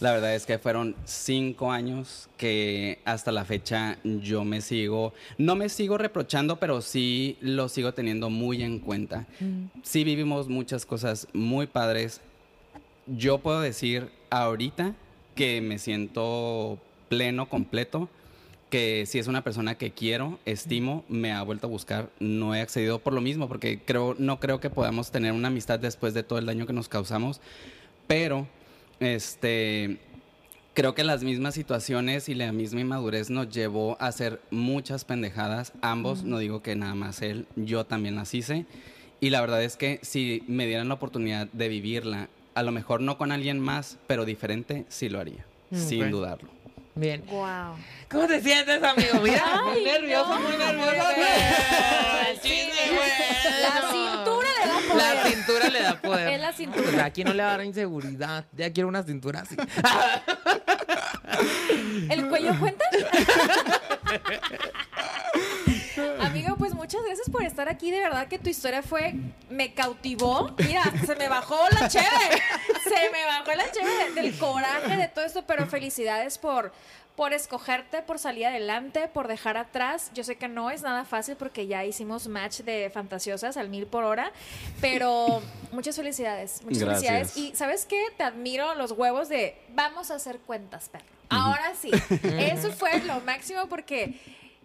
[0.00, 5.54] La verdad es que fueron cinco años que hasta la fecha yo me sigo, no
[5.54, 9.26] me sigo reprochando, pero sí lo sigo teniendo muy en cuenta.
[9.82, 12.20] Sí vivimos muchas cosas muy padres.
[13.06, 14.94] Yo puedo decir ahorita
[15.34, 16.78] que me siento
[17.08, 18.10] pleno, completo,
[18.76, 22.60] que si es una persona que quiero, estimo, me ha vuelto a buscar, no he
[22.60, 26.22] accedido por lo mismo, porque creo, no creo que podamos tener una amistad después de
[26.22, 27.40] todo el daño que nos causamos,
[28.06, 28.46] pero
[29.00, 29.96] este
[30.74, 35.72] creo que las mismas situaciones y la misma inmadurez nos llevó a hacer muchas pendejadas,
[35.80, 38.66] ambos, no digo que nada más él, yo también las hice,
[39.22, 43.00] y la verdad es que si me dieran la oportunidad de vivirla, a lo mejor
[43.00, 46.55] no con alguien más, pero diferente, sí lo haría, Mm, sin dudarlo.
[46.96, 47.22] Bien.
[47.26, 47.76] Wow.
[48.10, 49.20] ¿Cómo te sientes, amigo?
[49.22, 51.10] Mira, muy nervioso, no, muy nervioso.
[52.26, 53.10] El chisme, güey.
[53.60, 54.96] La cintura le da poder.
[54.96, 56.28] La cintura le da poder.
[56.32, 56.82] Es la cintura.
[56.84, 58.46] Pues aquí no le va a dar inseguridad.
[58.52, 59.56] Ya quiero una cintura así.
[62.08, 62.86] ¿El cuello cuenta?
[67.66, 67.90] estar aquí.
[67.90, 69.14] De verdad que tu historia fue.
[69.50, 70.54] Me cautivó.
[70.58, 72.06] Mira, se me bajó la cheve.
[72.84, 75.44] Se me bajó la cheve de- del coraje de todo esto.
[75.46, 76.72] Pero felicidades por,
[77.16, 80.10] por escogerte, por salir adelante, por dejar atrás.
[80.14, 83.86] Yo sé que no es nada fácil porque ya hicimos match de fantasiosas al mil
[83.86, 84.32] por hora.
[84.80, 86.62] Pero muchas felicidades.
[86.62, 87.32] Muchas Gracias.
[87.32, 87.36] felicidades.
[87.36, 88.06] Y ¿sabes qué?
[88.16, 91.04] Te admiro los huevos de vamos a hacer cuentas, perro.
[91.28, 91.90] Ahora sí.
[92.38, 94.14] Eso fue lo máximo porque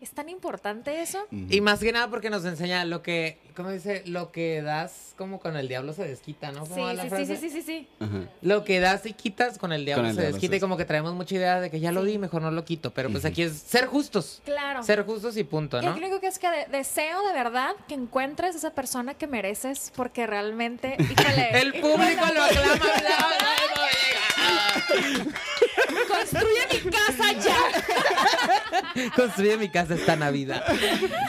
[0.02, 1.28] Es tan importante eso.
[1.32, 4.02] Y más que nada porque nos enseña lo que, ¿cómo dice?
[4.07, 6.65] Lo que das como con el diablo se desquita, ¿no?
[6.65, 7.88] Sí, ¿Cómo va la sí, sí, sí, sí, sí, sí.
[7.99, 8.23] Ajá.
[8.41, 10.60] Lo que das y quitas con el diablo Con el se diablo desquita se y
[10.60, 12.90] como que traemos mucha idea de que ya lo di, mejor no lo quito.
[12.91, 14.41] Pero pues aquí es ser justos.
[14.44, 14.82] Claro.
[14.82, 15.95] Ser justos y punto, Yo ¿no?
[15.95, 20.26] creo que es que de- deseo de verdad que encuentres esa persona que mereces porque
[20.26, 22.86] realmente, híjole, El público lo aclama,
[26.07, 27.57] construye mi casa ya.
[29.15, 30.63] Construye mi casa esta Navidad.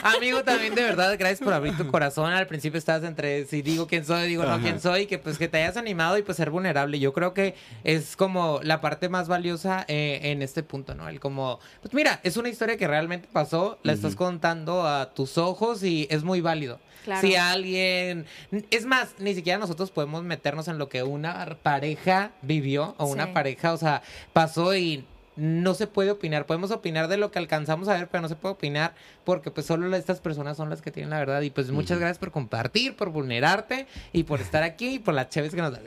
[0.03, 2.31] Amigo, también de verdad, gracias por abrir tu corazón.
[2.31, 4.61] Al principio estabas entre si digo quién soy, digo no Ajá.
[4.61, 6.99] quién soy, que pues que te hayas animado y pues ser vulnerable.
[6.99, 11.07] Yo creo que es como la parte más valiosa eh, en este punto, ¿no?
[11.07, 15.37] El como, pues mira, es una historia que realmente pasó, la estás contando a tus
[15.37, 16.79] ojos y es muy válido.
[17.03, 17.21] Claro.
[17.21, 18.25] Si alguien,
[18.71, 23.33] es más, ni siquiera nosotros podemos meternos en lo que una pareja vivió o una
[23.33, 26.45] pareja, o sea, pasó y no se puede opinar.
[26.45, 28.93] Podemos opinar de lo que alcanzamos a ver, pero no se puede opinar
[29.23, 31.41] porque pues solo estas personas son las que tienen la verdad.
[31.41, 35.29] Y pues muchas gracias por compartir, por vulnerarte y por estar aquí y por las
[35.29, 35.83] chéves que nos dan.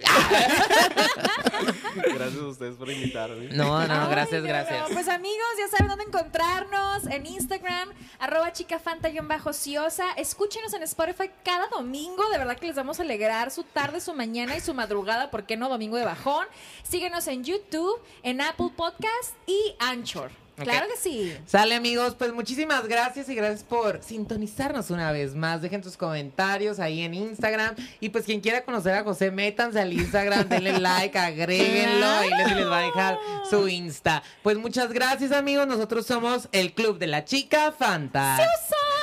[1.97, 3.49] Gracias a ustedes por invitarme.
[3.49, 4.89] No, no, gracias, gracias.
[4.89, 4.95] no.
[4.95, 7.07] Pues amigos, ya saben dónde encontrarnos.
[7.07, 10.13] En Instagram, arroba chicafanta-ciosa.
[10.17, 12.29] Escúchenos en Spotify cada domingo.
[12.31, 15.31] De verdad que les vamos a alegrar su tarde, su mañana y su madrugada.
[15.31, 15.69] ¿Por qué no?
[15.69, 16.47] Domingo de bajón.
[16.83, 20.31] Síguenos en YouTube, en Apple Podcast y Anchor.
[20.65, 21.37] Claro que sí.
[21.47, 25.61] Sale amigos, pues muchísimas gracias y gracias por sintonizarnos una vez más.
[25.61, 27.75] Dejen sus comentarios ahí en Instagram.
[28.01, 32.07] Y pues quien quiera conocer a José, métanse al Instagram, denle like, agréguenlo.
[32.07, 33.19] Ahí les, les va a dejar
[33.51, 34.23] su Insta.
[34.43, 35.67] Pues muchas gracias amigos.
[35.67, 38.39] Nosotros somos el Club de la Chica Fanta.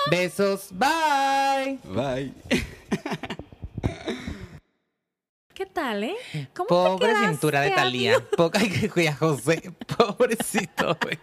[0.09, 1.79] Besos, bye.
[1.83, 2.33] Bye.
[5.53, 6.15] ¿Qué tal, eh?
[6.55, 8.15] ¿Cómo Pobre te cintura de Talía.
[8.37, 9.71] Poca que cuida José.
[9.97, 11.19] Pobrecito, güey.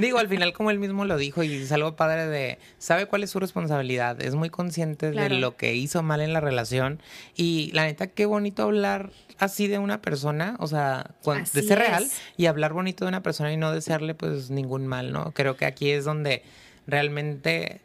[0.00, 2.58] Digo, al final, como él mismo lo dijo, y es algo padre de.
[2.78, 4.20] Sabe cuál es su responsabilidad.
[4.20, 5.34] Es muy consciente Claro.
[5.34, 7.00] de lo que hizo mal en la relación.
[7.36, 10.56] Y la neta, qué bonito hablar así de una persona.
[10.58, 12.04] O sea, de ser real
[12.36, 15.30] y hablar bonito de una persona y no desearle, pues, ningún mal, ¿no?
[15.32, 16.42] Creo que aquí es donde
[16.88, 17.80] realmente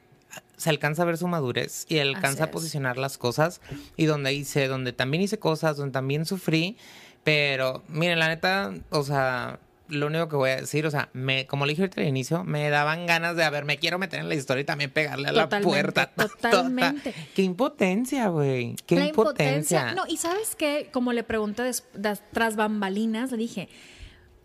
[0.58, 3.62] se alcanza a ver su madurez y alcanza a posicionar las cosas
[3.96, 6.78] y donde hice, donde también hice cosas, donde también sufrí,
[7.24, 9.60] pero miren, la neta, o sea,
[9.90, 12.44] lo único que voy a decir, o sea, me, como le dije ahorita al inicio,
[12.44, 15.30] me daban ganas de, a ver, me quiero meter en la historia y también pegarle
[15.30, 16.08] a la puerta.
[16.16, 17.14] totalmente.
[17.36, 18.76] Qué impotencia, güey.
[18.86, 19.80] Qué la impotencia.
[19.82, 19.94] impotencia.
[19.94, 23.70] No, y sabes qué, como le pregunté des- das- tras bambalinas, le dije,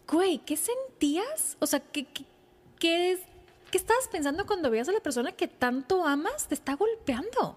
[0.09, 1.57] güey, ¿qué sentías?
[1.59, 2.25] O sea, ¿qué, qué,
[2.79, 3.21] qué es-
[3.73, 7.57] qué estabas pensando cuando veías a la persona que tanto amas te está golpeando?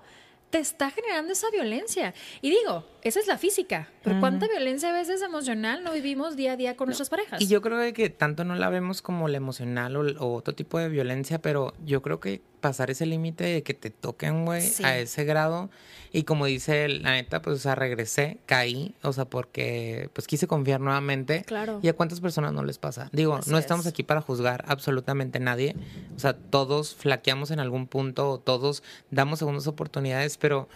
[0.49, 2.13] Te está generando esa violencia.
[2.41, 6.53] Y digo, esa es la física, pero ¿cuánta violencia a veces emocional no vivimos día
[6.53, 7.41] a día con nuestras parejas?
[7.41, 10.79] Y yo creo que tanto no la vemos como la emocional o, o otro tipo
[10.79, 14.83] de violencia, pero yo creo que pasar ese límite de que te toquen, güey, Sí.
[14.83, 15.69] a ese grado.
[16.11, 20.47] Y como dice la neta, pues, o sea, regresé, caí, o sea, porque, pues, quise
[20.47, 21.43] confiar nuevamente.
[21.45, 21.79] Claro.
[21.83, 23.09] ¿Y a cuántas personas no les pasa?
[23.11, 23.91] Digo, Así no estamos es.
[23.91, 25.75] aquí para juzgar absolutamente nadie.
[26.15, 28.81] O sea, todos flaqueamos en algún punto, todos
[29.11, 30.67] damos segundas oportunidades, pero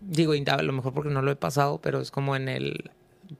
[0.00, 2.90] digo, a lo mejor porque no lo he pasado, pero es como en el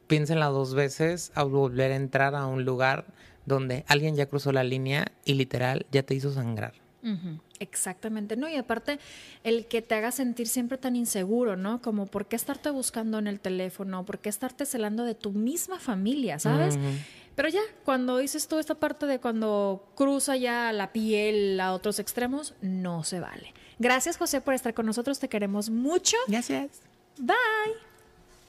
[0.06, 3.06] piénsenla dos veces al volver a entrar a un lugar
[3.47, 6.74] donde alguien ya cruzó la línea y literal ya te hizo sangrar.
[7.59, 8.49] Exactamente, ¿no?
[8.49, 8.99] Y aparte,
[9.45, 11.81] el que te haga sentir siempre tan inseguro, ¿no?
[11.83, 14.05] Como, ¿por qué estarte buscando en el teléfono?
[14.05, 16.79] ¿Por qué estarte celando de tu misma familia, ¿sabes?
[17.35, 21.99] Pero ya, cuando dices tú esta parte de cuando cruza ya la piel a otros
[21.99, 23.55] extremos, no se vale.
[23.79, 25.19] Gracias, José, por estar con nosotros.
[25.19, 26.16] Te queremos mucho.
[26.29, 26.83] Gracias.
[27.19, 27.91] Bye.